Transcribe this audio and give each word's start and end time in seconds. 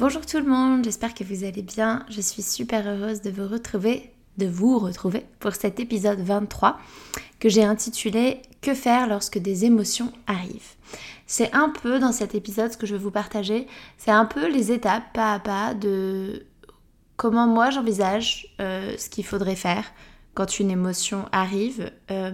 Bonjour 0.00 0.24
tout 0.24 0.38
le 0.38 0.46
monde, 0.46 0.82
j'espère 0.82 1.12
que 1.12 1.24
vous 1.24 1.44
allez 1.44 1.60
bien. 1.60 2.06
Je 2.08 2.22
suis 2.22 2.40
super 2.40 2.88
heureuse 2.88 3.20
de 3.20 3.28
vous 3.28 3.46
retrouver, 3.46 4.10
de 4.38 4.46
vous 4.46 4.78
retrouver 4.78 5.26
pour 5.40 5.54
cet 5.54 5.78
épisode 5.78 6.20
23 6.20 6.80
que 7.38 7.50
j'ai 7.50 7.64
intitulé 7.64 8.40
Que 8.62 8.72
faire 8.72 9.06
lorsque 9.08 9.36
des 9.36 9.66
émotions 9.66 10.10
arrivent? 10.26 10.72
C'est 11.26 11.54
un 11.54 11.68
peu 11.68 11.98
dans 11.98 12.12
cet 12.12 12.34
épisode 12.34 12.72
ce 12.72 12.78
que 12.78 12.86
je 12.86 12.94
vais 12.94 13.02
vous 13.02 13.10
partager, 13.10 13.66
c'est 13.98 14.10
un 14.10 14.24
peu 14.24 14.50
les 14.50 14.72
étapes 14.72 15.12
pas 15.12 15.34
à 15.34 15.38
pas 15.38 15.74
de 15.74 16.46
comment 17.18 17.46
moi 17.46 17.68
j'envisage 17.68 18.54
euh, 18.58 18.94
ce 18.96 19.10
qu'il 19.10 19.26
faudrait 19.26 19.54
faire 19.54 19.84
quand 20.32 20.60
une 20.60 20.70
émotion 20.70 21.26
arrive. 21.30 21.92
Euh, 22.10 22.32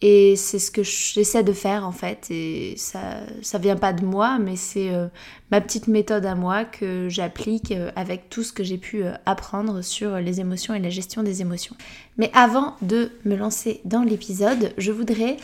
et 0.00 0.36
c'est 0.36 0.60
ce 0.60 0.70
que 0.70 0.84
j'essaie 0.84 1.42
de 1.42 1.52
faire 1.52 1.86
en 1.86 1.92
fait. 1.92 2.28
Et 2.30 2.74
ça, 2.76 3.20
ça 3.42 3.58
vient 3.58 3.76
pas 3.76 3.92
de 3.92 4.04
moi, 4.04 4.38
mais 4.38 4.54
c'est 4.54 4.90
euh, 4.90 5.08
ma 5.50 5.60
petite 5.60 5.88
méthode 5.88 6.24
à 6.24 6.36
moi 6.36 6.64
que 6.64 7.08
j'applique 7.08 7.72
euh, 7.72 7.90
avec 7.96 8.30
tout 8.30 8.44
ce 8.44 8.52
que 8.52 8.62
j'ai 8.62 8.78
pu 8.78 9.02
euh, 9.02 9.12
apprendre 9.26 9.82
sur 9.82 10.18
les 10.18 10.40
émotions 10.40 10.74
et 10.74 10.78
la 10.78 10.90
gestion 10.90 11.24
des 11.24 11.40
émotions. 11.40 11.74
Mais 12.16 12.30
avant 12.32 12.76
de 12.80 13.10
me 13.24 13.34
lancer 13.34 13.80
dans 13.84 14.02
l'épisode, 14.02 14.72
je 14.78 14.92
voudrais 14.92 15.36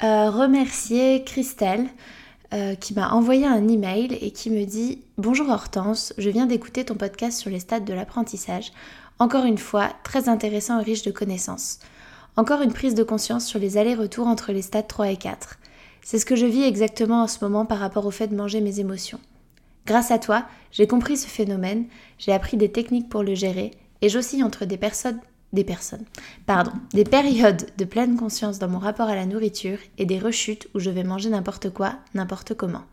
remercier 0.00 1.24
Christelle. 1.24 1.86
qui 2.80 2.94
m'a 2.94 3.10
envoyé 3.10 3.44
un 3.46 3.68
email 3.68 4.16
et 4.22 4.30
qui 4.30 4.48
me 4.48 4.64
dit 4.64 5.02
Bonjour 5.18 5.50
Hortense, 5.50 6.14
je 6.16 6.30
viens 6.30 6.46
d'écouter 6.46 6.84
ton 6.84 6.94
podcast 6.94 7.38
sur 7.38 7.50
les 7.50 7.60
stades 7.60 7.84
de 7.84 7.92
l'apprentissage. 7.92 8.72
Encore 9.18 9.44
une 9.44 9.58
fois, 9.58 9.90
très 10.04 10.28
intéressant 10.28 10.80
et 10.80 10.84
riche 10.84 11.02
de 11.02 11.10
connaissances. 11.10 11.80
Encore 12.38 12.62
une 12.62 12.72
prise 12.72 12.94
de 12.94 13.02
conscience 13.02 13.44
sur 13.46 13.58
les 13.58 13.78
allers-retours 13.78 14.28
entre 14.28 14.52
les 14.52 14.62
stades 14.62 14.86
3 14.86 15.10
et 15.10 15.16
4. 15.16 15.58
C'est 16.02 16.20
ce 16.20 16.24
que 16.24 16.36
je 16.36 16.46
vis 16.46 16.62
exactement 16.62 17.24
en 17.24 17.26
ce 17.26 17.44
moment 17.44 17.66
par 17.66 17.80
rapport 17.80 18.06
au 18.06 18.12
fait 18.12 18.28
de 18.28 18.36
manger 18.36 18.60
mes 18.60 18.78
émotions. 18.78 19.18
Grâce 19.86 20.12
à 20.12 20.20
toi, 20.20 20.44
j'ai 20.70 20.86
compris 20.86 21.16
ce 21.16 21.26
phénomène, 21.26 21.86
j'ai 22.16 22.30
appris 22.30 22.56
des 22.56 22.70
techniques 22.70 23.08
pour 23.08 23.24
le 23.24 23.34
gérer 23.34 23.72
et 24.02 24.08
j'oscille 24.08 24.44
entre 24.44 24.66
des 24.66 24.76
personnes 24.76 25.18
des 25.52 25.64
personnes. 25.64 26.04
Pardon, 26.46 26.70
des 26.92 27.02
périodes 27.02 27.66
de 27.76 27.84
pleine 27.84 28.16
conscience 28.16 28.60
dans 28.60 28.68
mon 28.68 28.78
rapport 28.78 29.08
à 29.08 29.16
la 29.16 29.26
nourriture 29.26 29.78
et 29.96 30.06
des 30.06 30.20
rechutes 30.20 30.68
où 30.76 30.78
je 30.78 30.90
vais 30.90 31.02
manger 31.02 31.30
n'importe 31.30 31.70
quoi, 31.70 31.94
n'importe 32.14 32.54
comment. 32.54 32.84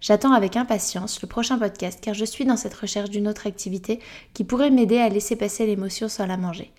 J'attends 0.00 0.32
avec 0.32 0.56
impatience 0.56 1.22
le 1.22 1.28
prochain 1.28 1.58
podcast 1.58 2.00
car 2.02 2.14
je 2.14 2.24
suis 2.24 2.44
dans 2.44 2.56
cette 2.56 2.74
recherche 2.74 3.10
d'une 3.10 3.28
autre 3.28 3.46
activité 3.46 4.00
qui 4.32 4.42
pourrait 4.42 4.70
m'aider 4.70 4.98
à 4.98 5.10
laisser 5.10 5.36
passer 5.36 5.64
l'émotion 5.64 6.08
sans 6.08 6.26
la 6.26 6.36
manger. 6.36 6.72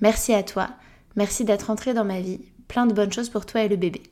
Merci 0.00 0.34
à 0.34 0.42
toi, 0.42 0.70
Merci 1.16 1.44
d'être 1.44 1.70
entré 1.70 1.94
dans 1.94 2.04
ma 2.04 2.20
vie. 2.20 2.40
Plein 2.68 2.86
de 2.86 2.92
bonnes 2.92 3.12
choses 3.12 3.30
pour 3.30 3.46
toi 3.46 3.62
et 3.62 3.68
le 3.68 3.76
bébé. 3.76 4.02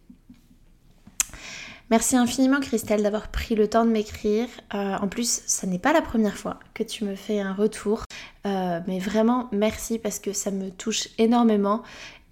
Merci 1.91 2.17
infiniment 2.17 2.61
Christelle 2.61 3.03
d'avoir 3.03 3.29
pris 3.29 3.55
le 3.55 3.69
temps 3.69 3.85
de 3.85 3.91
m'écrire. 3.91 4.49
Euh, 4.75 4.97
en 4.97 5.07
plus, 5.07 5.43
ça 5.47 5.67
n'est 5.67 5.79
pas 5.79 5.93
la 5.93 6.01
première 6.01 6.37
fois 6.37 6.59
que 6.73 6.83
tu 6.83 7.05
me 7.05 7.15
fais 7.15 7.41
un 7.41 7.53
retour. 7.53 8.05
Euh, 8.47 8.81
mais 8.87 8.99
vraiment, 8.99 9.49
merci 9.53 9.99
parce 9.99 10.19
que 10.19 10.33
ça 10.33 10.51
me 10.51 10.71
touche 10.71 11.09
énormément. 11.19 11.83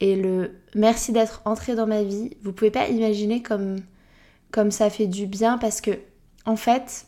Et 0.01 0.17
le 0.17 0.53
merci 0.75 1.13
d'être 1.13 1.43
entré 1.45 1.75
dans 1.75 1.87
ma 1.87 2.03
vie, 2.03 2.37
vous 2.43 2.53
pouvez 2.53 2.71
pas 2.71 2.89
imaginer 2.89 3.43
comme, 3.43 3.77
comme 4.51 4.71
ça 4.71 4.89
fait 4.89 5.07
du 5.07 5.27
bien 5.27 5.59
parce 5.59 5.83
que, 5.83 5.93
en 6.47 6.57
fait, 6.57 7.07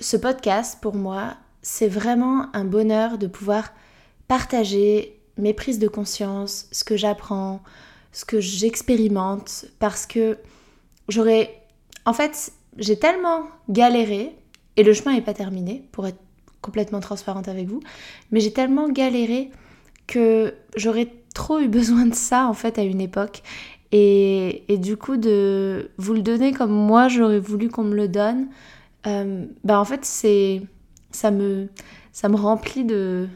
ce 0.00 0.16
podcast, 0.16 0.78
pour 0.80 0.94
moi, 0.94 1.36
c'est 1.60 1.88
vraiment 1.88 2.46
un 2.54 2.64
bonheur 2.64 3.18
de 3.18 3.26
pouvoir 3.26 3.72
partager 4.26 5.17
mes 5.38 5.54
prises 5.54 5.78
de 5.78 5.88
conscience, 5.88 6.66
ce 6.72 6.84
que 6.84 6.96
j'apprends, 6.96 7.62
ce 8.12 8.24
que 8.24 8.40
j'expérimente, 8.40 9.66
parce 9.78 10.06
que 10.06 10.38
j'aurais... 11.08 11.62
En 12.04 12.12
fait, 12.12 12.52
j'ai 12.76 12.98
tellement 12.98 13.44
galéré, 13.68 14.34
et 14.76 14.82
le 14.82 14.92
chemin 14.92 15.14
n'est 15.14 15.22
pas 15.22 15.34
terminé, 15.34 15.84
pour 15.92 16.06
être 16.06 16.18
complètement 16.60 17.00
transparente 17.00 17.48
avec 17.48 17.68
vous, 17.68 17.80
mais 18.30 18.40
j'ai 18.40 18.52
tellement 18.52 18.88
galéré 18.88 19.50
que 20.06 20.54
j'aurais 20.76 21.12
trop 21.34 21.60
eu 21.60 21.68
besoin 21.68 22.06
de 22.06 22.14
ça, 22.14 22.48
en 22.48 22.54
fait, 22.54 22.78
à 22.78 22.82
une 22.82 23.00
époque. 23.00 23.42
Et, 23.92 24.64
du 24.68 24.96
coup, 24.96 25.16
de 25.16 25.90
vous 25.96 26.12
le 26.12 26.22
donner 26.22 26.52
comme 26.52 26.72
moi, 26.72 27.08
j'aurais 27.08 27.40
voulu 27.40 27.68
qu'on 27.68 27.84
me 27.84 27.94
le 27.94 28.08
donne, 28.08 28.48
euh, 29.06 29.46
bah 29.64 29.80
en 29.80 29.84
fait, 29.84 30.04
c'est... 30.04 30.62
Ça 31.10 31.30
me, 31.30 31.68
ça 32.12 32.28
me 32.28 32.36
remplit 32.36 32.84
de, 32.84 33.28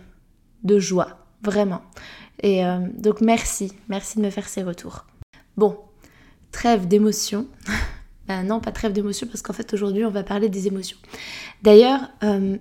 de 0.62 0.78
joie 0.78 1.21
vraiment. 1.42 1.82
Et 2.42 2.64
euh, 2.64 2.78
donc 2.96 3.20
merci, 3.20 3.72
merci 3.88 4.18
de 4.18 4.22
me 4.22 4.30
faire 4.30 4.48
ces 4.48 4.62
retours. 4.62 5.06
Bon, 5.56 5.76
trêve 6.50 6.88
d'émotion. 6.88 7.46
ben 8.28 8.44
non, 8.44 8.60
pas 8.60 8.72
trêve 8.72 8.92
d'émotion 8.92 9.26
parce 9.26 9.42
qu'en 9.42 9.52
fait 9.52 9.72
aujourd'hui 9.74 10.04
on 10.04 10.10
va 10.10 10.22
parler 10.22 10.48
des 10.48 10.66
émotions. 10.66 10.98
D'ailleurs, 11.62 12.00
euh, 12.24 12.56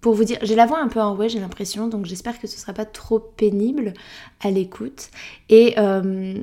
pour 0.00 0.14
vous 0.14 0.24
dire, 0.24 0.38
j'ai 0.42 0.56
la 0.56 0.66
voix 0.66 0.80
un 0.80 0.88
peu 0.88 1.00
enrouée, 1.00 1.28
j'ai 1.28 1.38
l'impression, 1.38 1.86
donc 1.86 2.06
j'espère 2.06 2.40
que 2.40 2.48
ce 2.48 2.58
sera 2.58 2.72
pas 2.72 2.84
trop 2.84 3.20
pénible 3.20 3.94
à 4.40 4.50
l'écoute. 4.50 5.10
Et 5.48 5.74
euh, 5.78 6.42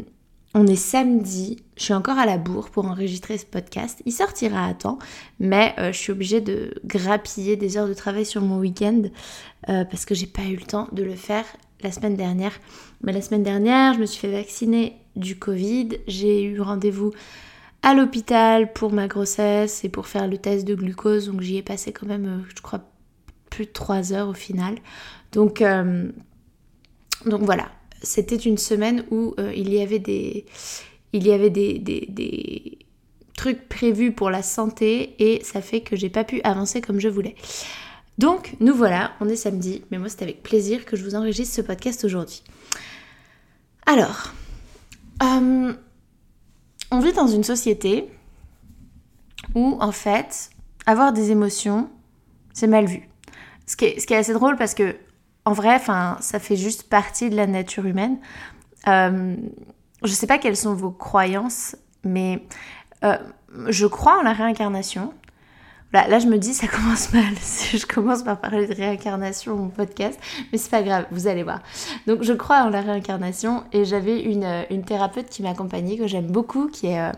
on 0.56 0.66
est 0.66 0.78
samedi, 0.78 1.62
je 1.76 1.84
suis 1.84 1.94
encore 1.94 2.18
à 2.18 2.26
la 2.26 2.38
bourre 2.38 2.70
pour 2.70 2.86
enregistrer 2.86 3.38
ce 3.38 3.46
podcast. 3.46 4.02
Il 4.06 4.14
sortira 4.14 4.66
à 4.66 4.74
temps, 4.74 4.98
mais 5.40 5.76
je 5.78 5.92
suis 5.92 6.12
obligée 6.12 6.42
de 6.42 6.74
grappiller 6.86 7.56
des 7.56 7.78
heures 7.78 7.88
de 7.88 7.94
travail 7.94 8.26
sur 8.26 8.42
mon 8.42 8.58
week-end 8.58 9.04
parce 9.68 10.06
que 10.06 10.16
j'ai 10.16 10.26
pas 10.26 10.46
eu 10.46 10.56
le 10.56 10.66
temps 10.66 10.88
de 10.92 11.04
le 11.04 11.16
faire 11.16 11.46
la 11.82 11.92
semaine 11.92 12.16
dernière. 12.16 12.54
Mais 13.04 13.12
la 13.12 13.22
semaine 13.22 13.44
dernière, 13.44 13.94
je 13.94 14.00
me 14.00 14.06
suis 14.06 14.20
fait 14.20 14.32
vacciner 14.32 14.98
du 15.16 15.38
Covid. 15.38 15.90
J'ai 16.08 16.44
eu 16.44 16.60
rendez-vous 16.62 17.12
à 17.82 17.94
l'hôpital 17.94 18.74
pour 18.74 18.92
ma 18.92 19.08
grossesse 19.08 19.84
et 19.84 19.90
pour 19.90 20.08
faire 20.08 20.28
le 20.28 20.38
test 20.38 20.68
de 20.68 20.76
glucose. 20.76 21.28
Donc 21.28 21.42
j'y 21.42 21.58
ai 21.58 21.64
passé 21.64 21.92
quand 21.92 22.08
même, 22.08 22.26
euh, 22.26 22.50
je 22.56 22.62
crois, 22.62 22.82
plus 23.50 23.66
de 23.66 23.72
3 23.72 24.14
heures 24.14 24.30
au 24.30 24.34
final. 24.34 24.76
Donc, 25.32 25.62
euh, 25.62 26.10
donc 27.26 27.42
voilà, 27.42 27.70
c'était 28.02 28.36
une 28.36 28.58
semaine 28.58 29.06
où 29.12 29.34
euh, 29.40 29.54
il 29.56 29.74
y 29.74 29.82
avait 29.82 30.00
des, 30.00 30.46
il 31.14 31.26
y 31.26 31.32
avait 31.32 31.50
des, 31.50 31.80
des, 31.80 32.06
des, 32.10 32.80
trucs 33.36 33.70
prévus 33.70 34.12
pour 34.12 34.30
la 34.30 34.44
santé 34.44 35.16
et 35.18 35.42
ça 35.46 35.62
fait 35.62 35.80
que 35.80 35.96
j'ai 35.96 36.10
pas 36.10 36.26
pu 36.26 36.42
avancer 36.44 36.82
comme 36.82 37.00
je 37.00 37.08
voulais. 37.08 37.36
Donc, 38.20 38.58
nous 38.60 38.76
voilà, 38.76 39.14
on 39.22 39.30
est 39.30 39.38
samedi, 39.38 39.86
mais 39.90 39.98
moi 39.98 40.10
c'est 40.10 40.24
avec 40.24 40.44
plaisir 40.44 40.84
que 40.84 40.98
je 40.98 41.06
vous 41.06 41.16
enregistre 41.16 41.56
ce 41.56 41.62
podcast 41.62 42.04
aujourd'hui. 42.04 42.44
Alors, 43.86 44.34
euh, 45.24 45.74
on 46.92 47.00
vit 47.00 47.14
dans 47.14 47.28
une 47.28 47.46
société 47.46 48.10
où 49.56 49.78
en 49.80 49.94
fait, 49.94 50.50
avoir 50.86 51.14
des 51.14 51.32
émotions, 51.32 51.90
c'est 52.52 52.68
mal 52.68 52.88
vu. 52.88 53.08
Ce 53.66 53.78
qui, 53.78 53.86
est, 53.86 54.12
assez 54.12 54.34
drôle 54.34 54.58
parce 54.58 54.74
que, 54.74 54.98
en 55.46 55.54
vrai, 55.54 55.80
ça 55.80 56.40
fait 56.40 56.58
juste 56.58 56.90
partie 56.90 57.30
de 57.30 57.38
la 57.38 57.48
nature 57.48 57.86
humaine. 57.86 58.18
Euh, 58.90 59.38
je 60.04 60.12
sais 60.12 60.28
pas 60.28 60.40
quelles 60.40 60.58
sont 60.58 60.74
vos 60.74 60.92
croyances, 60.92 61.78
mais 62.04 62.44
euh, 63.06 63.18
je 63.70 63.86
crois 63.86 64.20
en 64.20 64.24
la 64.24 64.34
réincarnation. 64.34 65.14
Là, 65.92 66.20
je 66.20 66.28
me 66.28 66.38
dis, 66.38 66.54
ça 66.54 66.68
commence 66.76 67.12
mal. 67.14 67.34
je 67.74 67.86
commence 67.86 68.24
par 68.24 68.40
parler 68.40 68.68
de 68.68 68.74
réincarnation 68.74 69.56
mon 69.56 69.70
podcast, 69.70 70.20
mais 70.52 70.58
c'est 70.58 70.70
pas 70.70 70.84
grave, 70.84 71.06
vous 71.12 71.28
allez 71.28 71.44
voir. 71.44 71.62
Donc, 72.06 72.24
je 72.24 72.34
crois 72.34 72.62
en 72.62 72.70
la 72.70 72.82
réincarnation 72.82 73.64
et 73.74 73.86
j'avais 73.86 74.22
une, 74.22 74.44
euh, 74.44 74.82
thérapeute 74.86 75.30
qui 75.30 75.42
m'accompagnait, 75.42 75.98
que 75.98 76.08
j'aime 76.08 76.28
beaucoup, 76.28 76.68
qui 76.68 76.88
est 76.88 77.00
euh, 77.00 77.12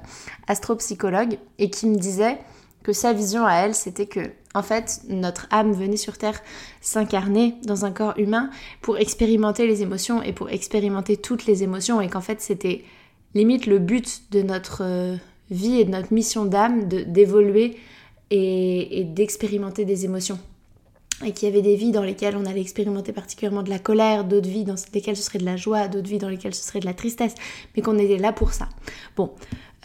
astropsychologue, 0.48 1.38
et 1.60 1.70
qui 1.70 1.88
me 1.88 1.98
disait 1.98 2.38
que 2.84 2.94
sa 2.94 3.14
vision 3.14 3.46
à 3.46 3.56
elle, 3.56 3.76
c'était 3.76 4.08
que, 4.08 4.32
en 4.54 4.64
fait, 4.64 5.02
notre 5.08 5.48
âme 5.52 5.72
venait 5.72 5.98
sur 5.98 6.18
Terre 6.18 6.42
s'incarner 6.82 7.56
dans 7.64 7.86
un 7.86 7.92
corps 7.92 8.18
humain 8.18 8.50
pour 8.82 8.98
expérimenter 8.98 9.68
les 9.68 9.82
émotions 9.82 10.22
et 10.24 10.34
pour 10.34 10.50
expérimenter 10.50 11.18
toutes 11.18 11.46
les 11.46 11.64
émotions 11.64 12.02
et 12.02 12.10
qu'en 12.10 12.22
fait 12.22 12.42
c'était 12.42 12.84
limite 13.34 13.66
le 13.66 13.80
but 13.80 14.24
de 14.32 14.42
notre 14.42 14.84
euh, 14.84 15.16
vie 15.52 15.80
et 15.80 15.86
de 15.86 15.92
notre 15.92 16.14
mission 16.14 16.46
d'âme 16.46 16.88
d'évoluer 16.88 17.78
et, 18.32 19.04
d'expérimenter 19.04 19.86
des 19.86 20.06
émotions. 20.06 20.40
Et 21.24 21.34
qu'il 21.34 21.48
y 21.48 21.52
avait 21.52 21.62
des 21.62 21.76
vies 21.76 21.92
dans 21.92 22.02
lesquelles 22.02 22.36
on 22.36 22.46
allait 22.46 22.62
expérimenter 22.62 23.12
particulièrement 23.12 23.62
de 23.62 23.70
la 23.70 23.78
colère, 23.78 24.24
d'autres 24.24 24.50
vies 24.50 24.64
dans 24.64 24.76
lesquelles 24.94 25.16
ce 25.18 25.22
serait 25.22 25.38
de 25.38 25.46
la 25.46 25.56
joie, 25.56 25.88
d'autres 25.88 26.10
vies 26.10 26.18
dans 26.18 26.30
lesquelles 26.30 26.56
ce 26.56 26.64
serait 26.64 26.80
de 26.80 26.86
la 26.86 26.96
tristesse, 26.96 27.36
mais 27.76 27.84
qu'on 27.84 28.00
était 28.00 28.18
là 28.18 28.34
pour 28.34 28.54
ça. 28.54 28.70
Bon, 29.16 29.32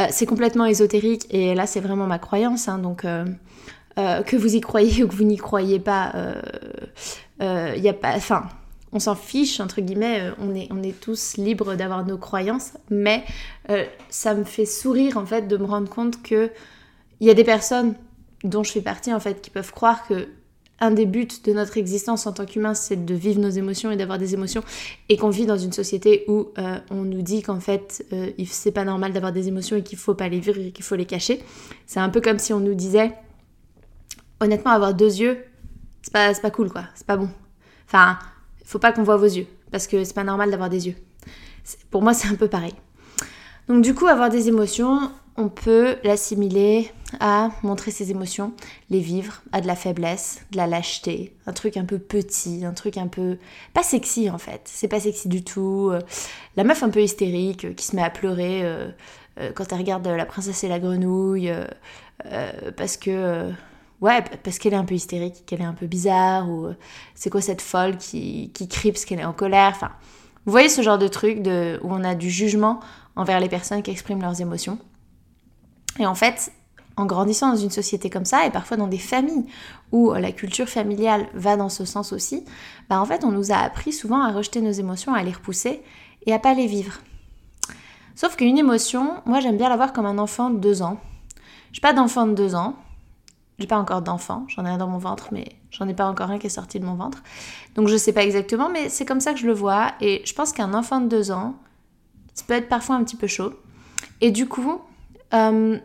euh, 0.01 0.07
c'est 0.11 0.25
complètement 0.25 0.65
ésotérique 0.65 1.27
et 1.29 1.55
là 1.55 1.67
c'est 1.67 1.81
vraiment 1.81 2.07
ma 2.07 2.19
croyance, 2.19 2.69
hein, 2.69 2.79
donc 2.79 3.05
euh, 3.05 3.27
euh, 3.99 4.23
que 4.23 4.37
vous 4.37 4.57
y 4.57 4.63
croyez 4.63 5.03
ou 5.05 5.09
que 5.09 5.15
vous 5.15 5.25
n'y 5.25 5.37
croyez 5.37 5.79
pas, 5.79 6.15
il 7.41 7.83
y 7.83 7.89
a 7.89 7.93
pas, 7.93 8.15
enfin, 8.17 8.45
on 8.93 8.99
s'en 8.99 9.15
fiche 9.15 9.61
entre 9.61 9.83
guillemets, 9.83 10.31
on 10.39 10.55
est, 10.55 10.69
on 10.71 10.83
est 10.83 10.99
tous 10.99 11.37
libres 11.37 11.75
d'avoir 11.75 12.07
nos 12.07 12.17
croyances, 12.17 12.73
mais 12.89 13.25
ça 14.09 14.33
me 14.33 14.45
fait 14.45 14.65
sourire 14.65 15.19
en 15.19 15.27
fait 15.27 15.49
de 15.49 15.59
me 15.59 15.67
rendre 15.67 15.91
compte 15.91 16.23
que 16.23 16.51
il 17.21 17.27
y 17.27 17.31
a 17.31 17.35
des 17.35 17.45
personnes 17.45 17.95
dont 18.49 18.63
je 18.63 18.73
fais 18.73 18.81
partie 18.81 19.13
en 19.13 19.21
fait 19.21 19.41
qui 19.41 19.51
peuvent 19.51 19.73
croire 19.73 20.07
que 20.07 20.29
un 20.81 20.91
des 20.91 21.07
buts 21.07 21.29
de 21.45 21.53
notre 21.53 21.79
existence 21.79 22.27
en 22.27 22.33
tant 22.33 22.45
qu'humain, 22.45 22.75
c'est 22.75 23.05
de 23.05 23.15
vivre 23.15 23.41
nos 23.41 23.49
émotions 23.49 23.91
et 23.91 23.97
d'avoir 23.97 24.19
des 24.19 24.35
émotions, 24.35 24.63
et 25.09 25.17
qu'on 25.17 25.31
vit 25.31 25.47
dans 25.47 25.57
une 25.57 25.73
société 25.73 26.25
où 26.29 26.49
euh, 26.59 26.79
on 26.91 27.03
nous 27.03 27.23
dit 27.23 27.43
qu'en 27.43 27.61
fait, 27.61 28.05
euh, 28.13 28.31
c'est 28.47 28.73
pas 28.73 28.85
normal 28.85 29.13
d'avoir 29.13 29.33
des 29.33 29.49
émotions 29.49 29.77
et 29.77 29.83
qu'il 29.83 29.99
faut 29.99 30.15
pas 30.15 30.29
les 30.29 30.39
vivre 30.39 30.59
et 30.59 30.73
qu'il 30.73 30.85
faut 30.85 30.97
les 30.97 31.07
cacher. 31.07 31.43
C'est 31.87 32.01
un 32.01 32.11
peu 32.11 32.21
comme 32.21 32.39
si 32.39 32.53
on 32.53 32.61
nous 32.61 32.75
disait, 32.75 33.13
honnêtement, 34.41 34.73
avoir 34.73 34.93
deux 34.93 35.17
yeux, 35.17 35.39
c'est 36.03 36.13
pas, 36.13 36.35
pas 36.35 36.51
cool 36.51 36.71
quoi, 36.71 36.85
c'est 36.95 37.07
pas 37.07 37.17
bon. 37.17 37.31
Enfin, 37.87 38.19
faut 38.65 38.79
pas 38.79 38.93
qu'on 38.93 39.03
voit 39.03 39.17
vos 39.17 39.25
yeux, 39.25 39.47
parce 39.71 39.87
que 39.87 40.05
c'est 40.05 40.15
pas 40.15 40.25
normal 40.25 40.51
d'avoir 40.51 40.69
des 40.69 40.89
yeux. 40.89 40.97
Pour 41.91 42.03
moi, 42.03 42.13
c'est 42.13 42.29
un 42.29 42.35
peu 42.35 42.49
pareil. 42.49 42.75
Donc 43.69 43.83
du 43.83 43.95
coup, 43.95 44.07
avoir 44.07 44.31
des 44.31 44.49
émotions, 44.49 45.11
on 45.37 45.49
peut 45.49 45.97
l'assimiler 46.05 46.91
à 47.21 47.51
montrer 47.63 47.91
ses 47.91 48.11
émotions, 48.11 48.53
les 48.91 49.01
vivre, 49.01 49.43
à 49.53 49.61
de 49.61 49.67
la 49.67 49.77
faiblesse, 49.77 50.41
de 50.51 50.57
la 50.57 50.67
lâcheté, 50.67 51.35
un 51.47 51.53
truc 51.53 51.77
un 51.77 51.85
peu 51.85 51.99
petit, 51.99 52.65
un 52.65 52.73
truc 52.73 52.97
un 52.97 53.07
peu 53.07 53.39
pas 53.75 53.83
sexy 53.83 54.31
en 54.31 54.39
fait. 54.39 54.63
C'est 54.65 54.89
pas 54.89 55.01
sexy 55.01 55.29
du 55.29 55.45
tout. 55.45 55.93
La 56.57 56.65
meuf 56.65 56.83
un 56.83 56.91
peu 56.91 57.03
hystérique 57.03 57.65
euh, 57.65 57.73
qui 57.75 57.85
se 57.85 57.95
met 57.95 58.03
à 58.03 58.11
pleurer 58.11 58.63
euh, 58.65 58.89
euh, 59.39 59.53
quand 59.55 59.73
elle 59.73 59.79
regarde 59.79 60.07
La 60.07 60.27
princesse 60.27 60.65
et 60.65 60.69
la 60.69 60.79
grenouille 60.79 61.53
parce 62.77 62.97
que 62.97 63.51
ouais, 64.01 64.25
parce 64.43 64.59
qu'elle 64.59 64.73
est 64.73 64.77
un 64.77 64.85
peu 64.85 64.95
hystérique, 64.95 65.45
qu'elle 65.45 65.61
est 65.61 65.65
un 65.65 65.75
peu 65.75 65.87
bizarre 65.87 66.49
ou 66.49 66.69
c'est 67.15 67.31
quoi 67.31 67.43
cette 67.43 67.61
folle 67.61 67.99
qui 67.99 68.51
qui 68.55 68.69
crie 68.69 68.91
parce 68.91 69.05
qu'elle 69.05 69.21
est 69.21 69.25
en 69.25 69.35
colère. 69.35 69.73
Enfin, 69.75 69.91
vous 70.47 70.53
voyez 70.53 70.71
ce 70.71 70.81
genre 70.81 70.99
de 70.99 71.09
truc 71.09 71.39
où 71.39 71.93
on 71.93 72.05
a 72.05 72.15
du 72.15 72.31
jugement 72.31 72.81
envers 73.17 73.41
les 73.41 73.49
personnes 73.49 73.83
qui 73.83 73.91
expriment 73.91 74.23
leurs 74.23 74.41
émotions. 74.41 74.79
Et 75.99 76.07
en 76.07 76.15
fait, 76.15 76.53
en 76.97 77.07
grandissant 77.07 77.51
dans 77.51 77.57
une 77.57 77.71
société 77.71 78.09
comme 78.11 78.25
ça, 78.25 78.47
et 78.47 78.51
parfois 78.51 78.77
dans 78.77 78.87
des 78.87 78.99
familles 78.99 79.47
où 79.93 80.13
la 80.13 80.33
culture 80.33 80.69
familiale 80.69 81.29
va 81.35 81.57
dans 81.57 81.69
ce 81.69 81.85
sens 81.85 82.13
aussi, 82.13 82.45
bah 82.89 83.01
en 83.01 83.05
fait 83.05 83.25
on 83.25 83.33
nous 83.33 83.53
a 83.53 83.57
appris 83.57 83.93
souvent 83.93 84.23
à 84.23 84.33
rejeter 84.33 84.61
nos 84.61 84.71
émotions, 84.71 85.15
à 85.15 85.23
les 85.23 85.33
repousser 85.33 85.83
et 86.27 86.33
à 86.33 86.39
pas 86.39 86.55
les 86.55 86.67
vivre. 86.67 86.99
Sauf 88.15 88.37
qu'une 88.37 88.57
émotion, 88.57 89.23
moi 89.27 89.41
j'aime 89.41 89.59
bien 89.59 89.69
l'avoir 89.69 89.93
comme 89.93 90.07
un 90.07 90.19
enfant 90.19 90.49
de 90.49 90.59
deux 90.59 90.83
ans. 90.83 90.99
J'ai 91.73 91.83
pas 91.83 91.93
d'enfant 91.93 92.27
de 92.27 92.33
deux 92.33 92.55
ans, 92.55 92.77
j'ai 93.59 93.67
pas 93.67 93.77
encore 93.77 94.01
d'enfant, 94.01 94.47
j'en 94.49 94.65
ai 94.65 94.71
un 94.71 94.79
dans 94.79 94.87
mon 94.87 94.97
ventre, 94.97 95.29
mais 95.33 95.45
j'en 95.71 95.87
ai 95.89 95.95
pas 95.95 96.07
encore 96.07 96.31
un 96.31 96.39
qui 96.39 96.47
est 96.47 96.51
sorti 96.51 96.81
de 96.81 96.87
mon 96.87 96.95
ventre. 96.95 97.23
Donc 97.75 97.89
je 97.89 97.97
sais 97.97 98.15
pas 98.15 98.25
exactement, 98.25 98.71
mais 98.71 98.89
c'est 98.89 99.05
comme 99.05 99.21
ça 99.21 99.35
que 99.35 99.39
je 99.39 99.47
le 99.47 99.53
vois, 99.53 99.93
et 100.01 100.23
je 100.25 100.33
pense 100.33 100.53
qu'un 100.53 100.73
enfant 100.73 101.01
de 101.01 101.09
deux 101.09 101.31
ans, 101.31 101.57
ça 102.37 102.45
peut 102.47 102.55
être 102.55 102.69
parfois 102.69 102.95
un 102.95 103.03
petit 103.03 103.17
peu 103.17 103.27
chaud. 103.27 103.55
Et 104.21 104.31
du 104.31 104.47
coup, 104.47 104.81
euh, 105.35 105.79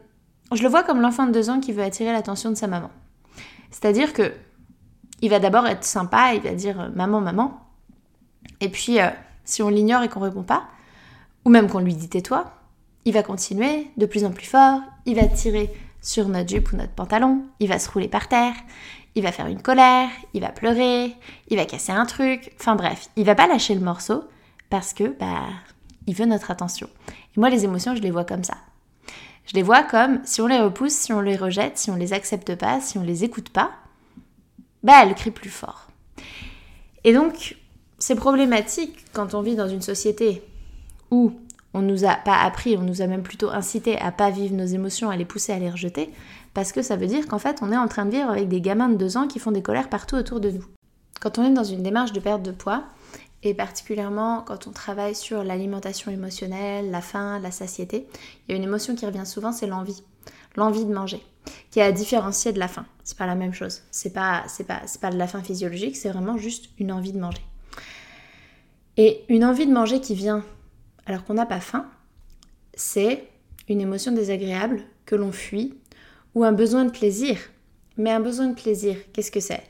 je 0.53 0.61
le 0.61 0.69
vois 0.69 0.83
comme 0.83 1.01
l'enfant 1.01 1.25
de 1.25 1.31
deux 1.31 1.49
ans 1.49 1.59
qui 1.59 1.71
veut 1.71 1.81
attirer 1.81 2.11
l'attention 2.11 2.49
de 2.51 2.55
sa 2.55 2.67
maman. 2.67 2.91
C'est-à-dire 3.71 4.13
que 4.13 4.33
il 5.21 5.29
va 5.29 5.39
d'abord 5.39 5.65
être 5.67 5.83
sympa, 5.83 6.33
il 6.33 6.41
va 6.41 6.53
dire 6.53 6.79
euh, 6.79 6.89
maman, 6.93 7.21
maman. 7.21 7.59
Et 8.59 8.69
puis, 8.69 8.99
euh, 8.99 9.09
si 9.45 9.63
on 9.63 9.69
l'ignore 9.69 10.03
et 10.03 10.09
qu'on 10.09 10.19
répond 10.19 10.43
pas, 10.43 10.65
ou 11.45 11.49
même 11.49 11.69
qu'on 11.69 11.79
lui 11.79 11.95
dit 11.95 12.09
tais-toi, 12.09 12.51
il 13.05 13.13
va 13.13 13.23
continuer 13.23 13.87
de 13.97 14.05
plus 14.05 14.25
en 14.25 14.31
plus 14.31 14.45
fort, 14.45 14.81
il 15.05 15.15
va 15.15 15.25
tirer 15.25 15.71
sur 16.01 16.27
notre 16.27 16.49
jupe 16.49 16.73
ou 16.73 16.75
notre 16.75 16.93
pantalon, 16.93 17.43
il 17.59 17.69
va 17.69 17.79
se 17.79 17.89
rouler 17.89 18.07
par 18.07 18.27
terre, 18.27 18.55
il 19.15 19.23
va 19.23 19.31
faire 19.31 19.47
une 19.47 19.61
colère, 19.61 20.09
il 20.33 20.41
va 20.41 20.49
pleurer, 20.49 21.15
il 21.49 21.57
va 21.57 21.65
casser 21.65 21.91
un 21.91 22.05
truc, 22.05 22.51
enfin 22.59 22.75
bref, 22.75 23.09
il 23.15 23.25
va 23.25 23.35
pas 23.35 23.47
lâcher 23.47 23.75
le 23.75 23.81
morceau 23.81 24.23
parce 24.69 24.93
que 24.93 25.15
bah 25.19 25.47
il 26.07 26.15
veut 26.15 26.25
notre 26.25 26.51
attention. 26.51 26.89
Et 27.35 27.39
moi 27.39 27.49
les 27.49 27.65
émotions, 27.65 27.95
je 27.95 28.01
les 28.01 28.11
vois 28.11 28.25
comme 28.25 28.43
ça. 28.43 28.57
Je 29.45 29.53
les 29.53 29.63
vois 29.63 29.83
comme 29.83 30.19
si 30.23 30.41
on 30.41 30.47
les 30.47 30.59
repousse, 30.59 30.93
si 30.93 31.13
on 31.13 31.21
les 31.21 31.35
rejette, 31.35 31.77
si 31.77 31.89
on 31.89 31.95
les 31.95 32.13
accepte 32.13 32.55
pas, 32.55 32.79
si 32.79 32.97
on 32.97 33.03
les 33.03 33.23
écoute 33.23 33.49
pas, 33.49 33.71
bah 34.83 35.01
elles 35.03 35.15
crient 35.15 35.31
plus 35.31 35.49
fort. 35.49 35.87
Et 37.03 37.13
donc, 37.13 37.57
c'est 37.99 38.15
problématique 38.15 39.05
quand 39.13 39.33
on 39.33 39.41
vit 39.41 39.55
dans 39.55 39.67
une 39.67 39.81
société 39.81 40.43
où 41.09 41.33
on 41.73 41.81
nous 41.81 42.05
a 42.05 42.15
pas 42.15 42.37
appris, 42.37 42.77
on 42.77 42.81
nous 42.81 43.01
a 43.01 43.07
même 43.07 43.23
plutôt 43.23 43.49
incité 43.49 43.97
à 43.99 44.11
pas 44.11 44.29
vivre 44.29 44.55
nos 44.55 44.65
émotions, 44.65 45.09
à 45.09 45.15
les 45.15 45.25
pousser, 45.25 45.53
à 45.53 45.59
les 45.59 45.69
rejeter, 45.69 46.09
parce 46.53 46.71
que 46.71 46.81
ça 46.81 46.95
veut 46.95 47.07
dire 47.07 47.27
qu'en 47.27 47.39
fait 47.39 47.59
on 47.61 47.71
est 47.71 47.77
en 47.77 47.87
train 47.87 48.05
de 48.05 48.11
vivre 48.11 48.29
avec 48.29 48.49
des 48.49 48.61
gamins 48.61 48.89
de 48.89 48.95
deux 48.95 49.17
ans 49.17 49.27
qui 49.27 49.39
font 49.39 49.51
des 49.51 49.61
colères 49.61 49.89
partout 49.89 50.15
autour 50.15 50.39
de 50.39 50.51
nous. 50.51 50.65
Quand 51.19 51.37
on 51.37 51.45
est 51.45 51.53
dans 51.53 51.63
une 51.63 51.83
démarche 51.83 52.11
de 52.11 52.19
perte 52.19 52.43
de 52.43 52.51
poids, 52.51 52.83
et 53.43 53.53
particulièrement 53.53 54.41
quand 54.41 54.67
on 54.67 54.71
travaille 54.71 55.15
sur 55.15 55.43
l'alimentation 55.43 56.11
émotionnelle, 56.11 56.91
la 56.91 57.01
faim, 57.01 57.39
la 57.39 57.51
satiété, 57.51 58.07
il 58.47 58.51
y 58.51 58.53
a 58.53 58.57
une 58.57 58.63
émotion 58.63 58.95
qui 58.95 59.05
revient 59.05 59.25
souvent, 59.25 59.51
c'est 59.51 59.67
l'envie. 59.67 60.03
L'envie 60.55 60.85
de 60.85 60.93
manger, 60.93 61.21
qui 61.69 61.79
est 61.79 61.83
à 61.83 61.93
différencier 61.93 62.51
de 62.51 62.59
la 62.59 62.67
faim. 62.67 62.85
C'est 63.03 63.17
pas 63.17 63.25
la 63.25 63.35
même 63.35 63.53
chose. 63.53 63.83
C'est 63.89 64.11
pas, 64.11 64.43
c'est 64.47 64.65
pas, 64.65 64.81
c'est 64.85 64.99
pas 64.99 65.09
de 65.09 65.17
la 65.17 65.27
faim 65.27 65.41
physiologique, 65.41 65.95
c'est 65.95 66.09
vraiment 66.09 66.37
juste 66.37 66.69
une 66.77 66.91
envie 66.91 67.13
de 67.13 67.19
manger. 67.19 67.41
Et 68.97 69.23
une 69.29 69.45
envie 69.45 69.65
de 69.65 69.71
manger 69.71 70.01
qui 70.01 70.13
vient 70.13 70.43
alors 71.05 71.23
qu'on 71.23 71.33
n'a 71.33 71.45
pas 71.45 71.61
faim, 71.61 71.89
c'est 72.73 73.27
une 73.69 73.81
émotion 73.81 74.11
désagréable 74.11 74.83
que 75.05 75.15
l'on 75.15 75.31
fuit 75.31 75.77
ou 76.35 76.43
un 76.43 76.51
besoin 76.51 76.85
de 76.85 76.91
plaisir. 76.91 77.37
Mais 77.97 78.11
un 78.11 78.19
besoin 78.19 78.47
de 78.47 78.55
plaisir, 78.55 78.97
qu'est-ce 79.13 79.31
que 79.31 79.39
c'est? 79.39 79.63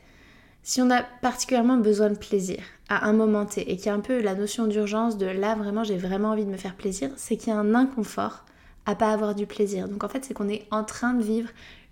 Si 0.62 0.80
on 0.80 0.90
a 0.90 1.02
particulièrement 1.02 1.76
besoin 1.76 2.10
de 2.10 2.16
plaisir 2.16 2.58
à 2.88 3.06
un 3.06 3.12
moment 3.12 3.46
T 3.46 3.70
et 3.70 3.76
qu'il 3.76 3.86
y 3.86 3.88
a 3.88 3.94
un 3.94 4.00
peu 4.00 4.20
la 4.20 4.34
notion 4.34 4.66
d'urgence 4.66 5.16
de 5.16 5.26
là 5.26 5.54
vraiment 5.54 5.84
j'ai 5.84 5.96
vraiment 5.96 6.30
envie 6.30 6.44
de 6.44 6.50
me 6.50 6.56
faire 6.56 6.74
plaisir, 6.74 7.10
c'est 7.16 7.36
qu'il 7.36 7.48
y 7.48 7.56
a 7.56 7.58
un 7.58 7.74
inconfort 7.74 8.44
à 8.86 8.94
pas 8.94 9.12
avoir 9.12 9.34
du 9.34 9.46
plaisir. 9.46 9.88
Donc 9.88 10.04
en 10.04 10.08
fait 10.08 10.24
c'est 10.24 10.34
qu'on 10.34 10.48
est 10.48 10.66
en 10.70 10.84
train 10.84 11.14
de 11.14 11.22
vivre 11.22 11.48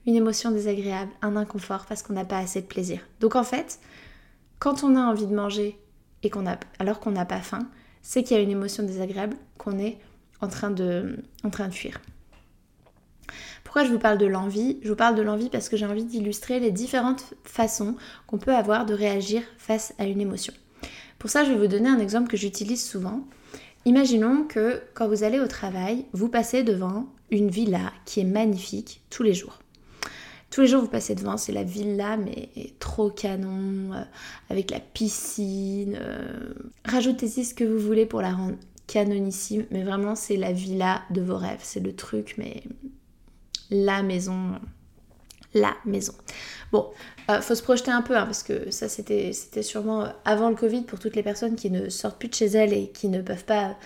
une 0.07 0.15
émotion 0.15 0.50
désagréable, 0.50 1.11
un 1.23 1.37
inconfort 1.37 1.87
parce 1.87 2.03
qu'on 2.03 2.15
n'a 2.15 2.25
pas 2.25 2.39
assez 2.39 2.61
de 2.61 2.67
plaisir. 2.67 3.00
Donc 3.21 3.37
en 3.37 3.45
fait, 3.45 3.81
quand 4.59 4.83
on 4.85 4.97
a 4.97 5.00
envie 5.00 5.27
de 5.27 5.35
manger 5.35 5.79
et 6.23 6.31
qu'on 6.31 6.47
a 6.47 6.57
alors 6.79 7.00
qu'on 7.00 7.12
n'a 7.12 7.25
pas 7.25 7.41
faim, 7.41 7.69
c'est 8.03 8.23
qu'il 8.23 8.37
y 8.37 8.41
a 8.41 8.43
une 8.43 8.50
émotion 8.50 8.83
désagréable 8.83 9.37
qu'on 9.59 9.79
est 9.79 9.99
en 10.41 10.49
train 10.49 10.71
de, 10.71 11.19
en 11.45 11.50
train 11.50 11.69
de 11.69 11.75
fuir. 11.75 12.00
Pourquoi 13.71 13.85
je 13.85 13.93
vous 13.93 14.00
parle 14.00 14.19
de 14.19 14.27
l'envie 14.27 14.79
Je 14.83 14.89
vous 14.89 14.97
parle 14.97 15.15
de 15.15 15.23
l'envie 15.23 15.49
parce 15.49 15.69
que 15.69 15.77
j'ai 15.77 15.87
envie 15.87 16.03
d'illustrer 16.03 16.59
les 16.59 16.73
différentes 16.73 17.35
façons 17.45 17.95
qu'on 18.27 18.37
peut 18.37 18.53
avoir 18.53 18.85
de 18.85 18.95
réagir 18.95 19.43
face 19.59 19.95
à 20.00 20.07
une 20.07 20.21
émotion. 20.21 20.53
Pour 21.21 21.31
ça, 21.31 21.45
je 21.45 21.53
vais 21.53 21.57
vous 21.57 21.69
donner 21.69 21.89
un 21.89 22.00
exemple 22.00 22.29
que 22.29 22.37
j'utilise 22.37 22.85
souvent. 22.85 23.21
Imaginons 23.85 24.43
que 24.43 24.83
quand 24.95 25.07
vous 25.07 25.23
allez 25.23 25.39
au 25.39 25.47
travail, 25.47 26.05
vous 26.12 26.29
passez 26.29 26.65
devant 26.65 27.07
une 27.31 27.49
villa 27.49 27.93
qui 28.07 28.19
est 28.19 28.25
magnifique 28.25 29.03
tous 29.09 29.23
les 29.23 29.35
jours. 29.35 29.61
Tous 30.50 30.62
les 30.62 30.67
jours, 30.67 30.83
vous 30.83 30.89
passez 30.89 31.15
devant, 31.15 31.37
c'est 31.37 31.53
la 31.53 31.62
villa, 31.62 32.17
mais 32.17 32.49
trop 32.81 33.09
canon, 33.09 33.93
euh, 33.93 34.03
avec 34.49 34.73
la 34.73 34.81
piscine. 34.81 35.97
Euh, 35.97 36.55
rajoutez-y 36.85 37.45
ce 37.45 37.55
que 37.55 37.62
vous 37.62 37.79
voulez 37.79 38.05
pour 38.05 38.21
la 38.21 38.33
rendre 38.33 38.57
canonissime, 38.89 39.65
mais 39.71 39.85
vraiment, 39.85 40.17
c'est 40.17 40.37
la 40.37 40.50
villa 40.50 41.03
de 41.12 41.21
vos 41.21 41.37
rêves. 41.37 41.61
C'est 41.62 41.79
le 41.79 41.95
truc, 41.95 42.35
mais 42.37 42.65
la 43.71 44.03
maison. 44.03 44.53
La 45.55 45.75
maison. 45.85 46.15
Bon, 46.71 46.91
euh, 47.29 47.41
faut 47.41 47.57
se 47.57 47.62
projeter 47.62 47.91
un 47.91 48.03
peu, 48.03 48.17
hein, 48.17 48.25
parce 48.25 48.45
que 48.45 48.71
ça 48.71 48.89
c'était 48.89 49.33
sûrement 49.62 50.12
avant 50.25 50.49
le 50.49 50.55
Covid 50.55 50.83
pour 50.83 51.00
toutes 51.00 51.17
les 51.17 51.25
personnes 51.25 51.57
qui 51.57 51.71
ne 51.71 51.89
sortent 51.89 52.19
plus 52.19 52.29
de 52.29 52.35
chez 52.35 52.47
elles 52.47 52.73
et 52.73 52.89
qui 52.91 53.09
ne 53.09 53.21
peuvent 53.21 53.45
pas 53.45 53.77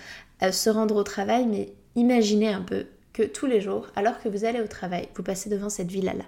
euh, 0.43 0.51
se 0.51 0.69
rendre 0.69 0.95
au 0.95 1.03
travail, 1.03 1.47
mais 1.47 1.73
imaginez 1.95 2.49
un 2.49 2.61
peu 2.61 2.85
que 3.13 3.23
tous 3.23 3.47
les 3.47 3.61
jours, 3.61 3.87
alors 3.95 4.21
que 4.21 4.29
vous 4.29 4.45
allez 4.45 4.61
au 4.61 4.67
travail, 4.67 5.07
vous 5.15 5.23
passez 5.23 5.49
devant 5.49 5.69
cette 5.69 5.89
villa-là. 5.89 6.25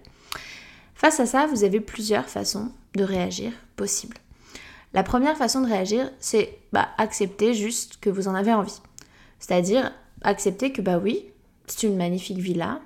Face 0.96 1.20
à 1.20 1.26
ça, 1.28 1.46
vous 1.46 1.64
avez 1.64 1.82
plusieurs 1.82 2.28
façons 2.28 2.72
de 2.96 3.04
réagir 3.04 3.52
possibles. 3.76 4.18
La 4.94 5.04
première 5.04 5.38
façon 5.38 5.62
de 5.62 5.68
réagir, 5.68 6.10
c'est 6.20 6.58
bah, 6.72 6.88
accepter 6.98 7.54
juste 7.54 8.00
que 8.00 8.10
vous 8.10 8.28
en 8.28 8.34
avez 8.34 8.54
envie. 8.54 8.82
C'est-à-dire 9.38 9.92
accepter 10.24 10.72
que 10.72 10.82
bah 10.82 10.98
oui, 10.98 11.26
c'est 11.68 11.86
une 11.86 11.98
magnifique 11.98 12.40
villa, 12.40 12.80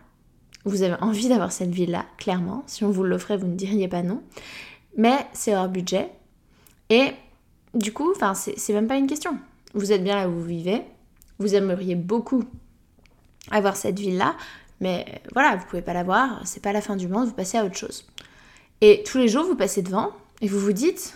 vous 0.65 0.84
avez 0.84 0.96
envie 1.01 1.30
d'avoir 1.30 1.51
cette 1.51 1.72
vie-là, 1.72 2.06
clairement. 2.18 2.63
Si 2.68 2.84
on 2.84 2.91
vous 2.91 3.03
l'offrait, 3.03 3.38
vous 3.38 3.48
ne 3.48 3.56
diriez 3.56 3.88
pas 3.88 4.03
non. 4.03 4.22
Mais 4.96 5.25
c'est 5.34 5.56
hors 5.56 5.70
budget. 5.70 6.12
Et 6.89 7.13
du 7.74 7.94
coup, 7.94 8.13
c'est 8.36 8.74
même 8.74 8.88
pas 8.88 8.98
une 8.98 9.08
question. 9.08 9.38
Vous 9.74 9.91
êtes 9.91 10.03
bien 10.03 10.15
là 10.15 10.30
où 10.30 10.34
vous 10.34 10.44
vivez. 10.44 10.84
Vous 11.39 11.56
aimeriez 11.56 11.96
beaucoup 11.96 12.44
avoir 13.50 13.75
cette 13.75 14.00
vie-là. 14.00 14.36
Mais 14.82 15.22
voilà, 15.34 15.56
vous 15.56 15.65
pouvez 15.65 15.82
pas 15.82 15.94
l'avoir. 15.94 16.46
C'est 16.46 16.62
pas 16.62 16.74
la 16.74 16.82
fin 16.82 16.96
du 16.96 17.08
monde. 17.08 17.27
Vous 17.27 17.34
passez 17.34 17.58
à 17.58 17.65
autre 17.65 17.77
chose. 17.77 18.06
Et 18.82 19.03
tous 19.06 19.18
les 19.18 19.27
jours, 19.27 19.46
vous 19.46 19.56
passez 19.56 19.82
devant 19.82 20.12
et 20.41 20.48
vous 20.48 20.60
vous 20.60 20.74
dites, 20.74 21.15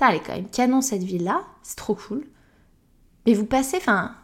elle 0.00 0.16
est 0.16 0.20
quand 0.20 0.34
même 0.34 0.48
canon 0.48 0.80
cette 0.80 1.02
ville-là. 1.02 1.42
C'est 1.62 1.76
trop 1.76 1.94
cool. 1.94 2.26
Mais 3.26 3.34
vous 3.34 3.46
passez, 3.46 3.76
enfin, 3.76 4.14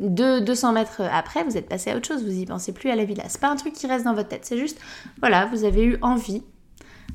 de 0.00 0.38
200 0.40 0.72
mètres 0.72 1.02
après, 1.02 1.44
vous 1.44 1.56
êtes 1.56 1.68
passé 1.68 1.90
à 1.90 1.96
autre 1.96 2.06
chose, 2.06 2.24
vous 2.24 2.38
y 2.38 2.46
pensez 2.46 2.72
plus 2.72 2.90
à 2.90 2.96
la 2.96 3.04
villa. 3.04 3.24
C'est 3.28 3.40
pas 3.40 3.50
un 3.50 3.56
truc 3.56 3.72
qui 3.72 3.86
reste 3.86 4.04
dans 4.04 4.14
votre 4.14 4.28
tête, 4.28 4.44
c'est 4.44 4.58
juste, 4.58 4.78
voilà, 5.20 5.46
vous 5.46 5.64
avez 5.64 5.84
eu 5.84 5.98
envie 6.02 6.42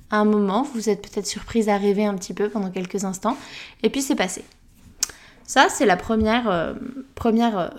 à 0.10 0.18
un 0.18 0.26
moment, 0.26 0.64
vous 0.64 0.90
êtes 0.90 1.02
peut-être 1.02 1.26
surprise 1.26 1.70
à 1.70 1.78
rêver 1.78 2.06
un 2.06 2.16
petit 2.16 2.34
peu 2.34 2.50
pendant 2.50 2.70
quelques 2.70 3.04
instants, 3.04 3.38
et 3.82 3.90
puis 3.90 4.02
c'est 4.02 4.16
passé. 4.16 4.44
Ça, 5.46 5.68
c'est 5.70 5.86
la 5.86 5.98
première, 5.98 6.50
euh, 6.50 6.74
première 7.16 7.58
euh, 7.58 7.70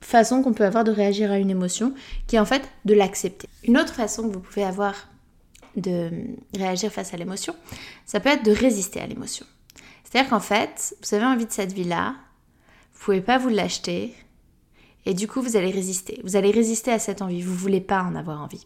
façon 0.00 0.42
qu'on 0.42 0.52
peut 0.52 0.64
avoir 0.64 0.84
de 0.84 0.92
réagir 0.92 1.32
à 1.32 1.38
une 1.38 1.50
émotion, 1.50 1.94
qui 2.26 2.36
est 2.36 2.38
en 2.38 2.44
fait 2.44 2.62
de 2.84 2.94
l'accepter. 2.94 3.48
Une 3.64 3.78
autre 3.78 3.94
façon 3.94 4.28
que 4.28 4.34
vous 4.34 4.40
pouvez 4.40 4.64
avoir 4.64 4.94
de 5.76 6.10
réagir 6.56 6.92
face 6.92 7.14
à 7.14 7.16
l'émotion, 7.16 7.54
ça 8.06 8.20
peut 8.20 8.28
être 8.28 8.44
de 8.44 8.52
résister 8.52 9.00
à 9.00 9.06
l'émotion. 9.06 9.46
C'est-à-dire 10.04 10.30
qu'en 10.30 10.40
fait, 10.40 10.94
vous 11.02 11.14
avez 11.14 11.24
envie 11.24 11.46
de 11.46 11.52
cette 11.52 11.72
vie-là, 11.72 12.14
vous 12.94 13.04
pouvez 13.04 13.20
pas 13.20 13.38
vous 13.38 13.48
l'acheter, 13.48 14.14
et 15.06 15.14
du 15.14 15.28
coup, 15.28 15.42
vous 15.42 15.56
allez 15.56 15.70
résister. 15.70 16.20
Vous 16.24 16.36
allez 16.36 16.50
résister 16.50 16.90
à 16.90 16.98
cette 16.98 17.22
envie. 17.22 17.42
Vous 17.42 17.54
voulez 17.54 17.80
pas 17.80 18.02
en 18.02 18.14
avoir 18.14 18.42
envie. 18.42 18.64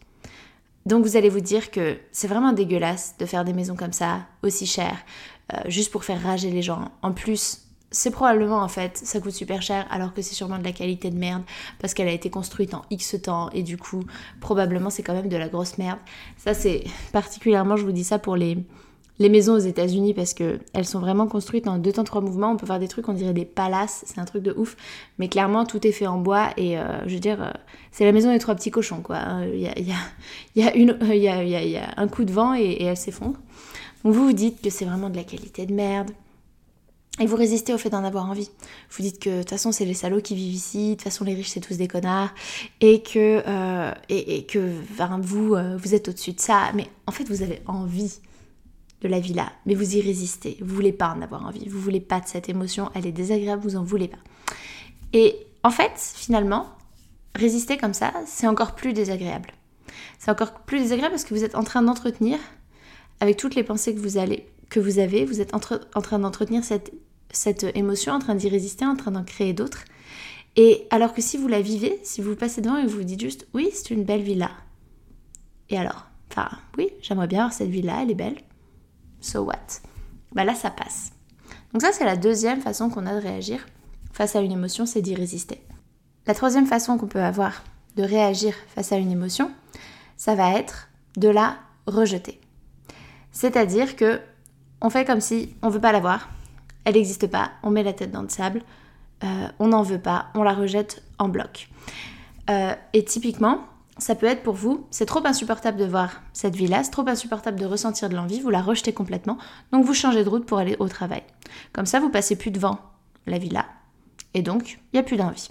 Donc 0.86 1.04
vous 1.04 1.16
allez 1.16 1.28
vous 1.28 1.40
dire 1.40 1.70
que 1.70 1.98
c'est 2.12 2.28
vraiment 2.28 2.52
dégueulasse 2.52 3.16
de 3.18 3.26
faire 3.26 3.44
des 3.44 3.52
maisons 3.52 3.76
comme 3.76 3.92
ça, 3.92 4.20
aussi 4.42 4.66
chères, 4.66 5.04
euh, 5.52 5.58
juste 5.66 5.92
pour 5.92 6.02
faire 6.02 6.22
rager 6.22 6.50
les 6.50 6.62
gens. 6.62 6.90
En 7.02 7.12
plus, 7.12 7.68
c'est 7.90 8.10
probablement 8.10 8.62
en 8.62 8.68
fait, 8.68 8.96
ça 8.96 9.20
coûte 9.20 9.32
super 9.32 9.60
cher 9.60 9.86
alors 9.90 10.14
que 10.14 10.22
c'est 10.22 10.34
sûrement 10.34 10.58
de 10.58 10.64
la 10.64 10.72
qualité 10.72 11.10
de 11.10 11.18
merde 11.18 11.42
parce 11.78 11.92
qu'elle 11.92 12.08
a 12.08 12.12
été 12.12 12.30
construite 12.30 12.72
en 12.72 12.82
X 12.90 13.16
temps 13.22 13.50
et 13.50 13.62
du 13.62 13.76
coup, 13.76 14.02
probablement 14.40 14.88
c'est 14.88 15.02
quand 15.02 15.14
même 15.14 15.28
de 15.28 15.36
la 15.36 15.48
grosse 15.48 15.76
merde. 15.76 15.98
Ça 16.38 16.54
c'est 16.54 16.84
particulièrement, 17.12 17.76
je 17.76 17.84
vous 17.84 17.92
dis 17.92 18.04
ça 18.04 18.18
pour 18.18 18.36
les, 18.36 18.56
les 19.18 19.28
maisons 19.28 19.54
aux 19.54 19.58
États-Unis 19.58 20.14
parce 20.14 20.32
que 20.32 20.58
elles 20.72 20.86
sont 20.86 21.00
vraiment 21.00 21.26
construites 21.26 21.66
en 21.66 21.78
deux 21.78 21.92
temps 21.92 22.04
trois 22.04 22.20
mouvements. 22.20 22.52
On 22.52 22.56
peut 22.56 22.66
faire 22.66 22.78
des 22.78 22.88
trucs, 22.88 23.08
on 23.08 23.12
dirait 23.12 23.32
des 23.32 23.44
palaces, 23.44 24.04
c'est 24.06 24.18
un 24.18 24.24
truc 24.24 24.42
de 24.42 24.52
ouf. 24.56 24.76
Mais 25.18 25.28
clairement, 25.28 25.64
tout 25.64 25.84
est 25.86 25.92
fait 25.92 26.06
en 26.06 26.18
bois 26.18 26.50
et 26.56 26.78
euh, 26.78 27.00
je 27.06 27.14
veux 27.14 27.20
dire, 27.20 27.42
euh, 27.42 27.50
c'est 27.90 28.04
la 28.04 28.12
maison 28.12 28.32
des 28.32 28.38
trois 28.38 28.54
petits 28.54 28.70
cochons 28.70 29.00
quoi. 29.02 29.18
Il 29.52 29.60
y 29.60 30.62
a, 30.62 31.92
un 31.96 32.08
coup 32.08 32.24
de 32.24 32.32
vent 32.32 32.54
et, 32.54 32.82
elle 32.82 32.96
s'effondre. 32.96 33.38
Vous 34.04 34.12
vous 34.12 34.32
dites 34.32 34.62
que 34.62 34.70
c'est 34.70 34.84
vraiment 34.84 35.10
de 35.10 35.16
la 35.16 35.24
qualité 35.24 35.66
de 35.66 35.74
merde. 35.74 36.10
Et 37.20 37.26
vous 37.26 37.34
résistez 37.34 37.74
au 37.74 37.78
fait 37.78 37.90
d'en 37.90 38.04
avoir 38.04 38.30
envie. 38.30 38.48
Vous 38.90 39.02
dites 39.02 39.18
que 39.18 39.28
de 39.28 39.38
toute 39.38 39.50
façon 39.50 39.72
c'est 39.72 39.84
les 39.84 39.94
salauds 39.94 40.20
qui 40.20 40.36
vivent 40.36 40.54
ici, 40.54 40.90
de 40.90 40.94
toute 40.94 41.02
façon 41.02 41.24
les 41.24 41.34
riches 41.34 41.48
c'est 41.48 41.58
tous 41.58 41.76
des 41.76 41.88
connards, 41.88 42.30
et 42.80 43.02
que, 43.02 43.42
euh, 43.44 43.92
et, 44.08 44.46
que 44.46 44.72
vous, 45.20 45.56
vous 45.76 45.94
êtes 45.96 46.06
au-dessus 46.06 46.34
de 46.34 46.40
ça. 46.40 46.70
Mais 46.76 46.86
en 47.08 47.10
fait 47.10 47.24
vous 47.24 47.42
avez 47.42 47.60
envie 47.66 48.20
de 49.00 49.08
la 49.08 49.20
villa, 49.20 49.52
mais 49.66 49.74
vous 49.74 49.96
y 49.96 50.00
résistez. 50.00 50.58
Vous 50.60 50.74
voulez 50.74 50.92
pas 50.92 51.14
en 51.16 51.22
avoir 51.22 51.46
envie, 51.46 51.68
vous 51.68 51.80
voulez 51.80 52.00
pas 52.00 52.20
de 52.20 52.26
cette 52.26 52.48
émotion, 52.48 52.90
elle 52.94 53.06
est 53.06 53.12
désagréable, 53.12 53.62
vous 53.62 53.76
en 53.76 53.84
voulez 53.84 54.08
pas. 54.08 54.18
Et 55.12 55.36
en 55.62 55.70
fait, 55.70 55.92
finalement, 55.96 56.66
résister 57.34 57.76
comme 57.76 57.94
ça, 57.94 58.12
c'est 58.26 58.46
encore 58.46 58.74
plus 58.74 58.92
désagréable. 58.92 59.52
C'est 60.18 60.30
encore 60.30 60.52
plus 60.52 60.80
désagréable 60.80 61.12
parce 61.12 61.24
que 61.24 61.34
vous 61.34 61.44
êtes 61.44 61.54
en 61.54 61.62
train 61.62 61.82
d'entretenir, 61.82 62.38
avec 63.20 63.36
toutes 63.36 63.54
les 63.54 63.62
pensées 63.62 63.94
que 63.94 64.00
vous, 64.00 64.18
allez, 64.18 64.46
que 64.68 64.80
vous 64.80 64.98
avez, 64.98 65.24
vous 65.24 65.40
êtes 65.40 65.54
en 65.54 65.60
train 65.60 66.18
d'entretenir 66.18 66.64
cette, 66.64 66.92
cette 67.30 67.64
émotion, 67.76 68.12
en 68.12 68.18
train 68.18 68.34
d'y 68.34 68.48
résister, 68.48 68.84
en 68.84 68.96
train 68.96 69.12
d'en 69.12 69.24
créer 69.24 69.52
d'autres. 69.52 69.84
Et 70.56 70.86
alors 70.90 71.14
que 71.14 71.22
si 71.22 71.36
vous 71.36 71.48
la 71.48 71.60
vivez, 71.60 72.00
si 72.02 72.20
vous 72.20 72.34
passez 72.34 72.60
devant 72.60 72.76
et 72.76 72.86
vous 72.86 72.98
vous 72.98 73.04
dites 73.04 73.20
juste, 73.20 73.46
oui, 73.54 73.70
c'est 73.72 73.90
une 73.90 74.04
belle 74.04 74.22
villa. 74.22 74.50
Et 75.70 75.78
alors? 75.78 76.06
Enfin, 76.30 76.48
oui, 76.76 76.90
j'aimerais 77.00 77.26
bien 77.26 77.40
avoir 77.40 77.52
cette 77.52 77.70
villa, 77.70 78.02
elle 78.02 78.10
est 78.10 78.14
belle 78.14 78.36
so 79.20 79.42
what? 79.42 79.80
Bah 80.32 80.44
là, 80.44 80.54
ça 80.54 80.70
passe. 80.70 81.12
Donc 81.72 81.82
ça, 81.82 81.92
c'est 81.92 82.04
la 82.04 82.16
deuxième 82.16 82.60
façon 82.60 82.90
qu'on 82.90 83.06
a 83.06 83.14
de 83.14 83.20
réagir 83.20 83.66
face 84.12 84.36
à 84.36 84.40
une 84.40 84.52
émotion, 84.52 84.86
c'est 84.86 85.02
d'y 85.02 85.14
résister. 85.14 85.62
La 86.26 86.34
troisième 86.34 86.66
façon 86.66 86.98
qu'on 86.98 87.06
peut 87.06 87.22
avoir 87.22 87.62
de 87.96 88.02
réagir 88.02 88.54
face 88.74 88.92
à 88.92 88.96
une 88.96 89.10
émotion, 89.10 89.50
ça 90.16 90.34
va 90.34 90.58
être 90.58 90.88
de 91.16 91.28
la 91.28 91.56
rejeter. 91.86 92.40
C'est-à-dire 93.32 93.96
que 93.96 94.20
on 94.80 94.90
fait 94.90 95.04
comme 95.04 95.20
si 95.20 95.54
on 95.62 95.68
veut 95.68 95.80
pas 95.80 95.92
la 95.92 96.00
voir, 96.00 96.28
elle 96.84 96.94
n'existe 96.94 97.26
pas, 97.26 97.52
on 97.62 97.70
met 97.70 97.82
la 97.82 97.92
tête 97.92 98.10
dans 98.10 98.22
le 98.22 98.28
sable, 98.28 98.62
euh, 99.24 99.48
on 99.58 99.68
n'en 99.68 99.82
veut 99.82 100.00
pas, 100.00 100.26
on 100.34 100.42
la 100.42 100.54
rejette 100.54 101.02
en 101.18 101.28
bloc. 101.28 101.68
Euh, 102.50 102.74
et 102.92 103.04
typiquement, 103.04 103.60
ça 103.98 104.14
peut 104.14 104.26
être 104.26 104.42
pour 104.42 104.54
vous, 104.54 104.86
c'est 104.90 105.06
trop 105.06 105.24
insupportable 105.26 105.78
de 105.78 105.84
voir 105.84 106.22
cette 106.32 106.56
vie-là, 106.56 106.84
c'est 106.84 106.90
trop 106.90 107.06
insupportable 107.08 107.58
de 107.58 107.66
ressentir 107.66 108.08
de 108.08 108.16
l'envie, 108.16 108.40
vous 108.40 108.50
la 108.50 108.62
rejetez 108.62 108.92
complètement, 108.92 109.38
donc 109.72 109.84
vous 109.84 109.94
changez 109.94 110.24
de 110.24 110.28
route 110.28 110.46
pour 110.46 110.58
aller 110.58 110.76
au 110.78 110.88
travail. 110.88 111.22
Comme 111.72 111.86
ça, 111.86 112.00
vous 112.00 112.10
passez 112.10 112.36
plus 112.36 112.50
devant 112.50 112.78
la 113.26 113.38
villa, 113.38 113.66
et 114.34 114.42
donc 114.42 114.78
il 114.92 114.96
n'y 114.96 115.00
a 115.00 115.02
plus 115.02 115.16
d'envie. 115.16 115.48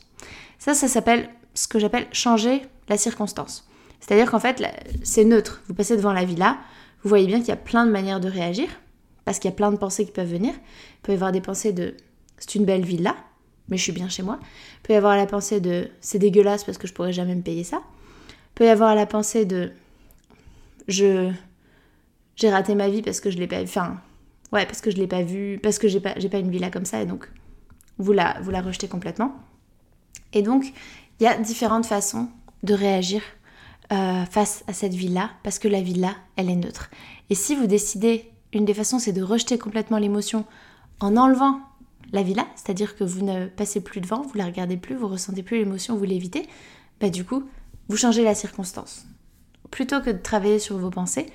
Ça, 0.60 0.74
ça 0.74 0.88
s'appelle 0.88 1.30
ce 1.54 1.68
que 1.68 1.80
j'appelle 1.80 2.08
changer 2.12 2.64
la 2.90 2.98
circonstance. 2.98 3.68
C'est-à-dire 4.00 4.30
qu'en 4.30 4.40
fait, 4.40 4.64
c'est 5.04 5.26
neutre. 5.26 5.62
Vous 5.68 5.74
passez 5.74 5.98
devant 5.98 6.14
la 6.14 6.24
villa, 6.24 6.58
vous 7.04 7.10
voyez 7.10 7.28
bien 7.28 7.40
qu'il 7.40 7.50
y 7.50 7.52
a 7.52 7.58
plein 7.58 7.86
de 7.86 7.92
manières 7.92 8.20
de 8.20 8.30
réagir, 8.30 8.68
parce 9.26 9.40
qu'il 9.40 9.50
y 9.50 9.54
a 9.54 9.56
plein 9.56 9.72
de 9.72 9.78
pensées 9.78 10.06
qui 10.06 10.12
peuvent 10.12 10.32
venir. 10.32 10.54
Il 10.54 11.02
peut 11.04 11.12
y 11.12 11.16
avoir 11.16 11.32
des 11.32 11.42
pensées 11.42 11.74
de 11.74 11.96
c'est 12.38 12.56
une 12.56 12.66
belle 12.66 12.86
villa, 12.86 13.16
mais 13.68 13.78
je 13.78 13.84
suis 13.84 13.92
bien 13.92 14.08
chez 14.08 14.24
moi. 14.24 14.40
Il 14.42 14.88
peut 14.88 14.94
y 14.94 14.96
avoir 14.96 15.18
la 15.18 15.26
pensée 15.26 15.60
de 15.60 15.90
c'est 16.00 16.20
dégueulasse 16.20 16.64
parce 16.64 16.78
que 16.78 16.88
je 16.88 16.94
pourrais 16.94 17.14
jamais 17.14 17.36
me 17.36 17.42
payer 17.42 17.64
ça 17.64 17.82
peut 18.58 18.66
y 18.66 18.70
avoir 18.70 18.96
la 18.96 19.06
pensée 19.06 19.46
de 19.46 19.72
je 20.88 21.32
j'ai 22.36 22.50
raté 22.50 22.74
ma 22.74 22.90
vie 22.90 23.04
parce 23.04 23.20
que 23.20 23.30
je 23.30 23.38
l'ai 23.38 23.46
pas 23.46 23.62
enfin 23.62 24.02
ouais 24.52 24.66
parce 24.66 24.82
que 24.82 24.90
je 24.90 24.98
l'ai 24.98 25.06
pas 25.06 25.22
vu 25.22 25.60
parce 25.62 25.78
que 25.78 25.88
j'ai 25.88 26.00
pas 26.00 26.14
j'ai 26.18 26.28
pas 26.28 26.40
une 26.40 26.50
villa 26.50 26.72
comme 26.72 26.86
ça 26.86 27.00
et 27.00 27.06
donc 27.06 27.30
vous 28.00 28.14
la 28.14 28.38
vous 28.42 28.50
la 28.50 28.62
rejetez 28.62 28.88
complètement. 28.88 29.36
Et 30.34 30.42
donc 30.42 30.74
il 31.20 31.24
y 31.24 31.28
a 31.28 31.38
différentes 31.38 31.86
façons 31.86 32.30
de 32.64 32.74
réagir 32.74 33.22
euh, 33.94 34.26
face 34.26 34.64
à 34.68 34.74
cette 34.74 34.96
villa 34.96 35.30
parce 35.44 35.60
que 35.60 35.68
la 35.68 35.82
villa 35.82 36.16
elle 36.36 36.50
est 36.50 36.56
neutre. 36.56 36.90
Et 37.30 37.36
si 37.36 37.54
vous 37.54 37.68
décidez 37.68 38.32
une 38.54 38.66
des 38.66 38.74
façons 38.74 38.98
c'est 38.98 39.14
de 39.14 39.22
rejeter 39.22 39.60
complètement 39.60 40.00
l'émotion 40.00 40.46
en 41.00 41.16
enlevant 41.16 41.60
la 42.12 42.24
villa 42.24 42.48
c'est-à-dire 42.56 42.96
que 42.96 43.04
vous 43.04 43.24
ne 43.24 43.46
passez 43.46 43.82
plus 43.82 44.02
devant 44.02 44.24
vous 44.24 44.36
la 44.36 44.46
regardez 44.46 44.78
plus 44.78 44.96
vous 44.96 45.10
ressentez 45.10 45.44
plus 45.44 45.58
l'émotion 45.58 45.96
vous 45.96 46.06
l'évitez 46.06 46.48
bah 47.02 47.10
du 47.10 47.26
coup 47.26 47.44
vous 47.90 47.98
changez 47.98 48.24
la 48.24 48.36
circonstance. 48.36 49.06
Plutôt 49.72 50.02
que 50.02 50.10
de 50.10 50.18
travailler 50.18 50.60
sur 50.60 50.78
vos 50.78 50.90
pensées, 50.90 51.28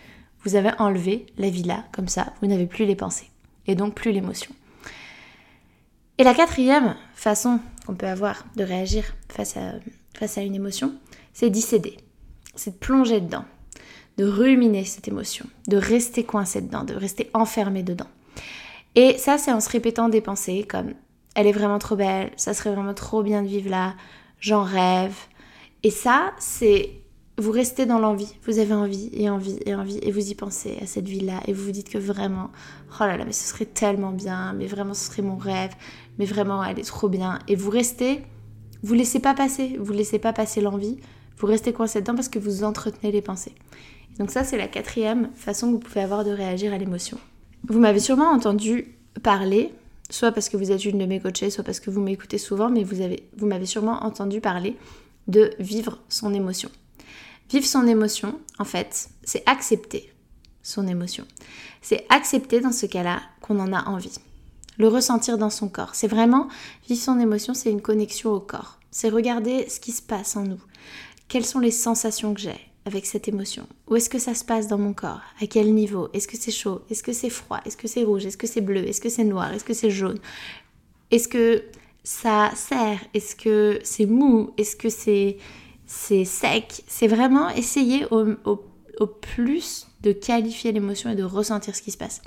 vous 0.44 0.56
avez 0.56 0.70
enlevé 0.78 1.26
la 1.38 1.50
villa, 1.50 1.84
comme 1.92 2.08
ça, 2.08 2.32
vous 2.40 2.48
n'avez 2.48 2.66
plus 2.66 2.84
les 2.84 2.96
pensées, 2.96 3.30
et 3.66 3.74
donc 3.74 3.94
plus 3.94 4.12
l'émotion. 4.12 4.52
Et 6.18 6.24
la 6.24 6.34
quatrième 6.34 6.96
façon 7.14 7.60
qu'on 7.86 7.94
peut 7.94 8.06
avoir 8.06 8.44
de 8.56 8.64
réagir 8.64 9.04
face 9.28 9.56
à, 9.56 9.74
face 10.16 10.38
à 10.38 10.42
une 10.42 10.54
émotion, 10.54 10.94
c'est 11.32 11.50
d'y 11.50 11.62
céder, 11.62 11.96
c'est 12.54 12.72
de 12.72 12.78
plonger 12.78 13.20
dedans, 13.20 13.44
de 14.18 14.24
ruminer 14.24 14.84
cette 14.84 15.08
émotion, 15.08 15.46
de 15.68 15.76
rester 15.76 16.24
coincé 16.24 16.60
dedans, 16.60 16.84
de 16.84 16.94
rester 16.94 17.30
enfermé 17.34 17.82
dedans. 17.82 18.08
Et 18.94 19.16
ça, 19.16 19.38
c'est 19.38 19.52
en 19.52 19.60
se 19.60 19.70
répétant 19.70 20.08
des 20.08 20.20
pensées 20.20 20.66
comme 20.68 20.92
elle 21.34 21.46
est 21.46 21.52
vraiment 21.52 21.78
trop 21.78 21.96
belle, 21.96 22.30
ça 22.36 22.52
serait 22.52 22.74
vraiment 22.74 22.94
trop 22.94 23.22
bien 23.22 23.42
de 23.42 23.48
vivre 23.48 23.70
là, 23.70 23.94
j'en 24.38 24.64
rêve, 24.64 25.16
et 25.82 25.90
ça, 25.90 26.32
c'est 26.38 27.02
vous 27.38 27.50
restez 27.50 27.86
dans 27.86 27.98
l'envie, 27.98 28.34
vous 28.44 28.58
avez 28.58 28.74
envie 28.74 29.10
et 29.12 29.30
envie 29.30 29.58
et 29.64 29.74
envie 29.74 29.98
et 30.02 30.12
vous 30.12 30.30
y 30.30 30.34
pensez 30.34 30.76
à 30.82 30.86
cette 30.86 31.08
vie-là 31.08 31.40
et 31.46 31.52
vous 31.52 31.64
vous 31.64 31.70
dites 31.72 31.88
que 31.88 31.98
vraiment, 31.98 32.50
oh 33.00 33.04
là 33.04 33.16
là, 33.16 33.24
mais 33.24 33.32
ce 33.32 33.48
serait 33.48 33.64
tellement 33.64 34.12
bien, 34.12 34.52
mais 34.52 34.66
vraiment 34.66 34.94
ce 34.94 35.06
serait 35.06 35.22
mon 35.22 35.36
rêve, 35.36 35.72
mais 36.18 36.26
vraiment 36.26 36.62
elle 36.62 36.78
est 36.78 36.86
trop 36.86 37.08
bien. 37.08 37.38
Et 37.48 37.56
vous 37.56 37.70
restez, 37.70 38.22
vous 38.82 38.94
laissez 38.94 39.18
pas 39.18 39.34
passer, 39.34 39.76
vous 39.80 39.92
laissez 39.92 40.18
pas 40.18 40.32
passer 40.32 40.60
l'envie, 40.60 40.98
vous 41.38 41.46
restez 41.46 41.72
coincé 41.72 42.00
dedans 42.00 42.14
parce 42.14 42.28
que 42.28 42.38
vous 42.38 42.64
entretenez 42.64 43.10
les 43.10 43.22
pensées. 43.22 43.54
donc 44.18 44.30
ça, 44.30 44.44
c'est 44.44 44.58
la 44.58 44.68
quatrième 44.68 45.30
façon 45.34 45.68
que 45.68 45.72
vous 45.72 45.78
pouvez 45.78 46.02
avoir 46.02 46.24
de 46.24 46.30
réagir 46.30 46.72
à 46.72 46.78
l'émotion. 46.78 47.18
Vous 47.66 47.80
m'avez 47.80 48.00
sûrement 48.00 48.30
entendu 48.30 48.94
parler, 49.22 49.72
soit 50.10 50.32
parce 50.32 50.48
que 50.48 50.56
vous 50.56 50.70
êtes 50.70 50.84
une 50.84 50.98
de 50.98 51.06
mes 51.06 51.18
coachées, 51.18 51.48
soit 51.48 51.64
parce 51.64 51.80
que 51.80 51.90
vous 51.90 52.00
m'écoutez 52.00 52.38
souvent, 52.38 52.68
mais 52.68 52.84
vous 52.84 52.96
vous 53.36 53.46
m'avez 53.46 53.66
sûrement 53.66 54.04
entendu 54.04 54.40
parler 54.40 54.76
de 55.28 55.54
vivre 55.58 56.00
son 56.08 56.34
émotion. 56.34 56.70
Vivre 57.50 57.66
son 57.66 57.86
émotion, 57.86 58.38
en 58.58 58.64
fait, 58.64 59.10
c'est 59.24 59.42
accepter 59.46 60.12
son 60.62 60.86
émotion. 60.86 61.26
C'est 61.80 62.06
accepter 62.08 62.60
dans 62.60 62.72
ce 62.72 62.86
cas-là 62.86 63.20
qu'on 63.40 63.58
en 63.60 63.72
a 63.72 63.84
envie. 63.88 64.18
Le 64.78 64.88
ressentir 64.88 65.36
dans 65.36 65.50
son 65.50 65.68
corps. 65.68 65.94
C'est 65.94 66.08
vraiment, 66.08 66.48
vivre 66.88 67.02
son 67.02 67.18
émotion, 67.18 67.52
c'est 67.52 67.70
une 67.70 67.82
connexion 67.82 68.32
au 68.32 68.40
corps. 68.40 68.78
C'est 68.90 69.10
regarder 69.10 69.68
ce 69.68 69.80
qui 69.80 69.92
se 69.92 70.02
passe 70.02 70.36
en 70.36 70.44
nous. 70.44 70.60
quelles 71.28 71.46
sont 71.46 71.60
les 71.60 71.70
sensations 71.70 72.34
que 72.34 72.40
j'ai 72.40 72.60
avec 72.84 73.06
cette 73.06 73.28
émotion? 73.28 73.66
Où 73.88 73.96
est-ce 73.96 74.10
que 74.10 74.18
ça 74.18 74.34
se 74.34 74.44
passe 74.44 74.66
dans 74.66 74.78
mon 74.78 74.92
corps? 74.92 75.20
À 75.40 75.46
quel 75.46 75.72
niveau? 75.72 76.08
Est-ce 76.12 76.28
que 76.28 76.36
c'est 76.36 76.50
chaud? 76.50 76.82
Est-ce 76.90 77.02
que 77.02 77.12
c'est 77.12 77.30
froid? 77.30 77.60
Est-ce 77.64 77.76
que 77.76 77.88
c'est 77.88 78.04
rouge? 78.04 78.26
Est-ce 78.26 78.36
que 78.36 78.46
c'est 78.46 78.60
bleu? 78.60 78.86
Est-ce 78.86 79.00
que 79.00 79.08
c'est 79.08 79.24
noir? 79.24 79.52
Est-ce 79.52 79.64
que 79.64 79.72
c'est 79.74 79.90
jaune? 79.90 80.18
Est-ce 81.10 81.28
que 81.28 81.64
ça 82.04 82.50
serre 82.54 83.00
Est-ce 83.14 83.36
que 83.36 83.80
c'est 83.84 84.06
mou? 84.06 84.50
Est-ce 84.56 84.76
que 84.76 84.88
c'est 84.88 85.38
sec? 85.86 86.84
C'est 86.86 87.06
vraiment 87.06 87.48
essayer 87.50 88.06
au, 88.10 88.34
au 88.44 89.06
plus 89.06 89.88
de 90.02 90.12
qualifier 90.12 90.72
l'émotion 90.72 91.10
et 91.10 91.14
de 91.14 91.22
ressentir 91.22 91.76
ce 91.76 91.82
qui 91.82 91.90
se 91.90 91.98
passe. 91.98 92.22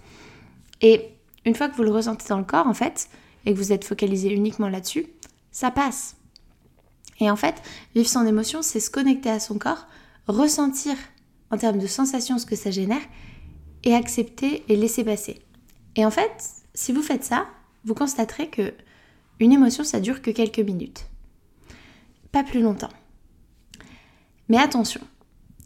Et 0.81 1.09
une 1.45 1.55
fois 1.55 1.69
que 1.69 1.75
vous 1.75 1.83
le 1.83 1.91
ressentez 1.91 2.25
dans 2.27 2.37
le 2.37 2.43
corps, 2.43 2.67
en 2.67 2.73
fait, 2.73 3.09
et 3.45 3.53
que 3.53 3.57
vous 3.57 3.71
êtes 3.71 3.85
focalisé 3.85 4.31
uniquement 4.31 4.69
là-dessus, 4.69 5.07
ça 5.51 5.71
passe. 5.71 6.15
Et 7.19 7.29
en 7.29 7.35
fait, 7.35 7.61
vivre 7.93 8.07
son 8.07 8.25
émotion, 8.25 8.61
c'est 8.61 8.79
se 8.79 8.89
connecter 8.89 9.29
à 9.29 9.39
son 9.39 9.57
corps, 9.57 9.87
ressentir 10.27 10.95
en 11.51 11.57
termes 11.57 11.77
de 11.77 11.87
sensations 11.87 12.37
ce 12.37 12.45
que 12.45 12.55
ça 12.55 12.71
génère, 12.71 13.01
et 13.83 13.93
accepter 13.93 14.63
et 14.67 14.75
laisser 14.75 15.03
passer. 15.03 15.39
Et 15.95 16.05
en 16.05 16.11
fait, 16.11 16.43
si 16.73 16.91
vous 16.91 17.03
faites 17.03 17.23
ça, 17.23 17.47
vous 17.85 17.93
constaterez 17.93 18.49
que 18.49 18.73
une 19.39 19.51
émotion, 19.51 19.83
ça 19.83 19.99
dure 19.99 20.21
que 20.21 20.31
quelques 20.31 20.59
minutes. 20.59 21.05
Pas 22.31 22.43
plus 22.43 22.61
longtemps. 22.61 22.89
Mais 24.49 24.57
attention, 24.57 25.01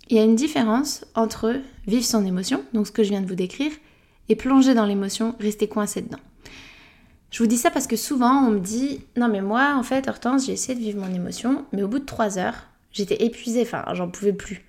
il 0.09 0.17
y 0.17 0.19
a 0.19 0.23
une 0.23 0.35
différence 0.35 1.05
entre 1.15 1.61
vivre 1.87 2.05
son 2.05 2.25
émotion, 2.25 2.63
donc 2.73 2.87
ce 2.87 2.91
que 2.91 3.03
je 3.03 3.09
viens 3.09 3.21
de 3.21 3.27
vous 3.27 3.35
décrire, 3.35 3.71
et 4.29 4.35
plonger 4.35 4.73
dans 4.73 4.85
l'émotion, 4.85 5.35
rester 5.39 5.67
coincé 5.67 6.01
dedans. 6.01 6.19
Je 7.31 7.43
vous 7.43 7.47
dis 7.47 7.57
ça 7.57 7.69
parce 7.69 7.87
que 7.87 7.95
souvent 7.95 8.47
on 8.47 8.51
me 8.51 8.59
dit 8.59 9.05
non 9.15 9.27
mais 9.27 9.41
moi 9.41 9.75
en 9.77 9.83
fait 9.83 10.07
Hortense 10.07 10.47
j'ai 10.47 10.53
essayé 10.53 10.73
de 10.73 10.79
vivre 10.79 10.99
mon 10.99 11.13
émotion 11.13 11.65
mais 11.71 11.83
au 11.83 11.87
bout 11.87 11.99
de 11.99 12.05
trois 12.05 12.39
heures 12.39 12.67
j'étais 12.91 13.23
épuisée, 13.23 13.61
enfin 13.61 13.85
j'en 13.93 14.09
pouvais 14.09 14.33
plus. 14.33 14.65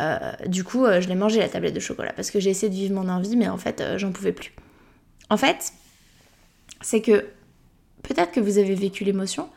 Euh, 0.00 0.32
du 0.46 0.64
coup 0.64 0.84
euh, 0.84 1.00
je 1.00 1.08
l'ai 1.08 1.14
mangé 1.14 1.38
la 1.38 1.48
tablette 1.48 1.74
de 1.74 1.80
chocolat 1.80 2.12
parce 2.12 2.30
que 2.30 2.40
j'ai 2.40 2.50
essayé 2.50 2.68
de 2.68 2.74
vivre 2.74 2.94
mon 2.94 3.08
envie 3.08 3.36
mais 3.36 3.48
en 3.48 3.58
fait 3.58 3.80
euh, 3.80 3.96
j'en 3.96 4.10
pouvais 4.10 4.32
plus. 4.32 4.52
En 5.28 5.36
fait 5.36 5.72
c'est 6.80 7.00
que 7.00 7.26
peut-être 8.12 8.32
que 8.32 8.40
vous 8.40 8.58
avez 8.58 8.74
vécu 8.74 9.04
l'émotion, 9.04 9.48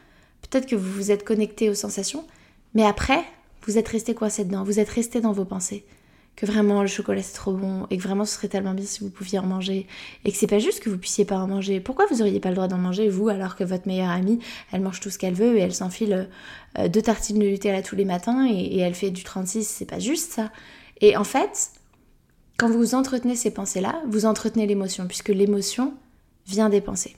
peut-être 0.44 0.68
que 0.68 0.76
vous 0.76 0.92
vous 0.92 1.12
êtes 1.12 1.24
connecté 1.24 1.70
aux 1.70 1.76
sensations 1.76 2.26
mais 2.76 2.86
après 2.86 3.24
vous 3.66 3.78
êtes 3.78 3.88
resté 3.88 4.14
coincé 4.14 4.46
dedans, 4.46 4.64
vous 4.64 4.80
êtes 4.80 4.90
resté 4.90 5.22
dans 5.22 5.32
vos 5.32 5.46
pensées 5.46 5.86
que 6.36 6.46
vraiment 6.46 6.82
le 6.82 6.88
chocolat 6.88 7.22
c'est 7.22 7.34
trop 7.34 7.54
bon 7.54 7.86
et 7.90 7.98
que 7.98 8.04
vraiment 8.04 8.26
ce 8.26 8.36
serait 8.36 8.48
tellement 8.48 8.74
bien 8.74 8.86
si 8.86 9.02
vous 9.02 9.10
pouviez 9.10 9.40
en 9.40 9.46
manger 9.46 9.88
et 10.26 10.32
que 10.32 10.38
c'est 10.38 10.48
pas 10.48 10.60
juste 10.60 10.82
que 10.82 10.90
vous 10.90 10.98
puissiez 10.98 11.26
pas 11.26 11.38
en 11.38 11.48
manger. 11.48 11.80
Pourquoi 11.80 12.06
vous 12.10 12.22
auriez 12.22 12.40
pas 12.40 12.50
le 12.50 12.56
droit 12.56 12.68
d'en 12.68 12.78
manger 12.78 13.10
vous 13.10 13.30
alors 13.30 13.56
que 13.56 13.64
votre 13.64 13.88
meilleure 13.88 14.10
amie 14.10 14.40
elle 14.72 14.82
mange 14.82 15.00
tout 15.00 15.10
ce 15.10 15.18
qu'elle 15.18 15.36
veut 15.36 15.58
et 15.58 15.62
elle 15.62 15.74
s'enfile 15.74 16.30
euh, 16.78 16.88
deux 16.88 17.02
tartines 17.02 17.40
de 17.40 17.46
Nutella 17.46 17.82
tous 17.82 17.96
les 17.96 18.06
matins 18.06 18.48
et, 18.50 18.80
elle 18.80 18.96
fait 18.96 19.12
du 19.12 19.24
36, 19.24 19.68
c'est 19.68 19.86
pas 19.86 20.00
juste 20.00 20.32
ça. 20.32 20.52
Et 21.02 21.18
en 21.18 21.24
fait, 21.24 21.72
quand 22.58 22.70
vous 22.70 22.96
entretenez 22.96 23.36
ces 23.36 23.52
pensées-là, 23.52 24.02
vous 24.08 24.26
entretenez 24.26 24.68
l'émotion 24.68 25.08
puisque 25.08 25.30
l'émotion 25.30 25.94
vient 26.48 26.70
des 26.70 26.82
pensées. 26.82 27.16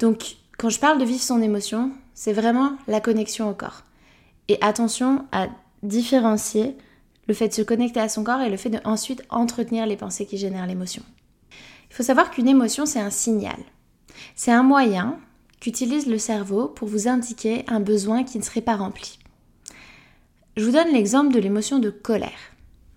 Donc 0.00 0.36
quand 0.58 0.70
je 0.70 0.80
parle 0.80 0.98
de 0.98 1.04
vivre 1.04 1.22
son 1.22 1.40
émotion, 1.40 1.92
c'est 2.14 2.32
vraiment 2.32 2.72
la 2.88 3.00
connexion 3.00 3.48
au 3.48 3.54
corps. 3.54 3.82
Et 4.48 4.58
attention 4.62 5.26
à 5.30 5.46
différencier 5.82 6.76
le 7.28 7.34
fait 7.34 7.48
de 7.48 7.54
se 7.54 7.62
connecter 7.62 8.00
à 8.00 8.08
son 8.08 8.24
corps 8.24 8.40
et 8.40 8.50
le 8.50 8.56
fait 8.56 8.70
de 8.70 8.80
ensuite 8.84 9.22
entretenir 9.30 9.86
les 9.86 9.96
pensées 9.96 10.26
qui 10.26 10.38
génèrent 10.38 10.66
l'émotion. 10.66 11.02
Il 11.90 11.94
faut 11.94 12.02
savoir 12.02 12.30
qu'une 12.30 12.48
émotion, 12.48 12.86
c'est 12.86 12.98
un 12.98 13.10
signal. 13.10 13.58
C'est 14.34 14.50
un 14.50 14.62
moyen 14.62 15.18
qu'utilise 15.60 16.06
le 16.06 16.18
cerveau 16.18 16.66
pour 16.66 16.88
vous 16.88 17.06
indiquer 17.06 17.64
un 17.68 17.80
besoin 17.80 18.24
qui 18.24 18.38
ne 18.38 18.42
serait 18.42 18.60
pas 18.60 18.76
rempli. 18.76 19.18
Je 20.56 20.64
vous 20.64 20.72
donne 20.72 20.92
l'exemple 20.92 21.32
de 21.32 21.38
l'émotion 21.38 21.78
de 21.78 21.90
colère. 21.90 22.54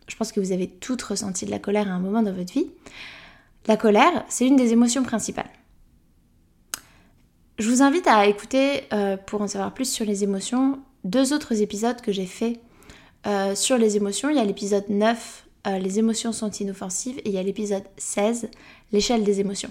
Je 0.08 0.16
pense 0.16 0.32
que 0.32 0.40
vous 0.40 0.52
avez 0.52 0.68
toutes 0.68 1.02
ressenti 1.02 1.46
de 1.46 1.52
la 1.52 1.60
colère 1.60 1.90
à 1.90 1.92
un 1.92 2.00
moment 2.00 2.24
dans 2.24 2.34
votre 2.34 2.54
vie. 2.54 2.72
La 3.68 3.78
colère, 3.78 4.26
c'est 4.30 4.48
une 4.48 4.56
des 4.56 4.72
émotions 4.74 5.04
principales. 5.04 5.50
Je 7.60 7.70
vous 7.70 7.84
invite 7.84 8.08
à 8.08 8.26
écouter, 8.26 8.84
euh, 8.94 9.16
pour 9.16 9.42
en 9.42 9.48
savoir 9.48 9.74
plus 9.74 9.86
sur 9.86 10.06
les 10.06 10.24
émotions, 10.24 10.80
deux 11.04 11.34
autres 11.34 11.62
épisodes 11.62 12.02
que 12.02 12.12
j'ai 12.12 12.26
faits 12.26 12.60
euh, 13.28 13.54
sur 13.54 13.78
les 13.78 13.96
émotions, 13.96 14.30
il 14.30 14.38
y 14.38 14.40
a 14.40 14.44
l'épisode 14.44 14.90
9, 14.90 15.46
euh, 15.68 15.78
les 15.78 16.00
émotions 16.00 16.32
sont 16.32 16.50
inoffensives, 16.50 17.20
et 17.20 17.30
il 17.30 17.32
y 17.32 17.38
a 17.38 17.44
l'épisode 17.44 17.84
16, 17.98 18.50
l'échelle 18.92 19.24
des 19.24 19.40
émotions. 19.40 19.70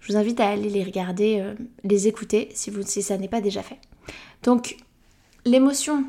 Je 0.00 0.12
vous 0.12 0.18
invite 0.18 0.40
à 0.40 0.48
aller 0.48 0.68
les 0.68 0.82
regarder, 0.82 1.54
les 1.84 2.06
écouter 2.06 2.50
si 2.54 3.02
ça 3.02 3.16
n'est 3.18 3.28
pas 3.28 3.40
déjà 3.40 3.62
fait. 3.62 3.78
Donc, 4.42 4.76
l'émotion, 5.44 6.04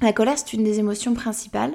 la 0.00 0.12
colère, 0.12 0.38
c'est 0.38 0.52
une 0.54 0.64
des 0.64 0.78
émotions 0.78 1.14
principales. 1.14 1.74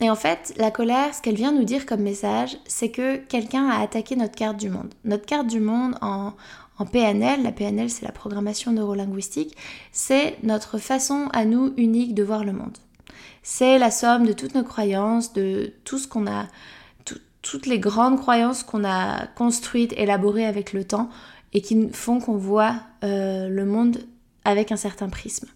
Et 0.00 0.08
en 0.08 0.14
fait, 0.14 0.54
la 0.56 0.70
colère, 0.70 1.14
ce 1.14 1.20
qu'elle 1.20 1.34
vient 1.34 1.52
nous 1.52 1.64
dire 1.64 1.84
comme 1.84 2.00
message, 2.02 2.56
c'est 2.66 2.90
que 2.90 3.16
quelqu'un 3.16 3.68
a 3.68 3.80
attaqué 3.80 4.14
notre 4.14 4.34
carte 4.34 4.58
du 4.58 4.68
monde. 4.68 4.92
Notre 5.04 5.26
carte 5.26 5.46
du 5.46 5.60
monde 5.60 5.96
en, 6.00 6.32
en 6.78 6.86
PNL, 6.86 7.42
la 7.42 7.52
PNL 7.52 7.90
c'est 7.90 8.04
la 8.04 8.12
programmation 8.12 8.72
neurolinguistique, 8.72 9.56
c'est 9.92 10.36
notre 10.42 10.78
façon 10.78 11.28
à 11.32 11.44
nous 11.44 11.72
unique 11.76 12.14
de 12.14 12.22
voir 12.22 12.44
le 12.44 12.52
monde. 12.52 12.76
C'est 13.42 13.78
la 13.78 13.90
somme 13.90 14.26
de 14.26 14.32
toutes 14.32 14.54
nos 14.54 14.64
croyances, 14.64 15.32
de 15.32 15.72
tout 15.84 15.98
ce 15.98 16.08
qu'on 16.08 16.26
a, 16.26 16.46
toutes 17.42 17.66
les 17.66 17.78
grandes 17.78 18.18
croyances 18.18 18.64
qu'on 18.64 18.84
a 18.84 19.26
construites, 19.28 19.92
élaborées 19.96 20.46
avec 20.46 20.72
le 20.72 20.84
temps 20.84 21.08
et 21.52 21.60
qui 21.60 21.88
font 21.92 22.20
qu'on 22.20 22.36
voit 22.36 22.74
euh, 23.04 23.48
le 23.48 23.64
monde 23.64 23.98
avec 24.44 24.72
un 24.72 24.76
certain 24.76 25.08
prisme. 25.08 25.46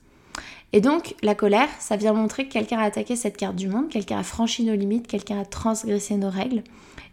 Et 0.73 0.81
donc, 0.81 1.17
la 1.23 1.35
colère, 1.35 1.69
ça 1.81 1.97
vient 1.97 2.13
montrer 2.13 2.47
que 2.47 2.53
quelqu'un 2.53 2.79
a 2.79 2.85
attaqué 2.85 3.17
cette 3.17 3.37
carte 3.37 3.57
du 3.57 3.67
monde, 3.67 3.89
quelqu'un 3.89 4.19
a 4.19 4.23
franchi 4.23 4.65
nos 4.65 4.75
limites, 4.75 5.09
quelqu'un 5.09 5.41
a 5.41 5.45
transgressé 5.45 6.17
nos 6.17 6.31
règles. 6.31 6.63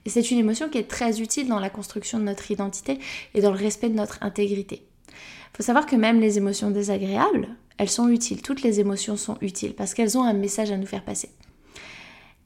Et 0.06 0.10
c'est 0.10 0.32
une 0.32 0.38
émotion 0.38 0.70
qui 0.70 0.78
est 0.78 0.90
très 0.90 1.22
utile 1.22 1.48
dans 1.48 1.60
la 1.60 1.70
construction 1.70 2.20
de 2.20 2.24
notre 2.24 2.50
identité 2.52 3.00
et 3.34 3.42
dans 3.42 3.52
le 3.52 3.58
respect 3.58 3.90
de 3.90 3.96
notre 3.96 4.22
intégrité. 4.22 4.88
Il 5.10 5.58
faut 5.58 5.64
savoir 5.64 5.86
que 5.86 5.96
même 5.96 6.20
les 6.20 6.38
émotions 6.38 6.72
désagréables, 6.72 7.50
elles 7.78 7.90
sont 7.90 8.10
utiles. 8.10 8.42
Toutes 8.42 8.62
les 8.62 8.80
émotions 8.80 9.18
sont 9.18 9.38
utiles 9.42 9.74
parce 9.74 9.94
qu'elles 9.94 10.18
ont 10.18 10.24
un 10.24 10.34
message 10.34 10.72
à 10.72 10.78
nous 10.78 10.86
faire 10.86 11.04
passer. 11.04 11.30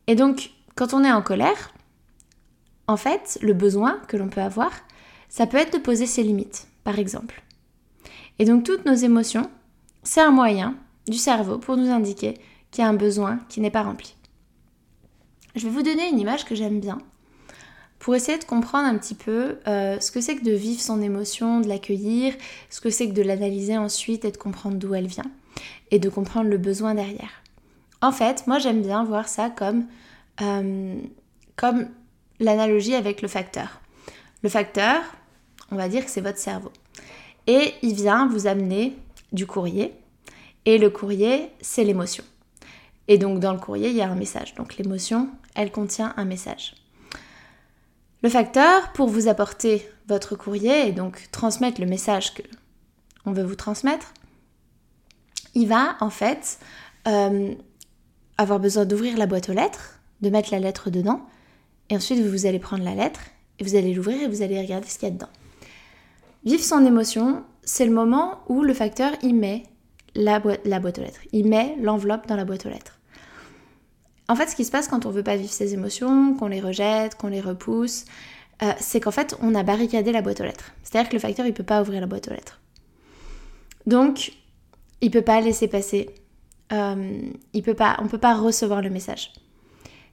Et 0.07 0.15
donc, 0.15 0.51
quand 0.75 0.93
on 0.93 1.03
est 1.03 1.11
en 1.11 1.21
colère, 1.21 1.73
en 2.87 2.97
fait, 2.97 3.37
le 3.41 3.53
besoin 3.53 3.99
que 4.07 4.17
l'on 4.17 4.29
peut 4.29 4.41
avoir, 4.41 4.71
ça 5.29 5.47
peut 5.47 5.57
être 5.57 5.73
de 5.73 5.83
poser 5.83 6.05
ses 6.05 6.23
limites, 6.23 6.67
par 6.83 6.99
exemple. 6.99 7.43
Et 8.39 8.45
donc, 8.45 8.63
toutes 8.63 8.85
nos 8.85 8.95
émotions, 8.95 9.49
c'est 10.03 10.21
un 10.21 10.31
moyen 10.31 10.75
du 11.07 11.17
cerveau 11.17 11.57
pour 11.57 11.77
nous 11.77 11.89
indiquer 11.89 12.35
qu'il 12.71 12.83
y 12.83 12.85
a 12.85 12.89
un 12.89 12.93
besoin 12.93 13.39
qui 13.49 13.61
n'est 13.61 13.71
pas 13.71 13.83
rempli. 13.83 14.15
Je 15.55 15.67
vais 15.67 15.73
vous 15.73 15.83
donner 15.83 16.09
une 16.09 16.19
image 16.19 16.45
que 16.45 16.55
j'aime 16.55 16.79
bien 16.79 16.99
pour 18.01 18.15
essayer 18.15 18.39
de 18.39 18.43
comprendre 18.43 18.87
un 18.87 18.97
petit 18.97 19.13
peu 19.13 19.59
euh, 19.67 19.99
ce 19.99 20.11
que 20.11 20.21
c'est 20.21 20.35
que 20.35 20.43
de 20.43 20.51
vivre 20.51 20.81
son 20.81 21.03
émotion, 21.03 21.61
de 21.61 21.67
l'accueillir, 21.67 22.33
ce 22.71 22.81
que 22.81 22.89
c'est 22.89 23.07
que 23.07 23.13
de 23.13 23.21
l'analyser 23.21 23.77
ensuite 23.77 24.25
et 24.25 24.31
de 24.31 24.37
comprendre 24.37 24.77
d'où 24.77 24.95
elle 24.95 25.05
vient 25.05 25.29
et 25.91 25.99
de 25.99 26.09
comprendre 26.09 26.49
le 26.49 26.57
besoin 26.57 26.95
derrière. 26.95 27.29
En 28.01 28.11
fait, 28.11 28.47
moi 28.47 28.57
j'aime 28.57 28.81
bien 28.81 29.03
voir 29.03 29.27
ça 29.27 29.51
comme, 29.51 29.85
euh, 30.41 30.99
comme 31.55 31.89
l'analogie 32.39 32.95
avec 32.95 33.21
le 33.21 33.27
facteur. 33.27 33.81
Le 34.41 34.49
facteur, 34.49 35.03
on 35.69 35.75
va 35.75 35.87
dire 35.87 36.03
que 36.03 36.09
c'est 36.09 36.21
votre 36.21 36.39
cerveau. 36.39 36.71
Et 37.45 37.75
il 37.83 37.93
vient 37.93 38.27
vous 38.27 38.47
amener 38.47 38.97
du 39.31 39.45
courrier. 39.45 39.93
Et 40.65 40.79
le 40.79 40.89
courrier, 40.89 41.49
c'est 41.61 41.83
l'émotion. 41.83 42.23
Et 43.07 43.19
donc 43.19 43.39
dans 43.39 43.53
le 43.53 43.59
courrier, 43.59 43.89
il 43.89 43.95
y 43.95 44.01
a 44.01 44.09
un 44.09 44.15
message. 44.15 44.55
Donc 44.55 44.77
l'émotion, 44.77 45.29
elle 45.53 45.71
contient 45.71 46.15
un 46.17 46.25
message. 46.25 46.73
Le 48.23 48.29
facteur, 48.29 48.91
pour 48.93 49.07
vous 49.07 49.27
apporter 49.27 49.87
votre 50.07 50.35
courrier 50.35 50.87
et 50.87 50.91
donc 50.91 51.27
transmettre 51.31 51.81
le 51.81 51.87
message 51.87 52.33
que 52.35 52.43
on 53.25 53.31
veut 53.31 53.43
vous 53.43 53.55
transmettre, 53.55 54.13
il 55.55 55.67
va 55.67 55.95
en 56.01 56.09
fait 56.09 56.59
euh, 57.07 57.53
avoir 58.37 58.59
besoin 58.59 58.85
d'ouvrir 58.85 59.17
la 59.17 59.25
boîte 59.25 59.49
aux 59.49 59.53
lettres, 59.53 59.99
de 60.21 60.29
mettre 60.29 60.51
la 60.51 60.59
lettre 60.59 60.89
dedans, 60.89 61.21
et 61.89 61.95
ensuite 61.95 62.19
vous 62.19 62.45
allez 62.45 62.59
prendre 62.59 62.83
la 62.83 62.95
lettre 62.95 63.21
et 63.59 63.63
vous 63.63 63.75
allez 63.75 63.93
l'ouvrir 63.93 64.21
et 64.21 64.27
vous 64.27 64.41
allez 64.43 64.59
regarder 64.59 64.87
ce 64.87 64.99
qu'il 64.99 65.07
y 65.07 65.11
a 65.11 65.13
dedans. 65.13 65.29
Vivre 66.45 66.63
son 66.63 66.85
émotion, 66.85 67.43
c'est 67.63 67.85
le 67.85 67.91
moment 67.91 68.39
où 68.47 68.61
le 68.63 68.73
facteur 68.73 69.11
y 69.23 69.33
met 69.33 69.63
la 70.15 70.39
boîte, 70.39 70.61
la 70.65 70.79
boîte 70.79 70.99
aux 70.99 71.03
lettres, 71.03 71.21
il 71.31 71.47
met 71.47 71.75
l'enveloppe 71.81 72.27
dans 72.27 72.35
la 72.35 72.45
boîte 72.45 72.65
aux 72.65 72.69
lettres. 72.69 73.00
En 74.31 74.35
fait, 74.37 74.47
ce 74.47 74.55
qui 74.55 74.63
se 74.63 74.71
passe 74.71 74.87
quand 74.87 75.05
on 75.05 75.09
veut 75.09 75.23
pas 75.23 75.35
vivre 75.35 75.51
ses 75.51 75.73
émotions, 75.73 76.33
qu'on 76.35 76.47
les 76.47 76.61
rejette, 76.61 77.15
qu'on 77.15 77.27
les 77.27 77.41
repousse, 77.41 78.05
euh, 78.63 78.71
c'est 78.79 79.01
qu'en 79.01 79.11
fait, 79.11 79.35
on 79.41 79.53
a 79.55 79.63
barricadé 79.63 80.13
la 80.13 80.21
boîte 80.21 80.39
aux 80.39 80.45
lettres. 80.45 80.71
C'est-à-dire 80.83 81.09
que 81.09 81.15
le 81.17 81.19
facteur, 81.19 81.45
il 81.45 81.53
peut 81.53 81.65
pas 81.65 81.81
ouvrir 81.81 81.99
la 81.99 82.07
boîte 82.07 82.29
aux 82.29 82.33
lettres. 82.33 82.61
Donc, 83.87 84.31
il 85.01 85.11
peut 85.11 85.21
pas 85.21 85.41
laisser 85.41 85.67
passer. 85.67 86.15
Euh, 86.71 87.19
il 87.51 87.61
peut 87.61 87.73
pas, 87.73 87.97
on 87.99 88.07
peut 88.07 88.19
pas 88.19 88.33
recevoir 88.33 88.81
le 88.81 88.89
message. 88.89 89.33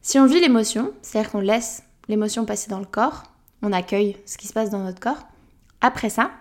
Si 0.02 0.18
on 0.18 0.26
vit 0.26 0.40
l'émotion, 0.40 0.92
c'est-à-dire 1.00 1.30
qu'on 1.30 1.38
laisse 1.38 1.84
l'émotion 2.08 2.44
passer 2.44 2.68
dans 2.68 2.80
le 2.80 2.86
corps, 2.86 3.22
on 3.62 3.72
accueille 3.72 4.16
ce 4.26 4.36
qui 4.36 4.48
se 4.48 4.52
passe 4.52 4.70
dans 4.70 4.82
notre 4.82 4.98
corps. 4.98 5.28
Après 5.80 6.10
ça, 6.10 6.32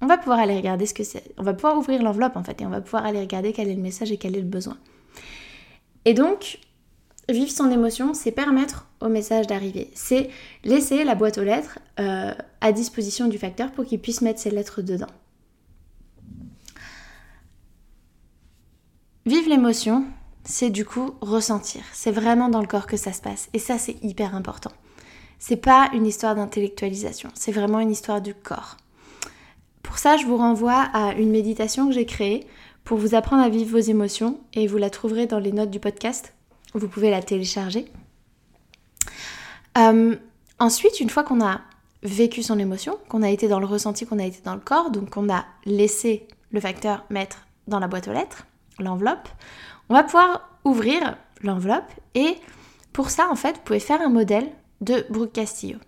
on 0.00 0.08
va 0.08 0.18
pouvoir 0.18 0.40
aller 0.40 0.56
regarder 0.56 0.84
ce 0.84 0.94
que 0.94 1.04
c'est. 1.04 1.32
On 1.38 1.44
va 1.44 1.54
pouvoir 1.54 1.78
ouvrir 1.78 2.02
l'enveloppe 2.02 2.34
en 2.34 2.42
fait 2.42 2.60
et 2.60 2.66
on 2.66 2.70
va 2.70 2.80
pouvoir 2.80 3.06
aller 3.06 3.20
regarder 3.20 3.52
quel 3.52 3.68
est 3.68 3.76
le 3.76 3.82
message 3.82 4.10
et 4.10 4.16
quel 4.16 4.34
est 4.34 4.40
le 4.40 4.48
besoin. 4.48 4.78
Et 6.04 6.14
donc, 6.14 6.58
vivre 7.28 7.50
son 7.50 7.70
émotion, 7.70 8.14
c'est 8.14 8.32
permettre 8.32 8.86
au 9.00 9.08
message 9.08 9.46
d'arriver. 9.46 9.90
C'est 9.94 10.30
laisser 10.64 11.04
la 11.04 11.14
boîte 11.14 11.38
aux 11.38 11.44
lettres 11.44 11.78
euh, 11.98 12.34
à 12.60 12.72
disposition 12.72 13.28
du 13.28 13.38
facteur 13.38 13.72
pour 13.72 13.84
qu'il 13.84 14.00
puisse 14.00 14.22
mettre 14.22 14.40
ses 14.40 14.50
lettres 14.50 14.82
dedans. 14.82 15.06
Vivre 19.26 19.48
l'émotion, 19.48 20.04
c'est 20.44 20.70
du 20.70 20.84
coup 20.84 21.14
ressentir. 21.20 21.82
C'est 21.92 22.10
vraiment 22.10 22.48
dans 22.48 22.60
le 22.60 22.66
corps 22.66 22.86
que 22.86 22.96
ça 22.96 23.12
se 23.12 23.20
passe. 23.20 23.48
Et 23.52 23.58
ça, 23.58 23.78
c'est 23.78 24.02
hyper 24.02 24.34
important. 24.34 24.72
C'est 25.38 25.56
pas 25.56 25.88
une 25.94 26.06
histoire 26.06 26.34
d'intellectualisation, 26.34 27.30
c'est 27.34 27.52
vraiment 27.52 27.80
une 27.80 27.90
histoire 27.90 28.20
du 28.20 28.34
corps. 28.34 28.76
Pour 29.82 29.96
ça, 29.96 30.18
je 30.18 30.26
vous 30.26 30.36
renvoie 30.36 30.82
à 30.92 31.14
une 31.14 31.30
méditation 31.30 31.88
que 31.88 31.94
j'ai 31.94 32.04
créée 32.04 32.46
pour 32.84 32.98
vous 32.98 33.14
apprendre 33.14 33.42
à 33.42 33.48
vivre 33.48 33.70
vos 33.70 33.78
émotions 33.78 34.38
et 34.52 34.66
vous 34.66 34.76
la 34.76 34.90
trouverez 34.90 35.26
dans 35.26 35.38
les 35.38 35.52
notes 35.52 35.70
du 35.70 35.80
podcast. 35.80 36.34
Vous 36.74 36.88
pouvez 36.88 37.10
la 37.10 37.22
télécharger. 37.22 37.86
Euh, 39.78 40.16
ensuite, 40.58 41.00
une 41.00 41.10
fois 41.10 41.24
qu'on 41.24 41.44
a 41.44 41.60
vécu 42.02 42.42
son 42.42 42.58
émotion, 42.58 42.98
qu'on 43.08 43.22
a 43.22 43.30
été 43.30 43.48
dans 43.48 43.60
le 43.60 43.66
ressenti, 43.66 44.06
qu'on 44.06 44.18
a 44.18 44.24
été 44.24 44.40
dans 44.42 44.54
le 44.54 44.60
corps, 44.60 44.90
donc 44.90 45.10
qu'on 45.10 45.32
a 45.32 45.44
laissé 45.64 46.26
le 46.50 46.60
facteur 46.60 47.04
mettre 47.10 47.46
dans 47.68 47.78
la 47.78 47.88
boîte 47.88 48.08
aux 48.08 48.12
lettres, 48.12 48.46
l'enveloppe, 48.78 49.28
on 49.88 49.94
va 49.94 50.02
pouvoir 50.02 50.48
ouvrir 50.64 51.16
l'enveloppe 51.42 51.90
et 52.14 52.36
pour 52.92 53.10
ça, 53.10 53.28
en 53.30 53.36
fait, 53.36 53.56
vous 53.56 53.62
pouvez 53.64 53.80
faire 53.80 54.00
un 54.00 54.08
modèle 54.08 54.50
de 54.80 55.04
Brooke 55.10 55.32
Castillo. 55.32 55.78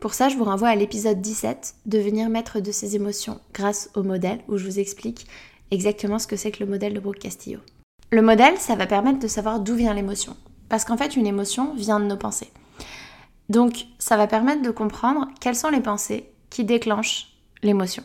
Pour 0.00 0.14
ça, 0.14 0.28
je 0.28 0.36
vous 0.36 0.44
renvoie 0.44 0.68
à 0.68 0.76
l'épisode 0.76 1.20
17, 1.20 1.74
Devenir 1.86 2.28
maître 2.28 2.60
de 2.60 2.70
ses 2.70 2.94
émotions 2.94 3.40
grâce 3.52 3.90
au 3.94 4.02
modèle, 4.02 4.40
où 4.48 4.56
je 4.56 4.64
vous 4.64 4.78
explique 4.78 5.26
exactement 5.70 6.18
ce 6.18 6.26
que 6.26 6.36
c'est 6.36 6.52
que 6.52 6.62
le 6.62 6.70
modèle 6.70 6.94
de 6.94 7.00
Brooke 7.00 7.18
Castillo. 7.18 7.60
Le 8.10 8.22
modèle, 8.22 8.56
ça 8.58 8.74
va 8.74 8.86
permettre 8.86 9.18
de 9.18 9.28
savoir 9.28 9.60
d'où 9.60 9.74
vient 9.74 9.92
l'émotion. 9.92 10.36
Parce 10.68 10.84
qu'en 10.84 10.96
fait, 10.96 11.16
une 11.16 11.26
émotion 11.26 11.74
vient 11.74 12.00
de 12.00 12.06
nos 12.06 12.16
pensées. 12.16 12.50
Donc, 13.48 13.86
ça 13.98 14.16
va 14.16 14.26
permettre 14.26 14.62
de 14.62 14.70
comprendre 14.70 15.28
quelles 15.40 15.56
sont 15.56 15.70
les 15.70 15.80
pensées 15.80 16.30
qui 16.50 16.64
déclenchent 16.64 17.38
l'émotion. 17.62 18.02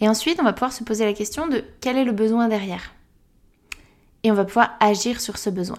Et 0.00 0.08
ensuite, 0.08 0.40
on 0.40 0.44
va 0.44 0.52
pouvoir 0.52 0.72
se 0.72 0.84
poser 0.84 1.04
la 1.04 1.12
question 1.12 1.46
de 1.46 1.64
quel 1.80 1.96
est 1.96 2.04
le 2.04 2.12
besoin 2.12 2.48
derrière. 2.48 2.92
Et 4.24 4.30
on 4.30 4.34
va 4.34 4.44
pouvoir 4.44 4.72
agir 4.80 5.20
sur 5.20 5.38
ce 5.38 5.50
besoin. 5.50 5.78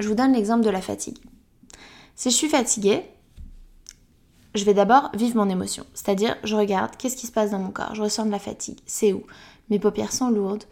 Je 0.00 0.08
vous 0.08 0.14
donne 0.14 0.32
l'exemple 0.32 0.64
de 0.64 0.70
la 0.70 0.80
fatigue. 0.80 1.18
Si 2.16 2.30
je 2.30 2.36
suis 2.36 2.48
fatiguée, 2.48 3.04
je 4.54 4.64
vais 4.64 4.74
d'abord 4.74 5.10
vivre 5.14 5.36
mon 5.36 5.48
émotion. 5.48 5.84
C'est-à-dire, 5.94 6.36
je 6.44 6.54
regarde 6.54 6.96
qu'est-ce 6.96 7.16
qui 7.16 7.26
se 7.26 7.32
passe 7.32 7.50
dans 7.50 7.58
mon 7.58 7.70
corps. 7.70 7.94
Je 7.94 8.02
ressens 8.02 8.26
de 8.26 8.30
la 8.30 8.38
fatigue. 8.38 8.78
C'est 8.86 9.12
où? 9.12 9.24
Mes 9.70 9.78
paupières 9.78 10.12
sont 10.12 10.30
lourdes. 10.30 10.64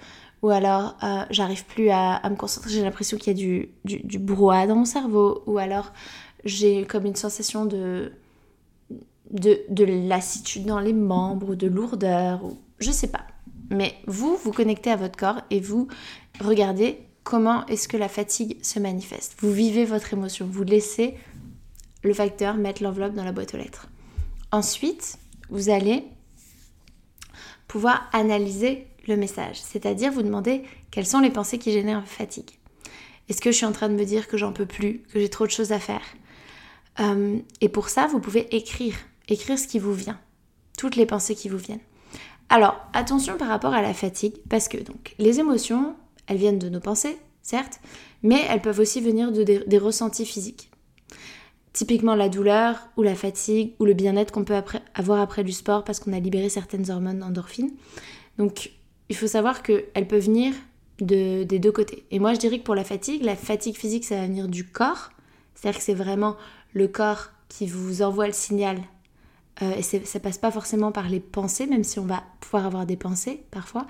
Ou 0.43 0.51
alors, 0.51 0.97
euh, 1.05 1.25
j'arrive 1.31 1.65
plus 1.67 1.91
à, 1.91 2.21
me 2.29 2.35
concentrer. 2.35 2.71
J'ai 2.71 2.83
l'impression 2.83 3.17
qu'il 3.17 3.29
y 3.29 3.31
a 3.31 3.39
du, 3.39 3.69
du, 3.85 4.19
brouhaha 4.19 4.67
dans 4.67 4.75
mon 4.75 4.85
cerveau. 4.85 5.43
Ou 5.47 5.59
alors, 5.59 5.93
j'ai 6.45 6.85
comme 6.85 7.07
une 7.07 7.15
sensation 7.15 7.65
de, 7.65 8.13
de, 9.31 9.61
de 9.69 9.85
lassitude 9.85 10.67
dans 10.67 10.81
les 10.81 10.93
membres 10.93 11.51
ou 11.51 11.55
de 11.55 11.69
lourdeur. 11.69 12.45
Ou, 12.45 12.59
je 12.81 12.91
sais 12.91 13.07
pas. 13.07 13.25
Mais 13.71 13.95
vous, 14.07 14.37
vous 14.37 14.53
connectez 14.53 14.91
à 14.91 14.97
votre 14.97 15.17
corps 15.17 15.41
et 15.51 15.61
vous 15.61 15.87
regardez 16.41 16.99
comment 17.23 17.65
est-ce 17.67 17.87
que 17.87 17.97
la 17.97 18.09
fatigue 18.09 18.63
se 18.65 18.81
manifeste. 18.81 19.37
Vous 19.39 19.53
vivez 19.53 19.85
votre 19.85 20.13
émotion. 20.13 20.49
Vous 20.51 20.65
laissez 20.65 21.15
le 22.03 22.13
facteur, 22.15 22.57
mettre 22.57 22.83
l'enveloppe 22.83 23.15
dans 23.15 23.25
la 23.25 23.33
boîte 23.33 23.55
aux 23.55 23.59
lettres. 23.59 23.89
Ensuite, 24.51 25.19
vous 25.51 25.71
allez 25.71 26.05
pouvoir 27.69 28.09
analyser 28.13 28.89
le 29.09 29.17
message, 29.17 29.61
c'est-à-dire 29.61 30.13
vous 30.13 30.23
demander 30.23 30.63
quelles 30.91 31.07
sont 31.07 31.21
les 31.21 31.31
pensées 31.31 31.59
qui 31.59 31.73
génèrent 31.73 32.07
fatigue. 32.07 32.51
Est-ce 33.29 33.41
que 33.41 33.51
je 33.51 33.57
suis 33.57 33.67
en 33.67 33.73
train 33.73 33.89
de 33.89 33.95
me 33.95 34.05
dire 34.05 34.29
que 34.29 34.37
j'en 34.37 34.53
peux 34.53 34.67
plus, 34.67 35.03
que 35.13 35.21
j'ai 35.21 35.29
trop 35.29 35.47
de 35.47 35.51
choses 35.51 35.73
à 35.73 35.79
faire? 35.79 36.03
Euh, 37.01 37.39
Et 37.61 37.69
pour 37.69 37.89
ça, 37.89 38.07
vous 38.07 38.21
pouvez 38.21 38.55
écrire, 38.55 38.97
écrire 39.29 39.59
ce 39.59 39.67
qui 39.67 39.79
vous 39.79 39.95
vient, 39.95 40.21
toutes 40.77 40.97
les 40.97 41.07
pensées 41.07 41.35
qui 41.35 41.49
vous 41.49 41.59
viennent. 41.59 41.81
Alors, 42.49 42.77
attention 42.93 43.39
par 43.39 43.49
rapport 43.49 43.73
à 43.73 43.81
la 43.81 43.95
fatigue, 43.95 44.35
parce 44.51 44.69
que 44.69 44.77
donc 44.77 45.15
les 45.19 45.41
émotions, 45.41 45.97
elles 46.27 46.37
viennent 46.37 46.59
de 46.59 46.69
nos 46.69 46.81
pensées, 46.81 47.17
certes, 47.41 47.81
mais 48.23 48.45
elles 48.49 48.61
peuvent 48.61 48.81
aussi 48.81 49.01
venir 49.01 49.33
de 49.33 49.43
des 49.43 49.79
ressentis 49.79 50.27
physiques. 50.27 50.71
Typiquement 51.73 52.15
la 52.15 52.29
douleur 52.29 52.89
ou 52.99 53.03
la 53.03 53.15
fatigue 53.15 53.73
ou 53.79 53.87
le 53.87 53.95
bien-être 53.95 54.31
qu'on 54.31 54.45
peut 54.45 54.61
avoir 54.95 55.21
après 55.21 55.43
du 55.43 55.53
sport 55.53 55.85
parce 55.85 56.01
qu'on 56.01 56.13
a 56.13 56.21
libéré 56.21 56.51
certaines 56.51 56.91
hormones 56.91 57.23
endorphines. 57.23 57.73
Donc 58.37 58.73
il 59.13 59.17
faut 59.17 59.27
savoir 59.27 59.63
qu'elle 59.63 60.09
peut 60.09 60.19
venir 60.19 60.55
des 61.01 61.45
deux 61.45 61.73
côtés. 61.73 62.05
Et 62.11 62.19
moi 62.19 62.35
je 62.35 62.39
dirais 62.39 62.59
que 62.59 62.65
pour 62.65 62.75
la 62.75 62.85
fatigue, 62.85 63.23
la 63.23 63.37
fatigue 63.37 63.77
physique 63.77 64.05
ça 64.05 64.17
va 64.17 64.27
venir 64.27 64.49
du 64.49 64.67
corps. 64.67 65.11
C'est-à-dire 65.55 65.79
que 65.79 65.85
c'est 65.85 65.95
vraiment 65.95 66.37
le 66.73 66.89
corps 66.89 67.31
qui 67.49 67.67
vous 67.67 68.03
envoie 68.03 68.27
le 68.27 68.33
signal. 68.33 68.79
Euh, 69.61 69.75
et 69.77 69.83
ça 69.83 70.21
passe 70.21 70.39
pas 70.39 70.51
forcément 70.51 70.93
par 70.93 71.09
les 71.09 71.21
pensées, 71.21 71.67
même 71.67 71.85
si 71.85 71.99
on 71.99 72.07
va 72.07 72.23
pouvoir 72.41 72.67
avoir 72.67 72.87
des 72.87 72.97
pensées 72.97 73.43
parfois. 73.51 73.87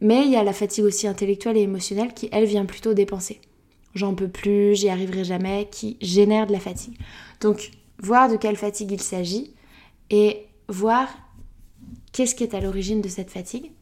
Mais 0.00 0.24
il 0.24 0.30
y 0.30 0.36
a 0.36 0.42
la 0.42 0.52
fatigue 0.52 0.84
aussi 0.84 1.06
intellectuelle 1.06 1.56
et 1.56 1.62
émotionnelle 1.62 2.12
qui, 2.14 2.28
elle, 2.32 2.44
vient 2.44 2.64
plutôt 2.64 2.94
des 2.94 3.06
pensées 3.06 3.40
j'en 3.94 4.14
peux 4.14 4.28
plus, 4.28 4.74
j'y 4.76 4.88
arriverai 4.88 5.24
jamais, 5.24 5.68
qui 5.70 5.96
génère 6.00 6.46
de 6.46 6.52
la 6.52 6.60
fatigue. 6.60 6.96
Donc, 7.40 7.70
voir 7.98 8.30
de 8.30 8.36
quelle 8.36 8.56
fatigue 8.56 8.92
il 8.92 9.00
s'agit 9.00 9.54
et 10.10 10.46
voir 10.68 11.08
qu'est-ce 12.12 12.34
qui 12.34 12.44
est 12.44 12.54
à 12.54 12.60
l'origine 12.60 13.00
de 13.00 13.08
cette 13.08 13.30
fatigue 13.30 13.72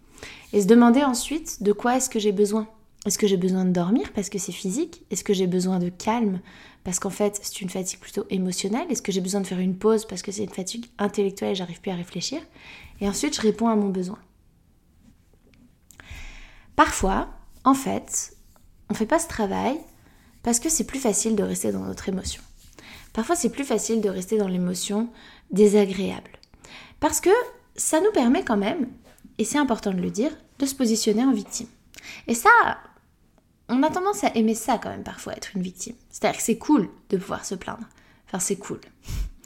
et 0.53 0.63
se 0.63 0.67
demander 0.67 1.03
ensuite 1.03 1.63
de 1.63 1.73
quoi 1.73 1.97
est-ce 1.97 2.11
que 2.11 2.19
j'ai 2.19 2.33
besoin. 2.33 2.69
Est-ce 3.07 3.19
que 3.19 3.27
j'ai 3.27 3.37
besoin 3.37 3.65
de 3.65 3.71
dormir 3.71 4.13
parce 4.15 4.29
que 4.29 4.39
c'est 4.39 4.53
physique? 4.53 5.03
Est-ce 5.11 5.25
que 5.25 5.33
j'ai 5.33 5.47
besoin 5.47 5.79
de 5.79 5.89
calme 5.89 6.41
parce 6.85 6.99
qu'en 6.99 7.11
fait 7.11 7.39
c'est 7.43 7.61
une 7.61 7.71
fatigue 7.71 8.01
plutôt 8.01 8.25
émotionnelle? 8.31 8.87
Est-ce 8.91 9.03
que 9.03 9.13
j'ai 9.13 9.21
besoin 9.21 9.41
de 9.41 9.47
faire 9.47 9.61
une 9.61 9.77
pause 9.77 10.05
parce 10.05 10.23
que 10.23 10.33
c'est 10.33 10.45
une 10.45 10.51
fatigue 10.51 10.87
intellectuelle 10.99 11.53
et 11.53 11.55
j'arrive 11.55 11.81
plus 11.81 11.91
à 11.91 11.97
réfléchir? 11.97 12.41
Et 13.01 13.09
ensuite 13.09 13.37
je 13.37 13.41
réponds 13.41 13.69
à 13.69 13.77
mon 13.77 13.89
besoin. 13.89 14.19
Parfois, 16.77 17.29
en 17.65 17.75
fait, 17.75 18.37
on 18.89 18.95
ne 18.95 18.97
fait 18.99 19.07
pas 19.07 19.19
ce 19.19 19.29
travail 19.29 19.79
parce 20.43 20.61
que 20.61 20.69
c'est 20.69 20.87
plus 20.87 21.01
facile 21.01 21.37
de 21.37 21.43
rester 21.43 21.73
dans 21.73 21.81
notre 21.85 22.09
émotion. 22.09 22.43
Parfois, 23.13 23.37
c'est 23.37 23.51
plus 23.51 23.65
facile 23.65 24.01
de 24.01 24.09
rester 24.09 24.39
dans 24.39 24.49
l'émotion 24.49 25.09
désagréable. 25.51 26.31
Parce 27.01 27.21
que 27.21 27.31
ça 27.75 28.01
nous 28.01 28.13
permet 28.13 28.45
quand 28.45 28.57
même, 28.57 28.87
et 29.39 29.45
c'est 29.45 29.59
important 29.59 29.93
de 29.93 30.01
le 30.01 30.11
dire, 30.11 30.31
de 30.59 30.67
se 30.67 30.75
positionner 30.75 31.25
en 31.25 31.33
victime. 31.33 31.69
Et 32.27 32.35
ça, 32.35 32.51
on 33.69 33.83
a 33.83 33.91
tendance 33.91 34.25
à 34.25 34.35
aimer 34.35 34.55
ça 34.55 34.79
quand 34.79 34.91
même 34.91 35.05
parfois, 35.05 35.35
être 35.35 35.51
une 35.55 35.63
victime. 35.63 35.95
C'est-à-dire 36.11 36.39
que 36.39 36.45
c'est 36.45 36.59
cool 36.59 36.89
de 37.11 37.17
pouvoir 37.17 37.45
se 37.45 37.55
plaindre. 37.55 37.87
Enfin, 38.27 38.39
c'est 38.39 38.57
cool. 38.57 38.81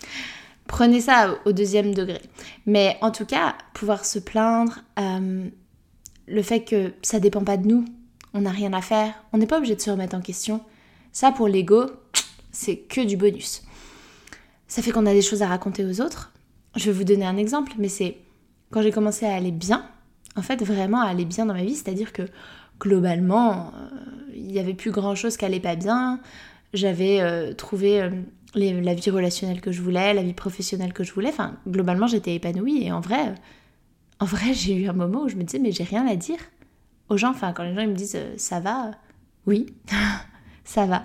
Prenez 0.67 1.01
ça 1.01 1.37
au 1.45 1.53
deuxième 1.53 1.95
degré. 1.95 2.23
Mais 2.67 2.97
en 3.03 3.11
tout 3.11 3.27
cas, 3.27 3.57
pouvoir 3.75 4.05
se 4.05 4.19
plaindre, 4.19 4.81
euh, 4.99 5.49
le 6.27 6.43
fait 6.43 6.65
que 6.65 6.95
ça 7.03 7.21
dépend 7.21 7.45
pas 7.45 7.57
de 7.57 7.67
nous, 7.67 7.85
on 8.33 8.43
n'a 8.43 8.51
rien 8.51 8.73
à 8.73 8.81
faire, 8.81 9.15
on 9.33 9.39
n'est 9.39 9.47
pas 9.47 9.59
obligé 9.59 9.77
de 9.77 9.81
se 9.81 9.91
remettre 9.91 10.17
en 10.17 10.23
question, 10.23 10.63
ça, 11.13 11.31
pour 11.31 11.47
l'ego, 11.47 11.91
c'est 12.53 12.77
que 12.79 13.03
du 13.03 13.17
bonus. 13.17 13.63
Ça 14.67 14.81
fait 14.81 14.91
qu'on 14.91 15.05
a 15.05 15.13
des 15.13 15.21
choses 15.21 15.43
à 15.43 15.49
raconter 15.49 15.85
aux 15.85 16.01
autres. 16.01 16.33
Je 16.77 16.87
vais 16.87 16.97
vous 16.97 17.05
donner 17.05 17.27
un 17.27 17.37
exemple, 17.37 17.73
mais 17.77 17.91
c'est 17.91 18.17
quand 18.73 18.83
j'ai 18.83 18.91
commencé 18.91 19.27
à 19.27 19.35
aller 19.35 19.53
bien, 19.53 19.87
en 20.35 20.43
fait, 20.43 20.63
vraiment 20.65 21.01
à 21.01 21.07
aller 21.07 21.25
bien 21.25 21.47
dans 21.47 21.55
ma 21.55 21.63
vie, 21.63 21.75
c'est-à-dire 21.75 22.13
que 22.13 22.23
globalement, 22.81 23.69
euh, 23.69 24.33
il 24.35 24.47
n'y 24.47 24.59
avait 24.59 24.75
plus 24.75 24.91
grand-chose 24.91 25.37
qui 25.37 25.45
allait 25.45 25.61
pas 25.61 25.77
bien. 25.77 26.21
J'avais 26.73 27.21
euh, 27.21 27.53
trouvé 27.53 28.01
euh, 28.01 28.11
la 28.55 28.95
vie 28.95 29.11
relationnelle 29.11 29.61
que 29.61 29.71
je 29.71 29.83
voulais, 29.83 30.15
la 30.15 30.23
vie 30.23 30.33
professionnelle 30.33 30.93
que 30.93 31.05
je 31.05 31.13
voulais. 31.13 31.29
Enfin, 31.29 31.57
globalement, 31.69 32.07
j'étais 32.07 32.35
épanouie. 32.35 32.83
Et 32.83 32.91
en 32.91 33.01
vrai, 33.01 33.35
en 34.19 34.25
vrai, 34.25 34.53
j'ai 34.55 34.75
eu 34.75 34.89
un 34.89 34.95
moment 34.95 35.23
où 35.23 35.29
je 35.29 35.37
me 35.37 35.45
disais, 35.45 35.59
mais 35.59 35.71
j'ai 35.71 35.85
rien 35.85 36.07
à 36.07 36.17
dire 36.17 36.39
aux 37.09 37.17
gens. 37.17 37.31
Enfin, 37.31 37.53
quand 37.53 37.63
les 37.63 37.75
gens 37.75 37.83
ils 37.83 37.91
me 37.91 37.95
disent, 37.95 38.19
ça 38.37 38.59
va, 38.59 38.93
oui. 39.47 39.67
ça 40.65 40.87
va. 40.87 41.03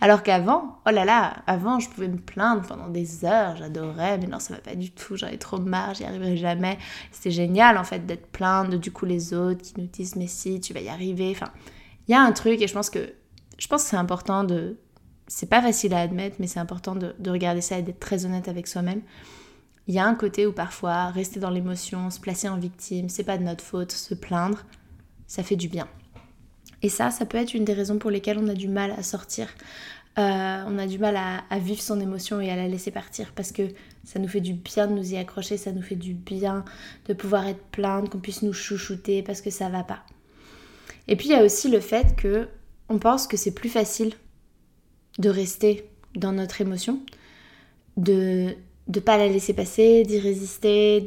Alors 0.00 0.22
qu'avant, 0.22 0.78
oh 0.86 0.90
là 0.90 1.04
là, 1.04 1.42
avant 1.46 1.78
je 1.78 1.88
pouvais 1.88 2.08
me 2.08 2.18
plaindre 2.18 2.62
pendant 2.66 2.88
des 2.88 3.24
heures, 3.24 3.56
j'adorais, 3.56 4.18
mais 4.18 4.26
non 4.26 4.38
ça 4.38 4.54
va 4.54 4.60
pas 4.60 4.74
du 4.74 4.90
tout, 4.90 5.16
j'en 5.16 5.28
ai 5.28 5.38
trop 5.38 5.58
marre, 5.58 5.94
j'y 5.94 6.04
arriverai 6.04 6.36
jamais. 6.36 6.78
C'était 7.12 7.30
génial 7.30 7.78
en 7.78 7.84
fait 7.84 8.06
d'être 8.06 8.26
plainte 8.26 8.74
du 8.74 8.90
coup 8.90 9.04
les 9.06 9.34
autres 9.34 9.62
qui 9.62 9.74
nous 9.78 9.86
disent 9.86 10.16
mais 10.16 10.26
si 10.26 10.60
tu 10.60 10.72
vas 10.72 10.80
y 10.80 10.88
arriver. 10.88 11.30
Enfin, 11.30 11.50
il 12.08 12.12
y 12.12 12.14
a 12.14 12.20
un 12.20 12.32
truc 12.32 12.60
et 12.60 12.66
je 12.66 12.74
pense 12.74 12.90
que 12.90 13.12
je 13.58 13.66
pense 13.66 13.84
que 13.84 13.90
c'est 13.90 13.96
important 13.96 14.44
de, 14.44 14.78
c'est 15.26 15.48
pas 15.48 15.60
facile 15.60 15.94
à 15.94 16.00
admettre, 16.00 16.36
mais 16.38 16.46
c'est 16.46 16.60
important 16.60 16.94
de, 16.94 17.14
de 17.18 17.30
regarder 17.30 17.60
ça 17.60 17.78
et 17.78 17.82
d'être 17.82 18.00
très 18.00 18.24
honnête 18.24 18.48
avec 18.48 18.66
soi-même. 18.66 19.02
Il 19.88 19.94
y 19.94 19.98
a 19.98 20.06
un 20.06 20.14
côté 20.14 20.46
où 20.46 20.52
parfois 20.52 21.06
rester 21.06 21.40
dans 21.40 21.50
l'émotion, 21.50 22.10
se 22.10 22.20
placer 22.20 22.48
en 22.48 22.58
victime, 22.58 23.08
c'est 23.08 23.24
pas 23.24 23.38
de 23.38 23.42
notre 23.42 23.64
faute, 23.64 23.92
se 23.92 24.14
plaindre, 24.14 24.64
ça 25.26 25.42
fait 25.42 25.56
du 25.56 25.68
bien. 25.68 25.88
Et 26.82 26.88
ça, 26.88 27.10
ça 27.10 27.26
peut 27.26 27.38
être 27.38 27.54
une 27.54 27.64
des 27.64 27.72
raisons 27.72 27.98
pour 27.98 28.10
lesquelles 28.10 28.38
on 28.38 28.48
a 28.48 28.54
du 28.54 28.68
mal 28.68 28.92
à 28.92 29.02
sortir. 29.02 29.48
Euh, 30.18 30.64
on 30.66 30.78
a 30.78 30.86
du 30.86 30.98
mal 30.98 31.16
à, 31.16 31.58
vivre 31.60 31.80
son 31.80 32.00
émotion 32.00 32.40
et 32.40 32.50
à 32.50 32.56
la 32.56 32.66
laisser 32.66 32.90
partir 32.90 33.30
parce 33.36 33.52
que 33.52 33.62
ça 34.02 34.18
nous 34.18 34.26
fait 34.26 34.40
du 34.40 34.52
bien 34.52 34.88
de 34.88 34.92
nous 34.92 35.12
y 35.12 35.16
accrocher, 35.16 35.56
ça 35.56 35.70
nous 35.70 35.82
fait 35.82 35.94
du 35.94 36.14
bien 36.14 36.64
de 37.06 37.14
pouvoir 37.14 37.46
être 37.46 37.62
plainte, 37.70 38.10
qu'on 38.10 38.18
puisse 38.18 38.42
nous 38.42 38.52
chouchouter 38.52 39.22
parce 39.22 39.40
que 39.40 39.50
ça 39.50 39.68
va 39.68 39.84
pas. 39.84 40.02
Et 41.06 41.14
puis 41.14 41.28
il 41.28 41.32
y 41.32 41.34
a 41.36 41.44
aussi 41.44 41.70
le 41.70 41.78
fait 41.78 42.16
que 42.16 42.48
on 42.88 42.98
pense 42.98 43.28
que 43.28 43.36
c'est 43.36 43.52
plus 43.52 43.68
facile 43.68 44.12
de 45.18 45.28
rester 45.28 45.88
dans 46.16 46.32
notre 46.32 46.60
émotion, 46.60 47.00
de 47.96 48.56
ne 48.88 49.00
pas 49.00 49.18
la 49.18 49.28
laisser 49.28 49.52
passer, 49.52 50.02
d'y 50.02 50.18
résister, 50.18 51.04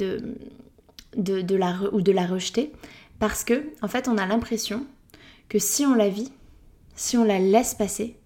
la 1.18 1.80
ou 1.92 2.02
de 2.02 2.12
la 2.14 2.26
rejeter, 2.26 2.72
parce 3.20 3.44
que 3.44 3.66
en 3.82 3.90
fait 3.90 4.08
on 4.08 4.18
a 4.18 4.26
l'impression 4.26 4.86
que 5.52 5.60
si 5.60 5.86
on 5.86 5.96
la 5.96 6.08
vit, 6.08 6.32
si 6.96 7.18
on 7.18 7.26
la 7.26 7.38
laisse 7.38 7.76
passer, 7.76 8.18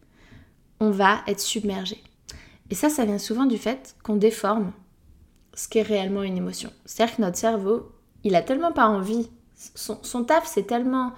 on 0.79 0.91
va 0.91 1.21
être 1.25 1.39
submergé. 1.39 2.03
Et 2.69 2.75
ça, 2.75 2.87
ça 2.87 3.03
vient 3.03 3.17
souvent 3.17 3.47
du 3.47 3.57
fait 3.57 3.95
qu'on 4.03 4.15
déforme 4.15 4.71
ce 5.55 5.67
qu'est 5.67 5.81
réellement 5.81 6.21
une 6.21 6.37
émotion. 6.37 6.71
C'est-à-dire 6.85 7.15
que 7.15 7.21
notre 7.23 7.37
cerveau, 7.37 7.91
il 8.23 8.35
a 8.35 8.43
tellement 8.43 8.71
pas 8.71 8.85
envie, 8.85 9.31
son, 9.55 10.23
taf, 10.23 10.45
c'est 10.45 10.67
tellement 10.67 11.13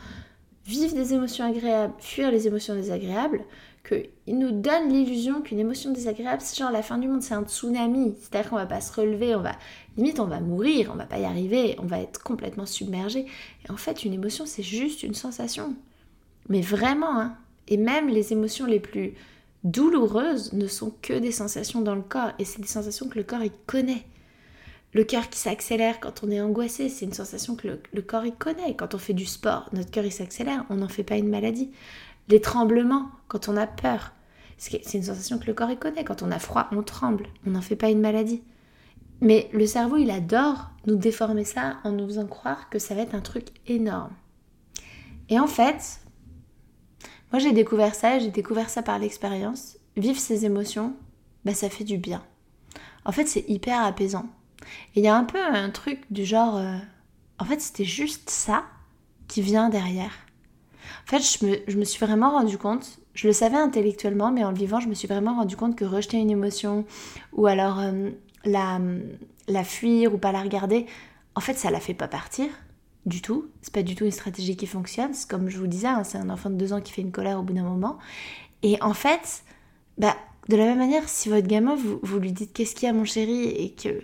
vivre 0.66 0.96
des 0.96 1.14
émotions 1.14 1.44
agréables, 1.44 1.94
fuir 2.00 2.32
les 2.32 2.48
émotions 2.48 2.76
désagréables, 2.76 3.44
qu'il 3.86 4.40
nous 4.40 4.52
donne 4.52 4.88
l'illusion 4.88 5.42
qu'une 5.42 5.60
émotion 5.60 5.92
désagréable, 5.92 6.42
c'est 6.42 6.58
genre 6.58 6.72
la 6.72 6.84
fin 6.84 6.98
du 7.00 7.10
monde, 7.10 7.22
c'est 7.22 7.34
un 7.34 7.44
tsunami. 7.44 8.16
C'est-à-dire 8.22 8.50
qu'on 8.50 8.56
va 8.56 8.66
pas 8.66 8.80
se 8.80 8.94
relever, 8.94 9.36
on 9.36 9.42
va 9.42 9.58
limite 9.98 10.22
on 10.22 10.26
va 10.26 10.40
mourir, 10.40 10.90
on 10.94 10.96
va 10.96 11.06
pas 11.06 11.20
y 11.20 11.26
arriver, 11.26 11.76
on 11.80 11.86
va 11.86 12.00
être 12.00 12.24
complètement 12.24 12.66
submergé. 12.66 13.26
Et 13.66 13.72
en 13.72 13.78
fait, 13.78 14.06
une 14.06 14.14
émotion, 14.14 14.46
c'est 14.46 14.64
juste 14.64 15.04
une 15.04 15.14
sensation. 15.14 15.76
Mais 16.50 16.62
vraiment, 16.62 17.20
hein. 17.20 17.38
Et 17.68 17.78
même 17.78 18.08
les 18.08 18.32
émotions 18.32 18.66
les 18.66 18.80
plus 18.80 19.14
douloureuses 19.64 20.54
ne 20.54 20.68
sont 20.68 20.94
que 21.02 21.14
des 21.14 21.32
sensations 21.32 21.82
dans 21.82 21.96
le 21.96 22.02
corps. 22.02 22.32
Et 22.40 22.46
c'est 22.46 22.62
des 22.62 22.68
sensations 22.68 23.10
que 23.10 23.18
le 23.18 23.24
corps, 23.24 23.44
il 23.44 23.52
connaît. 23.66 24.06
Le 24.94 25.04
cœur 25.04 25.30
qui 25.30 25.38
s'accélère 25.38 26.00
quand 26.00 26.24
on 26.24 26.32
est 26.32 26.40
angoissé, 26.40 26.90
c'est 26.90 27.06
une 27.06 27.14
sensation 27.14 27.56
que 27.56 27.80
le, 27.92 28.02
corps 28.02 28.26
il 28.26 28.34
connaît. 28.34 28.76
Quand 28.76 28.96
on 28.96 28.98
fait 28.98 29.14
du 29.14 29.26
sport, 29.26 29.70
notre 29.74 29.92
cœur 29.92 30.06
il 30.06 30.12
s'accélère, 30.12 30.66
on 30.70 30.76
n'en 30.76 30.88
fait 30.88 31.04
pas 31.04 31.18
une 31.18 31.30
maladie. 31.30 31.72
Les 32.30 32.42
tremblements, 32.42 33.12
quand 33.28 33.50
on 33.50 33.58
a 33.58 33.68
peur, 33.68 34.14
c'est 34.58 34.94
une 34.94 35.04
sensation 35.04 35.38
que 35.40 35.46
le 35.48 35.54
corps 35.54 35.70
il 35.70 35.78
connaît. 35.78 36.06
Quand 36.06 36.24
on 36.24 36.32
a 36.32 36.40
froid, 36.40 36.68
on 36.72 36.84
tremble, 36.84 37.28
on 37.46 37.52
n'en 37.52 37.62
fait 37.62 37.76
pas 37.76 37.90
une 37.90 38.00
maladie. 38.00 38.42
Mais 39.20 39.50
le 39.54 39.66
cerveau, 39.66 39.98
il 39.98 40.10
adore 40.10 40.72
nous 40.86 40.96
déformer 40.96 41.44
ça 41.44 41.78
en 41.84 41.92
nous 41.92 42.08
faisant 42.08 42.28
croire 42.28 42.70
que 42.70 42.80
ça 42.80 42.96
va 42.96 43.02
être 43.02 43.16
un 43.16 43.22
truc 43.22 43.48
énorme. 43.68 44.14
Et 45.30 45.40
en 45.40 45.48
fait, 45.48 46.00
moi 47.32 47.40
j'ai 47.40 47.52
découvert 47.52 47.96
ça, 47.96 48.20
j'ai 48.20 48.30
découvert 48.30 48.70
ça 48.70 48.82
par 48.82 49.00
l'expérience. 49.00 49.78
Vivre 49.96 50.20
ces 50.20 50.46
émotions, 50.46 50.94
bah, 51.44 51.54
ça 51.54 51.70
fait 51.70 51.84
du 51.84 51.98
bien. 51.98 52.24
En 53.06 53.12
fait, 53.12 53.26
c'est 53.26 53.46
hyper 53.48 53.82
apaisant. 53.84 54.26
Et 54.96 55.00
il 55.00 55.04
y 55.04 55.08
a 55.08 55.16
un 55.16 55.24
peu 55.24 55.40
un 55.42 55.70
truc 55.70 56.02
du 56.12 56.26
genre, 56.26 56.58
euh, 56.58 56.78
en 57.40 57.46
fait, 57.46 57.62
c'était 57.62 57.86
juste 57.86 58.30
ça 58.30 58.66
qui 59.28 59.42
vient 59.42 59.70
derrière. 59.70 60.12
En 61.06 61.10
fait, 61.10 61.20
je 61.68 61.78
me, 61.78 61.86
suis 61.86 62.06
vraiment 62.06 62.32
rendu 62.32 62.58
compte, 62.58 63.00
je 63.14 63.28
le 63.28 63.34
savais 63.34 63.58
intellectuellement, 63.58 64.32
mais 64.32 64.44
en 64.44 64.52
le 64.52 64.58
vivant, 64.58 64.80
je 64.80 64.88
me 64.88 64.94
suis 64.94 65.08
vraiment 65.08 65.36
rendu 65.36 65.56
compte 65.58 65.76
que 65.76 65.86
rejeter 65.86 66.18
une 66.18 66.30
émotion 66.30 66.86
ou 67.34 67.48
alors 67.48 67.80
euh, 67.80 68.10
la, 68.46 68.80
la 69.48 69.64
fuir 69.64 70.14
ou 70.14 70.18
pas 70.18 70.32
la 70.32 70.42
regarder, 70.42 70.86
en 71.36 71.40
fait, 71.40 71.54
ça 71.54 71.72
la 71.72 71.80
fait 71.80 71.94
pas 71.94 72.08
partir 72.08 72.48
du 73.08 73.22
tout. 73.22 73.48
C'est 73.62 73.74
pas 73.74 73.84
du 73.84 73.96
tout 73.96 74.06
une 74.06 74.12
stratégie 74.12 74.56
qui 74.56 74.68
fonctionne. 74.68 75.14
C'est 75.14 75.30
comme 75.30 75.50
je 75.50 75.58
vous 75.58 75.68
disais, 75.68 75.88
hein, 75.88 76.04
c'est 76.04 76.18
un 76.18 76.30
enfant 76.30 76.50
de 76.50 76.56
deux 76.56 76.74
ans 76.74 76.82
qui 76.82 76.94
fait 76.94 77.02
une 77.02 77.12
colère 77.12 77.40
au 77.40 77.44
bout 77.44 77.54
d'un 77.54 77.64
moment. 77.64 77.98
Et 78.64 78.82
en 78.82 78.94
fait, 78.94 79.44
bah, 79.98 80.16
de 80.50 80.56
la 80.56 80.66
même 80.66 80.78
manière, 80.78 81.08
si 81.10 81.30
votre 81.30 81.48
gamin, 81.48 81.76
vous, 81.76 82.00
vous 82.04 82.20
lui 82.20 82.32
dites 82.32 82.54
qu'est-ce 82.54 82.76
qu'il 82.76 82.88
y 82.88 82.90
a 82.90 82.94
mon 82.94 83.06
chéri 83.06 83.48
et 83.48 83.72
que 83.72 84.02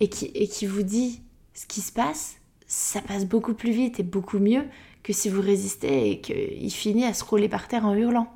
et 0.00 0.08
qui, 0.08 0.26
et 0.34 0.66
vous 0.66 0.82
dit 0.82 1.20
ce 1.52 1.66
qui 1.66 1.80
se 1.80 1.92
passe, 1.92 2.36
ça 2.66 3.00
passe 3.00 3.26
beaucoup 3.26 3.54
plus 3.54 3.70
vite 3.70 4.00
et 4.00 4.02
beaucoup 4.02 4.38
mieux 4.38 4.64
que 5.02 5.12
si 5.12 5.28
vous 5.28 5.40
résistez 5.40 6.10
et 6.10 6.20
qu'il 6.20 6.72
finit 6.72 7.04
à 7.04 7.14
se 7.14 7.22
rouler 7.22 7.48
par 7.48 7.68
terre 7.68 7.86
en 7.86 7.94
hurlant. 7.94 8.32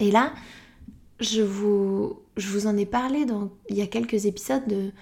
Et 0.00 0.10
là, 0.10 0.32
je 1.20 1.42
vous, 1.42 2.20
je 2.36 2.48
vous 2.48 2.66
en 2.66 2.76
ai 2.76 2.86
parlé 2.86 3.26
dans, 3.26 3.50
il 3.68 3.76
y 3.76 3.82
a 3.82 3.86
quelques 3.86 4.26
épisodes 4.26 4.66
de 4.66 4.92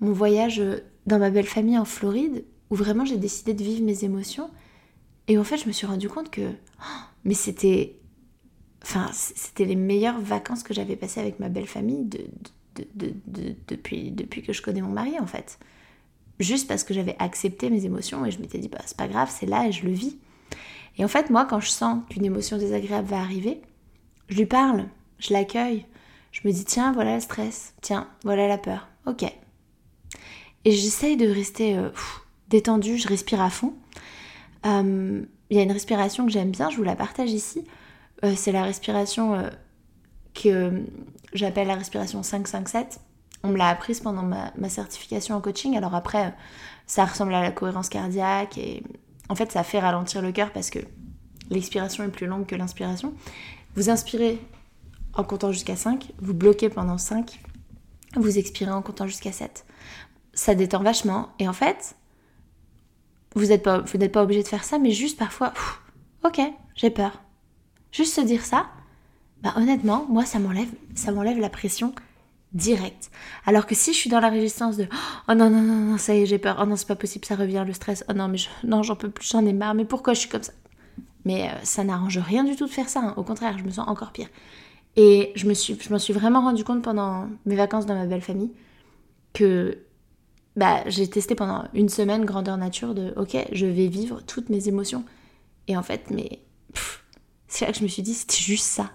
mon 0.00 0.12
voyage 0.12 0.62
dans 1.06 1.18
ma 1.18 1.30
belle 1.30 1.46
famille 1.46 1.78
en 1.78 1.84
Floride, 1.84 2.44
où 2.72 2.74
vraiment 2.74 3.04
j'ai 3.04 3.18
décidé 3.18 3.52
de 3.52 3.62
vivre 3.62 3.84
mes 3.84 4.02
émotions. 4.02 4.50
Et 5.28 5.36
en 5.36 5.44
fait, 5.44 5.58
je 5.58 5.66
me 5.66 5.72
suis 5.72 5.86
rendu 5.86 6.08
compte 6.08 6.30
que, 6.30 6.40
oh, 6.80 7.00
mais 7.22 7.34
c'était, 7.34 7.98
enfin, 8.82 9.10
c'était 9.12 9.66
les 9.66 9.76
meilleures 9.76 10.18
vacances 10.18 10.62
que 10.62 10.72
j'avais 10.72 10.96
passées 10.96 11.20
avec 11.20 11.38
ma 11.38 11.50
belle 11.50 11.66
famille 11.66 12.06
de, 12.06 12.24
depuis, 13.68 14.10
depuis 14.10 14.42
que 14.42 14.54
je 14.54 14.62
connais 14.62 14.80
mon 14.80 14.88
mari 14.88 15.20
en 15.20 15.26
fait. 15.26 15.58
Juste 16.40 16.66
parce 16.66 16.82
que 16.82 16.94
j'avais 16.94 17.14
accepté 17.18 17.68
mes 17.68 17.84
émotions 17.84 18.24
et 18.24 18.30
je 18.30 18.40
m'étais 18.40 18.56
dit 18.56 18.68
bah 18.68 18.80
c'est 18.86 18.96
pas 18.96 19.06
grave, 19.06 19.30
c'est 19.30 19.44
là 19.44 19.66
et 19.68 19.72
je 19.72 19.84
le 19.84 19.92
vis. 19.92 20.16
Et 20.96 21.04
en 21.04 21.08
fait 21.08 21.28
moi 21.28 21.44
quand 21.44 21.60
je 21.60 21.68
sens 21.68 22.02
qu'une 22.08 22.24
émotion 22.24 22.56
désagréable 22.56 23.06
va 23.06 23.18
arriver, 23.18 23.60
je 24.28 24.38
lui 24.38 24.46
parle, 24.46 24.88
je 25.18 25.34
l'accueille, 25.34 25.84
je 26.30 26.40
me 26.48 26.52
dis 26.52 26.64
tiens 26.64 26.92
voilà 26.92 27.16
le 27.16 27.20
stress, 27.20 27.74
tiens 27.82 28.08
voilà 28.24 28.48
la 28.48 28.56
peur, 28.56 28.88
ok. 29.06 29.24
Et 30.64 30.72
j'essaye 30.72 31.18
de 31.18 31.28
rester 31.28 31.76
euh, 31.76 31.90
détendue, 32.52 32.98
je 32.98 33.08
respire 33.08 33.40
à 33.40 33.50
fond. 33.50 33.74
Euh, 34.66 35.24
il 35.50 35.56
y 35.56 35.60
a 35.60 35.62
une 35.62 35.72
respiration 35.72 36.24
que 36.26 36.32
j'aime 36.32 36.50
bien, 36.50 36.70
je 36.70 36.76
vous 36.76 36.84
la 36.84 36.94
partage 36.94 37.30
ici. 37.32 37.64
Euh, 38.24 38.34
c'est 38.36 38.52
la 38.52 38.62
respiration 38.62 39.50
que 40.34 40.84
j'appelle 41.32 41.66
la 41.66 41.74
respiration 41.74 42.20
5-5-7. 42.20 42.98
On 43.42 43.48
me 43.48 43.56
l'a 43.56 43.68
apprise 43.68 44.00
pendant 44.00 44.22
ma, 44.22 44.68
certification 44.68 45.34
en 45.34 45.40
coaching. 45.40 45.76
Alors 45.76 45.94
après, 45.94 46.32
ça 46.86 47.04
ressemble 47.04 47.34
à 47.34 47.42
la 47.42 47.50
cohérence 47.50 47.88
cardiaque 47.88 48.56
et 48.56 48.82
en 49.28 49.34
fait, 49.34 49.50
ça 49.50 49.64
fait 49.64 49.80
ralentir 49.80 50.22
le 50.22 50.30
cœur 50.30 50.52
parce 50.52 50.70
que 50.70 50.78
l'expiration 51.50 52.04
est 52.04 52.08
plus 52.08 52.26
longue 52.26 52.46
que 52.46 52.54
l'inspiration. 52.54 53.14
Vous 53.74 53.90
inspirez 53.90 54.38
en 55.14 55.24
comptant 55.24 55.52
jusqu'à 55.52 55.76
5, 55.76 56.12
vous 56.20 56.34
bloquez 56.34 56.68
pendant 56.68 56.98
5, 56.98 57.40
vous 58.16 58.38
expirez 58.38 58.70
en 58.70 58.82
comptant 58.82 59.06
jusqu'à 59.06 59.32
7. 59.32 59.64
Ça 60.34 60.54
détend 60.54 60.82
vachement 60.82 61.30
et 61.38 61.48
en 61.48 61.52
fait, 61.52 61.96
vous 63.34 63.46
n'êtes 63.46 63.62
pas, 63.62 63.82
pas 63.82 64.22
obligé 64.22 64.42
de 64.42 64.48
faire 64.48 64.64
ça, 64.64 64.78
mais 64.78 64.90
juste 64.90 65.18
parfois, 65.18 65.52
ok, 66.24 66.40
j'ai 66.74 66.90
peur. 66.90 67.22
Juste 67.90 68.14
se 68.14 68.20
dire 68.20 68.44
ça, 68.44 68.66
bah 69.42 69.52
honnêtement, 69.56 70.06
moi 70.08 70.24
ça 70.24 70.38
m'enlève, 70.38 70.70
ça 70.94 71.12
m'enlève 71.12 71.38
la 71.38 71.50
pression 71.50 71.94
directe. 72.52 73.10
Alors 73.46 73.66
que 73.66 73.74
si 73.74 73.92
je 73.92 73.98
suis 73.98 74.10
dans 74.10 74.20
la 74.20 74.28
résistance 74.28 74.76
de 74.76 74.86
oh 75.28 75.34
non 75.34 75.50
non 75.50 75.62
non 75.62 75.74
non 75.74 75.98
ça 75.98 76.14
y 76.14 76.22
est 76.22 76.26
j'ai 76.26 76.38
peur, 76.38 76.58
oh 76.60 76.66
non 76.66 76.76
c'est 76.76 76.88
pas 76.88 76.96
possible 76.96 77.24
ça 77.24 77.34
revient 77.34 77.64
le 77.66 77.72
stress, 77.72 78.04
oh 78.08 78.12
non 78.12 78.28
mais 78.28 78.38
non 78.64 78.82
j'en 78.82 78.96
peux 78.96 79.10
plus, 79.10 79.28
j'en 79.28 79.44
ai 79.44 79.52
marre, 79.52 79.74
mais 79.74 79.84
pourquoi 79.84 80.14
je 80.14 80.20
suis 80.20 80.28
comme 80.28 80.42
ça? 80.42 80.52
Mais 81.24 81.48
euh, 81.48 81.52
ça 81.62 81.84
n'arrange 81.84 82.18
rien 82.18 82.44
du 82.44 82.56
tout 82.56 82.66
de 82.66 82.70
faire 82.70 82.88
ça, 82.88 83.00
hein. 83.00 83.14
au 83.16 83.22
contraire 83.22 83.58
je 83.58 83.64
me 83.64 83.70
sens 83.70 83.88
encore 83.88 84.12
pire. 84.12 84.28
Et 84.96 85.32
je 85.34 85.46
me 85.46 85.54
suis, 85.54 85.78
je 85.80 85.90
m'en 85.90 85.98
suis 85.98 86.12
vraiment 86.12 86.42
rendu 86.42 86.64
compte 86.64 86.82
pendant 86.82 87.26
mes 87.46 87.56
vacances 87.56 87.86
dans 87.86 87.94
ma 87.94 88.04
belle 88.04 88.20
famille 88.20 88.52
que 89.32 89.78
bah 90.56 90.82
j'ai 90.86 91.08
testé 91.08 91.34
pendant 91.34 91.64
une 91.74 91.88
semaine 91.88 92.24
grandeur 92.24 92.56
nature 92.56 92.94
de 92.94 93.14
ok 93.16 93.36
je 93.52 93.66
vais 93.66 93.86
vivre 93.86 94.22
toutes 94.22 94.50
mes 94.50 94.68
émotions 94.68 95.04
et 95.68 95.76
en 95.76 95.82
fait 95.82 96.10
mais 96.10 96.40
c'est 97.48 97.66
là 97.66 97.72
que 97.72 97.78
je 97.78 97.82
me 97.82 97.88
suis 97.88 98.02
dit 98.02 98.14
c'était 98.14 98.36
juste 98.36 98.66
ça 98.66 98.90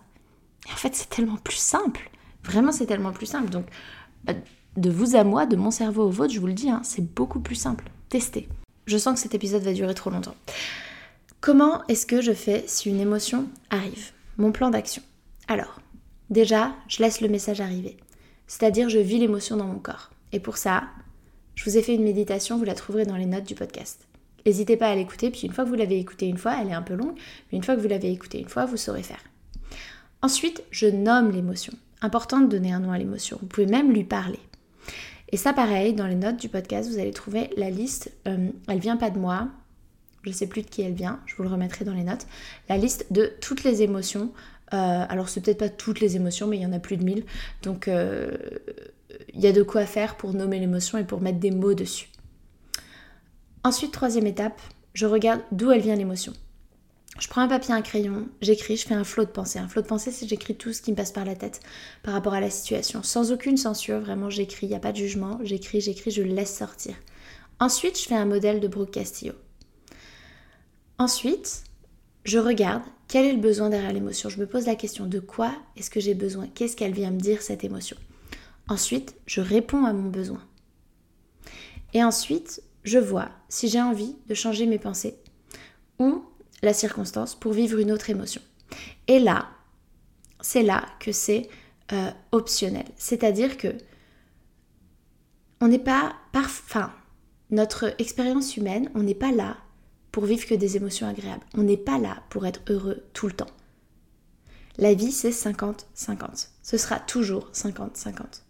et 0.67 0.71
en 0.71 0.75
fait, 0.75 0.95
c'est 0.95 1.09
tellement 1.09 1.37
plus 1.37 1.57
simple. 1.57 2.09
Vraiment, 2.43 2.71
c'est 2.71 2.85
tellement 2.85 3.11
plus 3.11 3.25
simple. 3.25 3.49
Donc, 3.49 3.65
bah, 4.23 4.33
de 4.75 4.89
vous 4.89 5.15
à 5.15 5.23
moi, 5.23 5.45
de 5.45 5.55
mon 5.55 5.71
cerveau 5.71 6.03
au 6.03 6.09
vôtre, 6.09 6.33
je 6.33 6.39
vous 6.39 6.47
le 6.47 6.53
dis, 6.53 6.69
hein, 6.69 6.81
c'est 6.83 7.13
beaucoup 7.13 7.39
plus 7.39 7.55
simple. 7.55 7.85
Testez. 8.09 8.47
Je 8.85 8.97
sens 8.97 9.15
que 9.15 9.19
cet 9.19 9.35
épisode 9.35 9.63
va 9.63 9.73
durer 9.73 9.93
trop 9.93 10.09
longtemps. 10.09 10.35
Comment 11.41 11.85
est-ce 11.87 12.05
que 12.05 12.21
je 12.21 12.33
fais 12.33 12.63
si 12.67 12.89
une 12.89 12.99
émotion 12.99 13.47
arrive? 13.69 14.11
Mon 14.37 14.51
plan 14.51 14.69
d'action. 14.69 15.01
Alors, 15.47 15.79
déjà, 16.29 16.73
je 16.87 17.01
laisse 17.01 17.21
le 17.21 17.29
message 17.29 17.61
arriver. 17.61 17.97
C'est-à-dire, 18.47 18.89
je 18.89 18.99
vis 18.99 19.19
l'émotion 19.19 19.57
dans 19.57 19.65
mon 19.65 19.79
corps. 19.79 20.11
Et 20.31 20.39
pour 20.39 20.57
ça, 20.57 20.83
je 21.57 21.63
vous 21.65 21.75
ai 21.75 21.81
fait 21.81 21.95
une 21.95 22.03
méditation, 22.03 22.55
vous 22.57 22.65
la 22.65 22.75
trouverez 22.75 23.05
dans 23.05 23.17
les 23.17 23.25
notes 23.25 23.43
du 23.43 23.55
podcast. 23.55 24.07
N'hésitez 24.45 24.77
pas 24.77 24.89
à 24.89 24.95
l'écouter, 24.95 25.31
puis 25.31 25.41
une 25.47 25.51
fois 25.51 25.63
que 25.63 25.69
vous 25.69 25.75
l'avez 25.75 25.99
écoutée 25.99 26.27
une 26.27 26.37
fois, 26.37 26.55
elle 26.61 26.69
est 26.69 26.73
un 26.73 26.83
peu 26.83 26.93
longue, 26.93 27.15
mais 27.51 27.57
une 27.57 27.63
fois 27.63 27.75
que 27.75 27.81
vous 27.81 27.87
l'avez 27.87 28.11
écoutée 28.11 28.39
une 28.39 28.47
fois, 28.47 28.65
vous 28.65 28.77
saurez 28.77 29.01
faire. 29.01 29.23
Ensuite, 30.21 30.63
je 30.69 30.85
nomme 30.85 31.31
l'émotion. 31.31 31.73
Important 32.01 32.41
de 32.41 32.47
donner 32.47 32.71
un 32.71 32.79
nom 32.79 32.91
à 32.91 32.99
l'émotion. 32.99 33.39
Vous 33.41 33.47
pouvez 33.47 33.65
même 33.65 33.91
lui 33.91 34.03
parler. 34.03 34.39
Et 35.29 35.37
ça, 35.37 35.51
pareil, 35.51 35.95
dans 35.95 36.05
les 36.05 36.15
notes 36.15 36.37
du 36.37 36.47
podcast, 36.47 36.89
vous 36.91 36.99
allez 36.99 37.11
trouver 37.11 37.49
la 37.57 37.71
liste. 37.71 38.11
Euh, 38.27 38.49
elle 38.67 38.79
vient 38.79 38.95
pas 38.95 39.09
de 39.09 39.17
moi. 39.17 39.47
Je 40.21 40.31
sais 40.31 40.47
plus 40.47 40.61
de 40.61 40.67
qui 40.67 40.83
elle 40.83 40.93
vient. 40.93 41.19
Je 41.25 41.35
vous 41.35 41.43
le 41.43 41.49
remettrai 41.49 41.85
dans 41.85 41.93
les 41.93 42.03
notes. 42.03 42.27
La 42.69 42.77
liste 42.77 43.11
de 43.11 43.33
toutes 43.41 43.63
les 43.63 43.81
émotions. 43.81 44.31
Euh, 44.73 45.05
alors, 45.09 45.27
c'est 45.27 45.41
peut-être 45.41 45.57
pas 45.57 45.69
toutes 45.69 46.01
les 46.01 46.17
émotions, 46.17 46.45
mais 46.45 46.57
il 46.57 46.61
y 46.61 46.65
en 46.67 46.73
a 46.73 46.79
plus 46.79 46.97
de 46.97 47.03
1000. 47.03 47.25
Donc, 47.63 47.87
euh, 47.87 48.29
il 49.33 49.41
y 49.41 49.47
a 49.47 49.51
de 49.51 49.63
quoi 49.63 49.85
faire 49.85 50.17
pour 50.17 50.33
nommer 50.33 50.59
l'émotion 50.59 50.97
et 50.97 51.03
pour 51.03 51.21
mettre 51.21 51.39
des 51.39 51.51
mots 51.51 51.73
dessus. 51.73 52.09
Ensuite, 53.63 53.91
troisième 53.91 54.27
étape, 54.27 54.61
je 54.93 55.05
regarde 55.05 55.41
d'où 55.51 55.71
elle 55.71 55.81
vient 55.81 55.95
l'émotion. 55.95 56.33
Je 57.19 57.27
prends 57.27 57.41
un 57.41 57.47
papier, 57.47 57.73
un 57.73 57.81
crayon, 57.81 58.27
j'écris, 58.41 58.77
je 58.77 58.85
fais 58.85 58.93
un 58.93 59.03
flot 59.03 59.25
de 59.25 59.31
pensée. 59.31 59.57
Un 59.57 59.67
flot 59.67 59.81
de 59.81 59.87
pensée, 59.87 60.11
c'est 60.11 60.27
j'écris 60.27 60.55
tout 60.55 60.71
ce 60.71 60.81
qui 60.81 60.91
me 60.91 60.95
passe 60.95 61.11
par 61.11 61.25
la 61.25 61.35
tête 61.35 61.61
par 62.03 62.13
rapport 62.13 62.35
à 62.35 62.39
la 62.39 62.51
situation, 62.51 63.01
sans 63.01 63.31
aucune 63.31 63.57
censure, 63.57 63.99
vraiment 63.99 64.29
j'écris, 64.29 64.67
il 64.67 64.69
n'y 64.69 64.75
a 64.75 64.79
pas 64.79 64.91
de 64.91 64.97
jugement, 64.97 65.39
j'écris, 65.43 65.81
j'écris, 65.81 66.11
je 66.11 66.21
laisse 66.21 66.55
sortir. 66.55 66.95
Ensuite, 67.59 67.99
je 67.99 68.07
fais 68.07 68.15
un 68.15 68.25
modèle 68.25 68.59
de 68.59 68.67
Brooke 68.67 68.91
Castillo. 68.91 69.33
Ensuite, 70.99 71.63
je 72.23 72.37
regarde 72.37 72.83
quel 73.07 73.25
est 73.25 73.33
le 73.33 73.39
besoin 73.39 73.69
derrière 73.69 73.93
l'émotion 73.93 74.29
Je 74.29 74.39
me 74.39 74.45
pose 74.45 74.65
la 74.65 74.75
question 74.75 75.05
de 75.05 75.19
quoi 75.19 75.51
est-ce 75.75 75.89
que 75.89 75.99
j'ai 75.99 76.13
besoin? 76.13 76.47
Qu'est-ce 76.53 76.75
qu'elle 76.75 76.93
vient 76.93 77.11
me 77.11 77.19
dire 77.19 77.41
cette 77.41 77.63
émotion? 77.63 77.97
Ensuite, 78.67 79.15
je 79.25 79.41
réponds 79.41 79.85
à 79.85 79.93
mon 79.93 80.09
besoin. 80.09 80.41
Et 81.93 82.03
ensuite, 82.03 82.61
je 82.83 82.99
vois 82.99 83.29
si 83.49 83.69
j'ai 83.69 83.81
envie 83.81 84.15
de 84.27 84.33
changer 84.33 84.65
mes 84.65 84.79
pensées 84.79 85.17
ou 85.99 86.23
la 86.61 86.73
circonstance 86.73 87.35
pour 87.35 87.53
vivre 87.53 87.79
une 87.79 87.91
autre 87.91 88.09
émotion. 88.09 88.41
Et 89.07 89.19
là, 89.19 89.47
c'est 90.41 90.63
là 90.63 90.85
que 90.99 91.11
c'est 91.11 91.49
euh, 91.91 92.11
optionnel. 92.31 92.85
C'est-à-dire 92.97 93.57
que 93.57 93.75
on 95.59 95.67
n'est 95.67 95.79
pas 95.79 96.15
enfin, 96.35 96.93
notre 97.49 97.95
expérience 97.99 98.57
humaine, 98.57 98.91
on 98.93 99.03
n'est 99.03 99.15
pas 99.15 99.31
là 99.31 99.57
pour 100.11 100.25
vivre 100.25 100.45
que 100.45 100.55
des 100.55 100.77
émotions 100.77 101.07
agréables. 101.07 101.45
On 101.55 101.63
n'est 101.63 101.77
pas 101.77 101.97
là 101.97 102.23
pour 102.29 102.45
être 102.45 102.61
heureux 102.69 103.03
tout 103.13 103.27
le 103.27 103.33
temps. 103.33 103.49
La 104.77 104.93
vie, 104.93 105.11
c'est 105.11 105.31
50-50. 105.31 106.49
Ce 106.61 106.77
sera 106.77 106.99
toujours 106.99 107.49
50-50. 107.53 108.41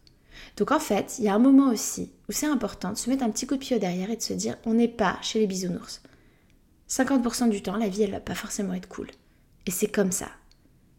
Donc 0.57 0.71
en 0.71 0.79
fait, 0.79 1.15
il 1.19 1.25
y 1.25 1.29
a 1.29 1.35
un 1.35 1.39
moment 1.39 1.69
aussi 1.69 2.11
où 2.27 2.31
c'est 2.31 2.47
important 2.47 2.91
de 2.91 2.97
se 2.97 3.09
mettre 3.09 3.23
un 3.23 3.29
petit 3.29 3.47
coup 3.47 3.55
de 3.55 3.59
pied 3.59 3.75
au 3.75 3.79
derrière 3.79 4.09
et 4.09 4.17
de 4.17 4.21
se 4.21 4.33
dire 4.33 4.57
on 4.65 4.73
n'est 4.73 4.87
pas 4.87 5.17
chez 5.21 5.39
les 5.39 5.47
bisounours. 5.47 6.01
50% 6.89 7.49
du 7.49 7.61
temps, 7.61 7.77
la 7.77 7.89
vie, 7.89 8.03
elle 8.03 8.11
va 8.11 8.19
pas 8.19 8.35
forcément 8.35 8.73
être 8.73 8.87
cool. 8.87 9.07
Et 9.65 9.71
c'est 9.71 9.91
comme 9.91 10.11
ça. 10.11 10.29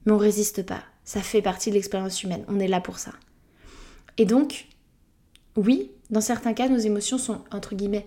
Mais 0.05 0.13
on 0.13 0.19
résiste 0.19 0.63
pas. 0.63 0.83
Ça 1.05 1.23
fait 1.23 1.43
partie 1.43 1.71
de 1.71 1.75
l'expérience 1.75 2.23
humaine. 2.23 2.45
On 2.49 2.61
est 2.61 2.69
là 2.69 2.81
pour 2.81 2.99
ça. 2.99 3.13
Et 4.19 4.27
donc, 4.27 4.69
oui, 5.57 5.91
dans 6.11 6.21
certains 6.21 6.53
cas, 6.53 6.69
nos 6.69 6.79
émotions 6.79 7.19
sont, 7.19 7.41
entre 7.51 7.75
guillemets, 7.75 8.07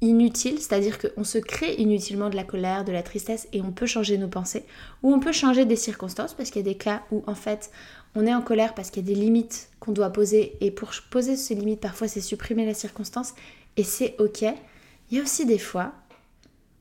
inutiles, 0.00 0.58
c'est-à-dire 0.58 0.98
qu'on 0.98 1.24
se 1.24 1.38
crée 1.38 1.74
inutilement 1.74 2.30
de 2.30 2.36
la 2.36 2.44
colère, 2.44 2.84
de 2.84 2.92
la 2.92 3.02
tristesse, 3.02 3.48
et 3.52 3.60
on 3.60 3.70
peut 3.70 3.86
changer 3.86 4.18
nos 4.18 4.28
pensées, 4.28 4.64
ou 5.02 5.12
on 5.12 5.20
peut 5.20 5.32
changer 5.32 5.64
des 5.64 5.76
circonstances, 5.76 6.34
parce 6.34 6.50
qu'il 6.50 6.64
y 6.64 6.68
a 6.68 6.72
des 6.72 6.78
cas 6.78 7.02
où, 7.10 7.22
en 7.26 7.34
fait, 7.34 7.70
on 8.14 8.26
est 8.26 8.34
en 8.34 8.42
colère 8.42 8.74
parce 8.74 8.90
qu'il 8.90 9.06
y 9.06 9.10
a 9.10 9.14
des 9.14 9.20
limites 9.20 9.70
qu'on 9.78 9.92
doit 9.92 10.10
poser, 10.10 10.56
et 10.60 10.70
pour 10.70 10.90
poser 11.10 11.36
ces 11.36 11.54
limites, 11.54 11.80
parfois, 11.80 12.08
c'est 12.08 12.20
supprimer 12.20 12.66
la 12.66 12.74
circonstance, 12.74 13.34
et 13.76 13.84
c'est 13.84 14.16
ok. 14.18 14.42
Il 14.42 15.16
y 15.16 15.20
a 15.20 15.22
aussi 15.22 15.46
des 15.46 15.58
fois 15.58 15.92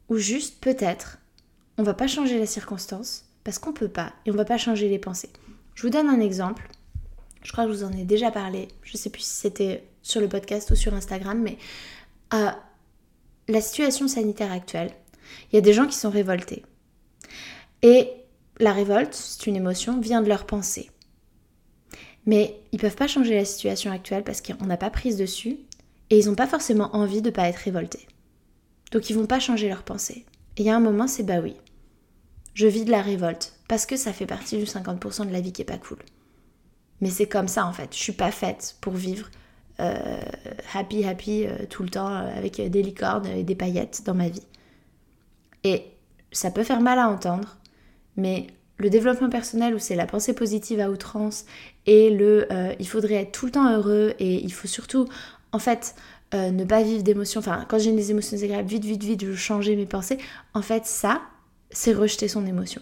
où 0.10 0.18
juste, 0.18 0.60
peut-être, 0.60 1.18
on 1.78 1.84
va 1.84 1.94
pas 1.94 2.08
changer 2.08 2.40
la 2.40 2.46
circonstance, 2.46 3.26
parce 3.44 3.60
qu'on 3.60 3.74
peut 3.74 3.88
pas, 3.88 4.14
et 4.26 4.32
on 4.32 4.36
va 4.36 4.46
pas 4.46 4.58
changer 4.58 4.90
les 4.90 5.00
pensées. 5.00 5.30
Je 5.76 5.84
vous 5.84 5.90
donne 5.90 6.08
un 6.08 6.20
exemple. 6.20 6.68
Je 7.42 7.52
crois 7.52 7.66
que 7.66 7.72
je 7.72 7.78
vous 7.78 7.84
en 7.84 7.94
ai 7.94 8.04
déjà 8.04 8.32
parlé. 8.32 8.68
Je 8.84 8.98
sais 8.98 9.10
plus 9.10 9.22
si 9.22 9.36
c'était 9.36 9.84
sur 10.02 10.20
le 10.20 10.28
podcast 10.28 10.72
ou 10.72 10.76
sur 10.76 10.94
Instagram, 10.94 11.40
mais 11.42 11.58
euh, 12.34 12.50
la 13.48 13.62
situation 13.62 14.08
sanitaire 14.08 14.52
actuelle, 14.52 14.92
il 15.52 15.56
y 15.56 15.58
a 15.58 15.62
des 15.62 15.74
gens 15.74 15.88
qui 15.88 15.96
sont 15.96 16.10
révoltés. 16.10 16.64
Et 17.82 18.10
la 18.60 18.74
révolte, 18.74 19.14
c'est 19.14 19.48
une 19.48 19.56
émotion, 19.56 20.00
vient 20.02 20.22
de 20.22 20.28
leur 20.28 20.46
pensée. 20.46 20.92
Mais 22.30 22.62
ils 22.72 22.80
peuvent 22.80 22.96
pas 22.96 23.08
changer 23.08 23.34
la 23.34 23.44
situation 23.44 23.92
actuelle 23.92 24.24
parce 24.24 24.40
qu'on 24.40 24.68
n'a 24.68 24.78
pas 24.78 24.92
prise 24.92 25.18
dessus 25.18 25.58
et 26.12 26.20
ils 26.20 26.28
n'ont 26.28 26.36
pas 26.36 26.46
forcément 26.46 26.96
envie 26.96 27.24
de 27.24 27.32
ne 27.32 27.34
pas 27.34 27.50
être 27.50 27.56
révoltés. 27.56 28.08
Donc 28.92 29.10
ils 29.10 29.16
vont 29.16 29.26
pas 29.26 29.40
changer 29.40 29.68
leur 29.68 29.82
pensée. 29.82 30.26
Et 30.56 30.62
il 30.62 30.66
y 30.68 30.70
a 30.70 30.76
un 30.76 30.80
moment, 30.80 31.08
c'est 31.08 31.24
bah 31.24 31.40
oui, 31.42 31.56
je 32.54 32.68
vis 32.68 32.86
de 32.86 32.92
la 32.92 33.02
révolte 33.02 33.56
parce 33.68 33.88
que 33.88 33.98
ça 33.98 34.14
fait 34.14 34.28
partie 34.28 34.60
du 34.60 34.66
50% 34.66 35.26
de 35.26 35.34
la 35.34 35.42
vie 35.42 35.52
qui 35.52 35.64
est 35.64 35.66
pas 35.66 35.80
cool. 35.80 35.98
Mais 37.02 37.10
c'est 37.10 37.28
comme 37.28 37.48
ça 37.48 37.66
en 37.66 37.74
fait. 37.74 37.96
Je 37.96 38.00
suis 38.00 38.14
pas 38.14 38.30
faite 38.30 38.76
pour 38.80 38.94
vivre 38.94 39.32
euh, 39.80 40.22
happy, 40.76 41.06
happy 41.06 41.48
euh, 41.48 41.66
tout 41.68 41.82
le 41.82 41.90
temps 41.90 42.10
euh, 42.10 42.38
avec 42.38 42.62
des 42.62 42.84
licornes 42.84 43.26
et 43.26 43.44
des 43.44 43.56
paillettes 43.56 44.04
dans 44.06 44.14
ma 44.14 44.30
vie. 44.30 44.46
Et 45.64 45.84
ça 46.32 46.52
peut 46.52 46.64
faire 46.64 46.82
mal 46.82 47.00
à 47.00 47.10
entendre, 47.10 47.58
mais 48.18 48.46
le 48.80 48.90
développement 48.90 49.30
personnel 49.30 49.76
où 49.76 49.80
c'est 49.80 49.96
la 49.96 50.08
pensée 50.08 50.34
positive 50.34 50.80
à 50.80 50.90
outrance 50.90 51.46
et 51.86 52.10
le 52.10 52.48
il 52.80 52.88
faudrait 52.88 53.16
être 53.16 53.32
tout 53.32 53.46
le 53.46 53.52
temps 53.52 53.72
heureux 53.72 54.16
et 54.20 54.44
il 54.44 54.52
faut 54.52 54.68
surtout 54.68 55.08
en 55.52 55.60
fait 55.60 55.96
ne 56.34 56.64
pas 56.64 56.82
vivre 56.82 57.04
d'émotions, 57.04 57.40
enfin 57.40 57.66
quand 57.70 57.78
j'ai 57.78 57.92
des 57.92 58.10
émotions 58.12 58.38
agréables, 58.38 58.68
vite, 58.68 58.86
vite, 58.86 59.04
vite, 59.04 59.26
je 59.26 59.34
changer 59.36 59.76
mes 59.76 59.86
pensées, 59.86 60.18
en 60.54 60.62
fait 60.62 60.86
ça, 60.86 61.22
c'est 61.70 61.94
rejeter 61.94 62.28
son 62.28 62.46
émotion. 62.46 62.82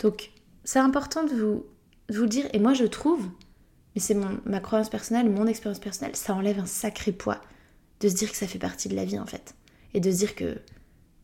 Donc 0.00 0.30
c'est 0.64 0.78
important 0.78 1.22
de 1.24 1.34
vous, 1.34 1.66
de 2.08 2.18
vous 2.18 2.26
dire, 2.26 2.46
et 2.52 2.58
moi 2.58 2.74
je 2.74 2.84
trouve 2.84 3.28
mais 3.94 4.00
c'est 4.00 4.14
ma 4.14 4.60
croyance 4.60 4.90
personnelle, 4.90 5.30
mon 5.30 5.46
expérience 5.46 5.78
personnelle, 5.78 6.14
ça 6.16 6.34
enlève 6.34 6.58
un 6.58 6.66
sacré 6.66 7.12
poids 7.12 7.40
de 8.00 8.10
se 8.10 8.14
dire 8.14 8.30
que 8.30 8.36
ça 8.36 8.46
fait 8.46 8.58
partie 8.58 8.90
de 8.90 8.94
la 8.94 9.06
vie 9.06 9.18
en 9.18 9.24
fait. 9.24 9.54
Et 9.94 10.00
de 10.00 10.10
se 10.10 10.16
dire 10.18 10.34
que 10.34 10.60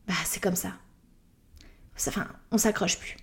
bah, 0.07 0.15
c'est 0.25 0.41
comme 0.41 0.55
ça. 0.55 0.73
Enfin, 2.07 2.27
on 2.49 2.57
s'accroche 2.57 2.97
plus. 2.97 3.15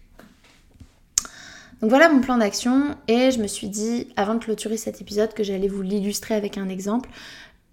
Donc 1.80 1.88
voilà 1.88 2.10
mon 2.10 2.20
plan 2.20 2.36
d'action 2.36 2.94
et 3.08 3.30
je 3.30 3.40
me 3.40 3.46
suis 3.46 3.68
dit 3.68 4.08
avant 4.16 4.34
de 4.34 4.44
clôturer 4.44 4.76
cet 4.76 5.00
épisode 5.00 5.32
que 5.32 5.42
j'allais 5.42 5.68
vous 5.68 5.80
l'illustrer 5.80 6.34
avec 6.34 6.58
un 6.58 6.68
exemple 6.68 7.08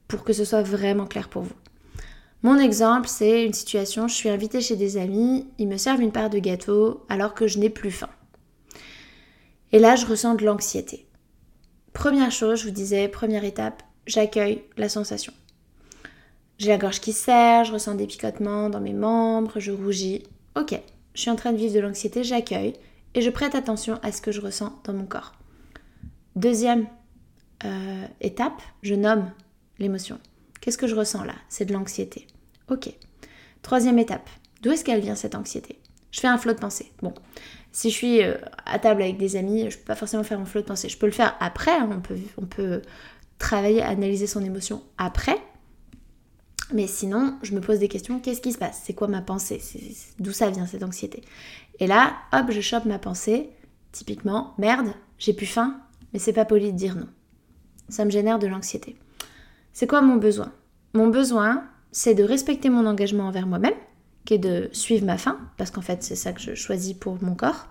pour 0.08 0.24
que 0.24 0.32
ce 0.32 0.46
soit 0.46 0.62
vraiment 0.62 1.06
clair 1.06 1.28
pour 1.28 1.42
vous. 1.42 1.56
Mon 2.42 2.58
exemple, 2.58 3.10
c'est 3.10 3.44
une 3.44 3.54
situation, 3.54 4.08
je 4.08 4.14
suis 4.14 4.30
invitée 4.30 4.62
chez 4.62 4.78
des 4.78 4.96
amis, 4.98 5.48
ils 5.58 5.68
me 5.68 5.76
servent 5.76 6.02
une 6.02 6.14
part 6.14 6.30
de 6.30 6.40
gâteau 6.40 7.06
alors 7.10 7.34
que 7.34 7.48
je 7.48 7.60
n'ai 7.60 7.70
plus 7.70 7.92
faim. 7.92 8.10
Et 9.74 9.80
là, 9.80 9.98
je 9.98 10.06
ressens 10.06 10.36
de 10.36 10.46
l'anxiété. 10.46 11.08
Première 11.92 12.32
chose, 12.32 12.60
je 12.60 12.66
vous 12.66 12.72
disais, 12.72 13.10
première 13.10 13.44
étape, 13.44 13.84
j'accueille 14.06 14.64
la 14.78 14.88
sensation. 14.88 15.34
J'ai 16.60 16.70
la 16.70 16.78
gorge 16.78 17.02
qui 17.02 17.12
serre, 17.12 17.66
je 17.66 17.74
ressens 17.74 17.96
des 17.96 18.08
picotements 18.08 18.70
dans 18.70 18.80
mes 18.80 18.94
membres, 18.94 19.60
je 19.60 19.72
rougis. 19.72 20.24
Ok, 20.56 20.80
je 21.14 21.22
suis 21.22 21.30
en 21.30 21.36
train 21.36 21.52
de 21.52 21.58
vivre 21.58 21.74
de 21.74 21.80
l'anxiété, 21.80 22.24
j'accueille 22.24 22.74
et 23.18 23.22
je 23.22 23.32
prête 23.32 23.56
attention 23.56 24.00
à 24.04 24.12
ce 24.12 24.22
que 24.22 24.32
je 24.32 24.40
ressens 24.40 24.80
dans 24.84 24.94
mon 24.94 25.08
corps. 25.08 25.34
Deuxième 26.36 26.86
euh, 27.66 28.06
étape, 28.22 28.62
je 28.84 28.94
nomme 28.94 29.32
l'émotion. 29.80 30.20
Qu'est-ce 30.62 30.78
que 30.78 30.86
je 30.86 30.94
ressens 30.94 31.24
là? 31.24 31.34
C'est 31.50 31.66
de 31.66 31.74
l'anxiété. 31.74 32.28
Ok. 32.70 32.94
Troisième 33.64 33.98
étape, 33.98 34.30
d'où 34.62 34.72
est-ce 34.72 34.86
qu'elle 34.86 35.02
vient 35.02 35.16
cette 35.16 35.34
anxiété? 35.34 35.80
Je 36.12 36.20
fais 36.20 36.28
un 36.28 36.38
flot 36.38 36.54
de 36.54 36.60
pensée. 36.60 36.92
Bon, 37.02 37.16
si 37.72 37.90
je 37.90 37.96
suis 37.96 38.22
euh, 38.22 38.36
à 38.68 38.78
table 38.78 39.02
avec 39.02 39.18
des 39.18 39.36
amis, 39.36 39.72
je 39.72 39.80
peux 39.80 39.86
pas 39.86 39.96
forcément 39.96 40.24
faire 40.24 40.38
mon 40.38 40.46
flot 40.46 40.62
de 40.62 40.68
pensée. 40.68 40.88
Je 40.88 40.98
peux 41.00 41.08
le 41.08 41.12
faire 41.12 41.36
après, 41.40 41.76
hein. 41.76 41.90
on, 41.92 42.02
peut, 42.02 42.20
on 42.38 42.46
peut 42.46 42.84
travailler, 43.40 43.82
analyser 43.82 44.28
son 44.28 44.46
émotion 44.46 44.84
après. 45.00 45.38
Mais 46.74 46.86
sinon, 46.86 47.38
je 47.44 47.56
me 47.56 47.62
pose 47.62 47.80
des 47.80 47.88
questions, 47.88 48.20
qu'est-ce 48.20 48.42
qui 48.42 48.52
se 48.52 48.58
passe? 48.58 48.82
C'est 48.84 48.94
quoi 48.94 49.08
ma 49.08 49.22
pensée? 49.22 49.62
D'où 50.20 50.34
ça 50.34 50.50
vient 50.50 50.66
cette 50.66 50.84
anxiété? 50.84 51.24
Et 51.80 51.88
là, 51.88 52.14
hop, 52.34 52.48
je 52.50 52.62
chope 52.62 52.86
ma 52.86 53.00
pensée. 53.00 53.50
Typiquement, 53.92 54.54
merde, 54.58 54.94
j'ai 55.18 55.34
plus 55.34 55.46
faim, 55.46 55.80
mais 56.14 56.20
c'est 56.20 56.34
pas 56.34 56.46
poli 56.46 56.72
de 56.72 56.78
dire 56.78 56.96
non. 56.96 57.08
Ça 57.90 58.06
me 58.06 58.12
génère 58.12 58.40
de 58.40 58.48
l'anxiété. 58.48 58.98
C'est 59.74 59.88
quoi 59.88 60.02
mon 60.02 60.16
besoin? 60.16 60.52
Mon 60.94 61.08
besoin, 61.08 61.64
c'est 61.92 62.16
de 62.16 62.24
respecter 62.24 62.70
mon 62.70 62.86
engagement 62.86 63.28
envers 63.28 63.48
moi-même, 63.48 63.74
qui 64.26 64.34
est 64.34 64.40
de 64.40 64.70
suivre 64.72 65.06
ma 65.06 65.18
faim, 65.18 65.40
parce 65.58 65.72
qu'en 65.72 65.82
fait 65.82 66.04
c'est 66.04 66.16
ça 66.16 66.34
que 66.34 66.42
je 66.42 66.54
choisis 66.54 66.94
pour 66.94 67.22
mon 67.24 67.36
corps, 67.36 67.68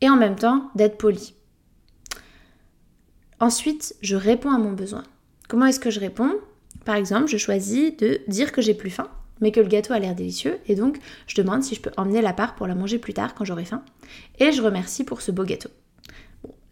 et 0.00 0.10
en 0.10 0.16
même 0.16 0.36
temps 0.36 0.70
d'être 0.74 0.98
poli. 0.98 1.34
Ensuite, 3.40 3.96
je 4.02 4.16
réponds 4.16 4.50
à 4.50 4.58
mon 4.58 4.72
besoin. 4.72 5.04
Comment 5.48 5.66
est-ce 5.66 5.80
que 5.80 5.90
je 5.90 6.00
réponds? 6.00 6.34
Par 6.84 6.96
exemple, 6.96 7.28
je 7.28 7.36
choisis 7.36 7.96
de 7.96 8.20
dire 8.28 8.52
que 8.52 8.62
j'ai 8.62 8.74
plus 8.74 8.90
faim, 8.90 9.08
mais 9.40 9.52
que 9.52 9.60
le 9.60 9.68
gâteau 9.68 9.92
a 9.92 9.98
l'air 9.98 10.14
délicieux, 10.14 10.58
et 10.66 10.74
donc 10.74 10.98
je 11.26 11.34
demande 11.34 11.62
si 11.62 11.74
je 11.74 11.80
peux 11.80 11.90
emmener 11.96 12.22
la 12.22 12.32
part 12.32 12.54
pour 12.54 12.66
la 12.66 12.74
manger 12.74 12.98
plus 12.98 13.14
tard 13.14 13.34
quand 13.34 13.44
j'aurai 13.44 13.64
faim, 13.64 13.82
et 14.38 14.52
je 14.52 14.62
remercie 14.62 15.04
pour 15.04 15.20
ce 15.20 15.30
beau 15.30 15.44
gâteau. 15.44 15.70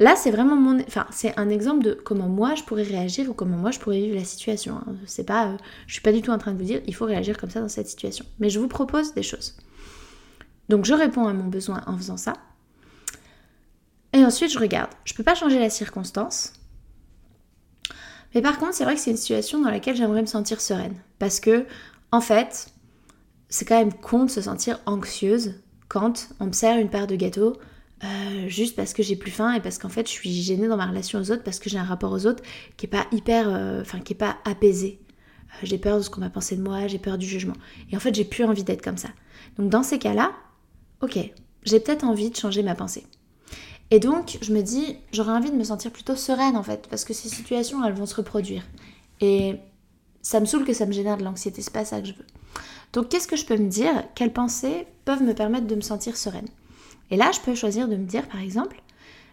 Là, 0.00 0.16
c'est 0.16 0.32
vraiment 0.32 0.56
mon, 0.56 0.80
enfin, 0.80 1.06
c'est 1.12 1.38
un 1.38 1.48
exemple 1.48 1.84
de 1.84 1.92
comment 1.94 2.28
moi 2.28 2.56
je 2.56 2.64
pourrais 2.64 2.82
réagir 2.82 3.30
ou 3.30 3.32
comment 3.32 3.56
moi 3.56 3.70
je 3.70 3.78
pourrais 3.78 4.00
vivre 4.00 4.16
la 4.16 4.24
situation. 4.24 4.76
Hein. 4.76 4.96
C'est 5.06 5.24
pas, 5.24 5.46
euh, 5.46 5.56
je 5.86 5.92
suis 5.92 6.02
pas 6.02 6.12
du 6.12 6.20
tout 6.20 6.32
en 6.32 6.38
train 6.38 6.52
de 6.52 6.58
vous 6.58 6.64
dire 6.64 6.80
il 6.86 6.94
faut 6.94 7.04
réagir 7.04 7.38
comme 7.38 7.50
ça 7.50 7.60
dans 7.60 7.68
cette 7.68 7.88
situation. 7.88 8.24
Mais 8.40 8.50
je 8.50 8.58
vous 8.58 8.66
propose 8.66 9.14
des 9.14 9.22
choses. 9.22 9.56
Donc 10.68 10.84
je 10.84 10.94
réponds 10.94 11.28
à 11.28 11.32
mon 11.32 11.44
besoin 11.46 11.82
en 11.86 11.96
faisant 11.96 12.16
ça. 12.16 12.32
Et 14.12 14.24
ensuite 14.24 14.50
je 14.50 14.58
regarde. 14.58 14.90
Je 15.04 15.14
peux 15.14 15.22
pas 15.22 15.36
changer 15.36 15.60
la 15.60 15.70
circonstance. 15.70 16.54
Mais 18.34 18.42
par 18.42 18.58
contre, 18.58 18.74
c'est 18.74 18.84
vrai 18.84 18.94
que 18.96 19.00
c'est 19.00 19.12
une 19.12 19.16
situation 19.16 19.62
dans 19.62 19.70
laquelle 19.70 19.94
j'aimerais 19.94 20.22
me 20.22 20.26
sentir 20.26 20.60
sereine. 20.60 20.96
Parce 21.20 21.38
que, 21.38 21.66
en 22.14 22.20
fait, 22.20 22.68
c'est 23.48 23.64
quand 23.64 23.76
même 23.76 23.92
con 23.92 24.26
de 24.26 24.30
se 24.30 24.40
sentir 24.40 24.78
anxieuse 24.86 25.54
quand 25.88 26.28
on 26.38 26.46
me 26.46 26.52
sert 26.52 26.78
une 26.78 26.88
part 26.88 27.08
de 27.08 27.16
gâteau 27.16 27.56
euh, 28.04 28.48
juste 28.48 28.76
parce 28.76 28.92
que 28.92 29.02
j'ai 29.02 29.16
plus 29.16 29.32
faim 29.32 29.52
et 29.52 29.60
parce 29.60 29.78
qu'en 29.78 29.88
fait 29.88 30.06
je 30.06 30.12
suis 30.12 30.30
gênée 30.30 30.68
dans 30.68 30.76
ma 30.76 30.86
relation 30.86 31.18
aux 31.18 31.32
autres 31.32 31.42
parce 31.42 31.58
que 31.58 31.68
j'ai 31.68 31.78
un 31.78 31.84
rapport 31.84 32.12
aux 32.12 32.24
autres 32.26 32.44
qui 32.76 32.86
est 32.86 32.88
pas 32.88 33.08
hyper, 33.10 33.48
euh, 33.48 33.80
enfin 33.80 33.98
qui 33.98 34.12
est 34.12 34.16
pas 34.16 34.36
apaisé. 34.44 35.00
Euh, 35.08 35.52
j'ai 35.64 35.76
peur 35.76 35.98
de 35.98 36.02
ce 36.02 36.10
qu'on 36.10 36.20
va 36.20 36.30
penser 36.30 36.54
de 36.54 36.62
moi, 36.62 36.86
j'ai 36.86 37.00
peur 37.00 37.18
du 37.18 37.26
jugement. 37.26 37.56
Et 37.90 37.96
en 37.96 38.00
fait 38.00 38.14
j'ai 38.14 38.24
plus 38.24 38.44
envie 38.44 38.62
d'être 38.62 38.82
comme 38.82 38.98
ça. 38.98 39.08
Donc 39.58 39.70
dans 39.70 39.82
ces 39.82 39.98
cas-là, 39.98 40.30
ok, 41.00 41.18
j'ai 41.64 41.80
peut-être 41.80 42.04
envie 42.04 42.30
de 42.30 42.36
changer 42.36 42.62
ma 42.62 42.76
pensée. 42.76 43.04
Et 43.90 43.98
donc 43.98 44.38
je 44.40 44.52
me 44.52 44.62
dis, 44.62 44.98
j'aurais 45.12 45.32
envie 45.32 45.50
de 45.50 45.56
me 45.56 45.64
sentir 45.64 45.90
plutôt 45.90 46.14
sereine 46.14 46.56
en 46.56 46.62
fait 46.62 46.86
parce 46.88 47.04
que 47.04 47.12
ces 47.12 47.28
situations 47.28 47.84
elles 47.84 47.94
vont 47.94 48.06
se 48.06 48.14
reproduire. 48.14 48.62
Et 49.20 49.56
ça 50.24 50.40
me 50.40 50.46
saoule 50.46 50.64
que 50.64 50.72
ça 50.72 50.86
me 50.86 50.92
génère 50.92 51.18
de 51.18 51.22
l'anxiété, 51.22 51.60
c'est 51.60 51.72
pas 51.72 51.84
ça 51.84 52.00
que 52.00 52.08
je 52.08 52.14
veux. 52.14 52.26
Donc 52.94 53.10
qu'est-ce 53.10 53.28
que 53.28 53.36
je 53.36 53.44
peux 53.44 53.58
me 53.58 53.68
dire? 53.68 54.04
Quelles 54.14 54.32
pensées 54.32 54.86
peuvent 55.04 55.22
me 55.22 55.34
permettre 55.34 55.66
de 55.66 55.74
me 55.74 55.82
sentir 55.82 56.16
sereine? 56.16 56.48
Et 57.10 57.16
là, 57.16 57.30
je 57.30 57.40
peux 57.40 57.54
choisir 57.54 57.88
de 57.88 57.96
me 57.96 58.06
dire, 58.06 58.26
par 58.26 58.40
exemple, 58.40 58.80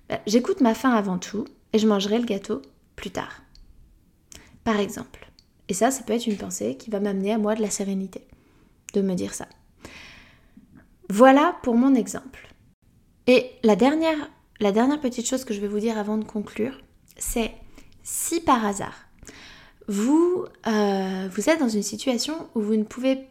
bah, 0.10 0.20
j'écoute 0.28 0.60
ma 0.60 0.76
faim 0.76 0.92
avant 0.92 1.18
tout 1.18 1.46
et 1.72 1.80
je 1.80 1.88
mangerai 1.88 2.20
le 2.20 2.26
gâteau 2.26 2.62
plus 2.98 3.10
tard. 3.10 3.42
Par 4.66 4.80
exemple. 4.80 5.32
Et 5.70 5.74
ça, 5.74 5.92
ça 5.92 6.04
peut 6.04 6.12
être 6.12 6.28
une 6.28 6.38
pensée 6.38 6.76
qui 6.76 6.90
va 6.90 7.00
m'amener 7.00 7.32
à 7.32 7.38
moi 7.38 7.56
de 7.56 7.62
la 7.62 7.70
sérénité, 7.70 8.28
de 8.94 9.02
me 9.02 9.16
dire 9.16 9.34
ça. 9.34 9.48
Voilà 11.10 11.56
pour 11.64 11.76
mon 11.76 11.96
exemple. 11.96 12.54
Et 13.28 13.50
la 13.64 13.78
dernière, 13.78 14.30
la 14.60 14.74
dernière 14.74 15.00
petite 15.00 15.28
chose 15.28 15.46
que 15.46 15.54
je 15.54 15.62
vais 15.62 15.70
vous 15.70 15.80
dire 15.80 15.98
avant 15.98 16.18
de 16.18 16.26
conclure, 16.26 16.82
c'est 17.16 17.54
si 18.04 18.42
par 18.42 18.66
hasard, 18.66 19.08
vous, 19.92 20.46
euh, 20.68 21.30
vous 21.32 21.50
êtes 21.50 21.60
dans 21.60 21.70
une 21.70 21.84
situation 21.84 22.34
où 22.56 22.62
vous 22.62 22.76
ne 22.76 22.84
pouvez 22.84 23.28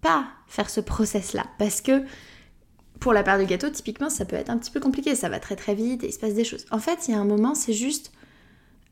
pas 0.00 0.26
faire 0.46 0.70
ce 0.70 0.80
process-là, 0.80 1.44
parce 1.58 1.80
que 1.80 2.02
pour 3.00 3.12
la 3.12 3.22
part 3.22 3.38
du 3.38 3.46
gâteau, 3.46 3.68
typiquement, 3.68 4.08
ça 4.08 4.24
peut 4.24 4.36
être 4.36 4.50
un 4.50 4.58
petit 4.58 4.70
peu 4.70 4.80
compliqué, 4.80 5.14
ça 5.14 5.28
va 5.28 5.40
très 5.40 5.56
très 5.56 5.74
vite 5.74 6.04
et 6.04 6.08
il 6.08 6.12
se 6.12 6.18
passe 6.18 6.34
des 6.34 6.44
choses. 6.44 6.64
En 6.70 6.78
fait, 6.78 7.08
il 7.08 7.12
y 7.12 7.14
a 7.14 7.20
un 7.20 7.24
moment, 7.24 7.54
c'est 7.54 7.72
juste... 7.72 8.12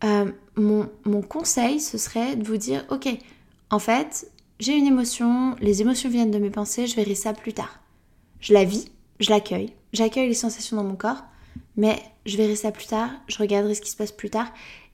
Euh, 0.05 0.33
mon, 0.57 0.91
mon 1.05 1.23
conseil, 1.23 1.81
ce 1.81 1.97
serait 1.97 2.35
de 2.35 2.45
vous 2.45 2.57
dire, 2.57 2.85
ok, 2.91 3.09
en 3.71 3.79
fait, 3.79 4.29
j'ai 4.59 4.77
une 4.77 4.87
émotion, 4.87 5.55
les 5.61 5.81
émotions 5.81 6.11
viennent 6.11 6.33
de 6.33 6.39
mes 6.39 6.51
pensées, 6.51 6.89
je 6.89 6.97
verrai 6.97 7.15
ça 7.15 7.33
plus 7.33 7.53
tard. 7.53 7.81
Je 8.41 8.53
la 8.53 8.65
vis, 8.65 8.91
je 9.21 9.31
l'accueille, 9.31 9.73
j'accueille 9.93 10.29
les 10.29 10.35
sensations 10.35 10.77
dans 10.77 10.85
mon 10.85 10.97
corps, 10.97 11.23
mais 11.77 12.03
je 12.27 12.37
verrai 12.37 12.57
ça 12.57 12.73
plus 12.73 12.87
tard, 12.87 13.11
je 13.29 13.39
regarderai 13.39 13.77
ce 13.77 13.81
qui 13.81 13.91
se 13.91 13.97
passe 13.97 14.13
plus 14.13 14.31
tard, 14.31 14.49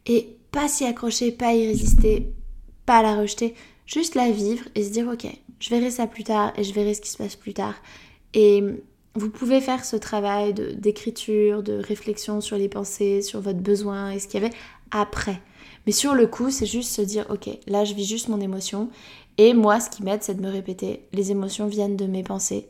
et 0.04 0.37
pas 0.50 0.68
s'y 0.68 0.84
accrocher, 0.84 1.32
pas 1.32 1.54
y 1.54 1.66
résister, 1.66 2.32
pas 2.86 3.02
la 3.02 3.16
rejeter, 3.16 3.54
juste 3.86 4.14
la 4.14 4.30
vivre 4.30 4.64
et 4.74 4.84
se 4.84 4.90
dire 4.90 5.08
ok, 5.08 5.26
je 5.60 5.70
verrai 5.70 5.90
ça 5.90 6.06
plus 6.06 6.24
tard 6.24 6.52
et 6.56 6.64
je 6.64 6.72
verrai 6.72 6.94
ce 6.94 7.00
qui 7.00 7.10
se 7.10 7.16
passe 7.16 7.36
plus 7.36 7.54
tard. 7.54 7.74
Et 8.34 8.62
vous 9.14 9.30
pouvez 9.30 9.60
faire 9.60 9.84
ce 9.84 9.96
travail 9.96 10.54
d'écriture, 10.54 11.62
de, 11.62 11.74
réflexion 11.74 12.40
sur 12.40 12.56
les 12.56 12.68
pensées, 12.68 13.22
sur 13.22 13.40
votre 13.40 13.58
besoin 13.58 14.10
et 14.10 14.18
ce 14.18 14.28
qu'il 14.28 14.40
y 14.40 14.44
avait 14.44 14.54
après. 14.90 15.40
Mais 15.86 15.92
sur 15.92 16.14
le 16.14 16.26
coup, 16.26 16.50
c'est 16.50 16.66
juste 16.66 16.92
se 16.92 17.02
dire, 17.02 17.26
ok, 17.30 17.48
là 17.66 17.84
je 17.84 17.94
vis 17.94 18.06
juste 18.06 18.28
mon 18.28 18.40
émotion. 18.40 18.90
Et 19.38 19.54
moi, 19.54 19.80
ce 19.80 19.88
qui 19.88 20.02
m'aide, 20.02 20.22
c'est 20.22 20.34
de 20.34 20.42
me 20.42 20.50
répéter, 20.50 21.02
les 21.12 21.30
émotions 21.30 21.66
viennent 21.66 21.96
de 21.96 22.06
mes 22.06 22.22
pensées. 22.22 22.68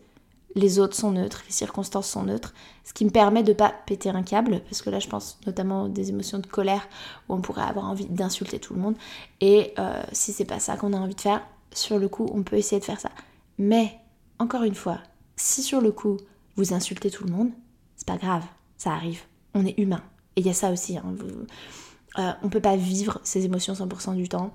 Les 0.59 0.80
autres 0.80 0.96
sont 0.96 1.12
neutres, 1.12 1.44
les 1.46 1.52
circonstances 1.52 2.09
sont 2.09 2.24
neutres. 2.24 2.52
Ce 2.82 2.92
qui 2.92 3.04
me 3.04 3.11
permet 3.11 3.44
de 3.44 3.52
pas 3.52 3.72
péter 3.86 4.11
un 4.11 4.24
câble, 4.24 4.61
parce 4.64 4.82
que 4.82 4.90
là, 4.90 4.98
je 4.98 5.06
pense 5.06 5.38
notamment 5.46 5.88
des 5.88 6.09
émotions 6.09 6.40
de 6.40 6.48
colère 6.48 6.88
où 7.28 7.34
on 7.34 7.40
pourrait 7.40 7.62
avoir 7.62 7.84
envie 7.84 8.06
d'insulter 8.06 8.59
tout 8.59 8.74
le 8.74 8.80
monde. 8.80 8.96
Et 9.40 9.72
euh, 9.78 10.02
si 10.11 10.32
c'est 10.32 10.44
pas 10.44 10.59
ça 10.59 10.76
qu'on 10.76 10.92
a 10.94 10.96
envie 10.96 11.14
de 11.14 11.20
faire, 11.20 11.46
sur 11.72 12.00
le 12.00 12.09
coup, 12.09 12.28
on 12.34 12.42
peut 12.42 12.56
essayer 12.56 12.80
de 12.80 12.84
faire 12.84 12.98
ça. 12.98 13.11
Mais, 13.56 14.00
encore 14.40 14.64
une 14.64 14.74
fois, 14.74 14.98
si 15.36 15.62
sur 15.62 15.80
le 15.80 15.92
coup, 15.92 16.16
vous 16.56 16.74
insultez 16.74 17.09
tout 17.09 17.24
le 17.24 17.32
monde, 17.32 17.52
c'est 17.94 18.09
pas 18.09 18.16
grave, 18.16 18.42
ça 18.78 18.90
arrive. 18.90 19.20
On 19.54 19.64
est 19.64 19.78
humain. 19.78 20.02
Et 20.34 20.40
il 20.40 20.46
y 20.48 20.50
a 20.50 20.54
ça 20.54 20.72
aussi. 20.72 20.98
Hein. 20.98 21.04
Euh, 22.18 22.32
on 22.42 22.48
peut 22.48 22.61
pas 22.61 22.74
vivre 22.74 23.20
ses 23.22 23.44
émotions 23.44 23.74
100% 23.74 24.16
du 24.16 24.28
temps. 24.28 24.52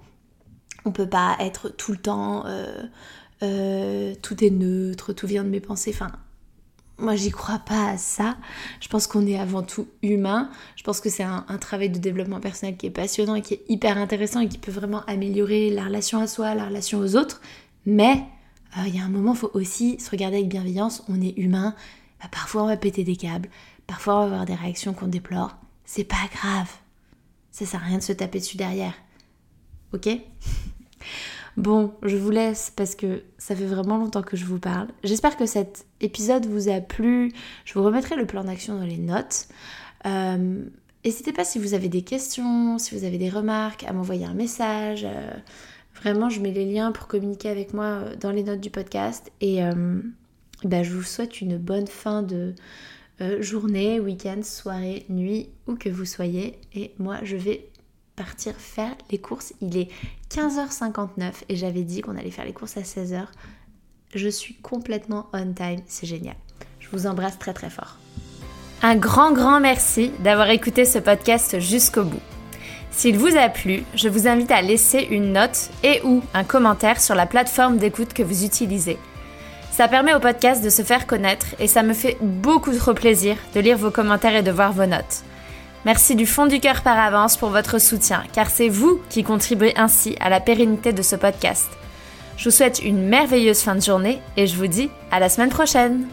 On 0.83 0.91
peut 0.91 1.07
pas 1.07 1.37
être 1.39 1.69
tout 1.69 1.93
le 1.93 1.97
temps. 1.97 2.45
Euh, 2.45 2.83
euh, 3.41 4.13
tout 4.21 4.43
est 4.43 4.49
neutre, 4.49 5.13
tout 5.13 5.27
vient 5.27 5.43
de 5.43 5.49
mes 5.49 5.59
pensées. 5.59 5.91
Enfin, 5.93 6.11
moi, 6.97 7.15
j'y 7.15 7.31
crois 7.31 7.59
pas 7.59 7.89
à 7.89 7.97
ça. 7.97 8.37
Je 8.79 8.87
pense 8.87 9.07
qu'on 9.07 9.25
est 9.25 9.37
avant 9.37 9.63
tout 9.63 9.87
humain. 10.01 10.49
Je 10.75 10.83
pense 10.83 11.01
que 11.01 11.09
c'est 11.09 11.23
un, 11.23 11.43
travail 11.59 11.89
de 11.89 11.97
développement 11.97 12.39
personnel 12.39 12.77
qui 12.77 12.85
est 12.85 12.91
passionnant 12.91 13.35
et 13.35 13.41
qui 13.41 13.55
est 13.55 13.63
hyper 13.67 13.97
intéressant 13.97 14.41
et 14.41 14.47
qui 14.47 14.57
peut 14.57 14.71
vraiment 14.71 15.03
améliorer 15.05 15.69
la 15.69 15.85
relation 15.85 16.19
à 16.19 16.27
soi, 16.27 16.55
la 16.55 16.67
relation 16.67 16.99
aux 16.99 17.15
autres. 17.15 17.41
Mais 17.85 18.23
il 18.85 18.95
y 18.95 18.99
a 18.99 19.03
un 19.03 19.09
moment, 19.09 19.33
il 19.33 19.37
faut 19.37 19.51
aussi 19.53 19.99
se 19.99 20.09
regarder 20.11 20.37
avec 20.37 20.49
bienveillance. 20.49 21.03
On 21.09 21.19
est 21.21 21.37
humain. 21.37 21.75
Bah, 22.21 22.29
parfois, 22.31 22.63
on 22.63 22.67
va 22.67 22.77
péter 22.77 23.03
des 23.03 23.15
câbles. 23.15 23.49
Parfois, 23.87 24.15
on 24.15 24.19
va 24.19 24.25
avoir 24.25 24.45
des 24.45 24.55
réactions 24.55 24.93
qu'on 24.93 25.07
déplore. 25.07 25.57
C'est 25.85 26.03
pas 26.05 26.29
grave. 26.31 26.71
Ça 27.51 27.65
sert 27.65 27.81
à 27.81 27.85
rien 27.85 27.97
de 27.97 28.03
se 28.03 28.13
taper 28.13 28.39
dessus 28.39 28.57
derrière. 28.57 28.93
Ok? 29.93 30.09
Bon, 31.55 31.93
je 32.01 32.17
vous 32.17 32.31
laisse 32.31 32.71
parce 32.75 32.95
que 32.95 33.21
ça 33.37 33.55
fait 33.55 33.65
vraiment 33.65 33.97
longtemps 33.97 34.23
que 34.23 34.35
je 34.35 34.45
vous 34.45 34.59
parle. 34.59 34.87
J'espère 35.03 35.37
que 35.37 35.45
cet 35.45 35.85
épisode 36.01 36.47
vous 36.47 36.67
a 36.67 36.81
plu. 36.81 37.31
Je 37.65 37.73
vous 37.73 37.83
remettrai 37.83 38.15
le 38.15 38.25
plan 38.25 38.43
d'action 38.43 38.77
dans 38.77 38.85
les 38.85 38.97
notes. 38.97 39.47
Euh, 40.07 40.63
n'hésitez 41.05 41.31
pas 41.31 41.45
si 41.45 41.59
vous 41.59 41.75
avez 41.75 41.89
des 41.89 42.01
questions, 42.01 42.79
si 42.79 42.95
vous 42.95 43.03
avez 43.03 43.19
des 43.19 43.29
remarques, 43.29 43.83
à 43.83 43.93
m'envoyer 43.93 44.25
un 44.25 44.33
message. 44.33 45.05
Euh, 45.05 45.31
vraiment, 46.01 46.29
je 46.29 46.41
mets 46.41 46.51
les 46.51 46.65
liens 46.65 46.91
pour 46.91 47.07
communiquer 47.07 47.49
avec 47.49 47.73
moi 47.73 47.85
euh, 47.85 48.15
dans 48.15 48.31
les 48.31 48.43
notes 48.43 48.61
du 48.61 48.71
podcast. 48.71 49.31
Et 49.39 49.59
bah, 50.63 50.81
je 50.81 50.91
vous 50.91 51.03
souhaite 51.03 51.39
une 51.39 51.57
bonne 51.57 51.87
fin 51.87 52.23
de 52.23 52.55
journée, 53.39 53.99
week-end, 53.99 54.41
soirée, 54.41 55.05
nuit, 55.07 55.49
où 55.67 55.75
que 55.75 55.89
vous 55.89 56.05
soyez. 56.05 56.57
Et 56.73 56.93
moi, 56.97 57.19
je 57.23 57.35
vais 57.35 57.69
partir 58.15 58.55
faire 58.55 58.95
les 59.11 59.17
courses. 59.17 59.53
Il 59.61 59.77
est 59.77 59.89
15h59 60.33 61.31
et 61.49 61.55
j'avais 61.55 61.83
dit 61.83 62.01
qu'on 62.01 62.17
allait 62.17 62.31
faire 62.31 62.45
les 62.45 62.53
courses 62.53 62.77
à 62.77 62.81
16h. 62.81 63.25
Je 64.15 64.29
suis 64.29 64.55
complètement 64.55 65.27
on 65.33 65.53
time, 65.53 65.81
c'est 65.85 66.07
génial. 66.07 66.35
Je 66.79 66.89
vous 66.91 67.05
embrasse 67.05 67.37
très 67.37 67.53
très 67.53 67.69
fort. 67.69 67.97
Un 68.81 68.95
grand 68.95 69.31
grand 69.31 69.59
merci 69.59 70.11
d'avoir 70.19 70.49
écouté 70.49 70.85
ce 70.85 70.99
podcast 70.99 71.59
jusqu'au 71.59 72.03
bout. 72.03 72.21
S'il 72.91 73.17
vous 73.17 73.37
a 73.37 73.49
plu, 73.49 73.83
je 73.95 74.09
vous 74.09 74.27
invite 74.27 74.51
à 74.51 74.61
laisser 74.61 75.07
une 75.09 75.33
note 75.33 75.69
et 75.83 76.01
ou 76.03 76.21
un 76.33 76.43
commentaire 76.43 76.99
sur 76.99 77.15
la 77.15 77.25
plateforme 77.25 77.77
d'écoute 77.77 78.13
que 78.13 78.23
vous 78.23 78.43
utilisez. 78.43 78.97
Ça 79.71 79.87
permet 79.87 80.13
au 80.13 80.19
podcast 80.19 80.63
de 80.63 80.69
se 80.69 80.83
faire 80.83 81.07
connaître 81.07 81.47
et 81.59 81.67
ça 81.67 81.81
me 81.81 81.93
fait 81.93 82.17
beaucoup 82.21 82.75
trop 82.75 82.93
plaisir 82.93 83.35
de 83.55 83.59
lire 83.59 83.77
vos 83.77 83.89
commentaires 83.89 84.35
et 84.35 84.43
de 84.43 84.51
voir 84.51 84.73
vos 84.73 84.85
notes. 84.85 85.23
Merci 85.85 86.15
du 86.15 86.25
fond 86.25 86.45
du 86.45 86.59
cœur 86.59 86.81
par 86.81 86.97
avance 86.97 87.35
pour 87.35 87.49
votre 87.49 87.79
soutien, 87.79 88.23
car 88.31 88.49
c'est 88.49 88.69
vous 88.69 89.01
qui 89.09 89.23
contribuez 89.23 89.73
ainsi 89.77 90.15
à 90.21 90.29
la 90.29 90.39
pérennité 90.39 90.93
de 90.93 91.01
ce 91.01 91.17
podcast. 91.17 91.69
Je 92.37 92.45
vous 92.45 92.55
souhaite 92.55 92.79
une 92.83 93.07
merveilleuse 93.07 93.61
fin 93.61 93.75
de 93.75 93.81
journée 93.81 94.19
et 94.37 94.47
je 94.47 94.55
vous 94.55 94.67
dis 94.67 94.89
à 95.11 95.19
la 95.19 95.29
semaine 95.29 95.49
prochaine 95.49 96.07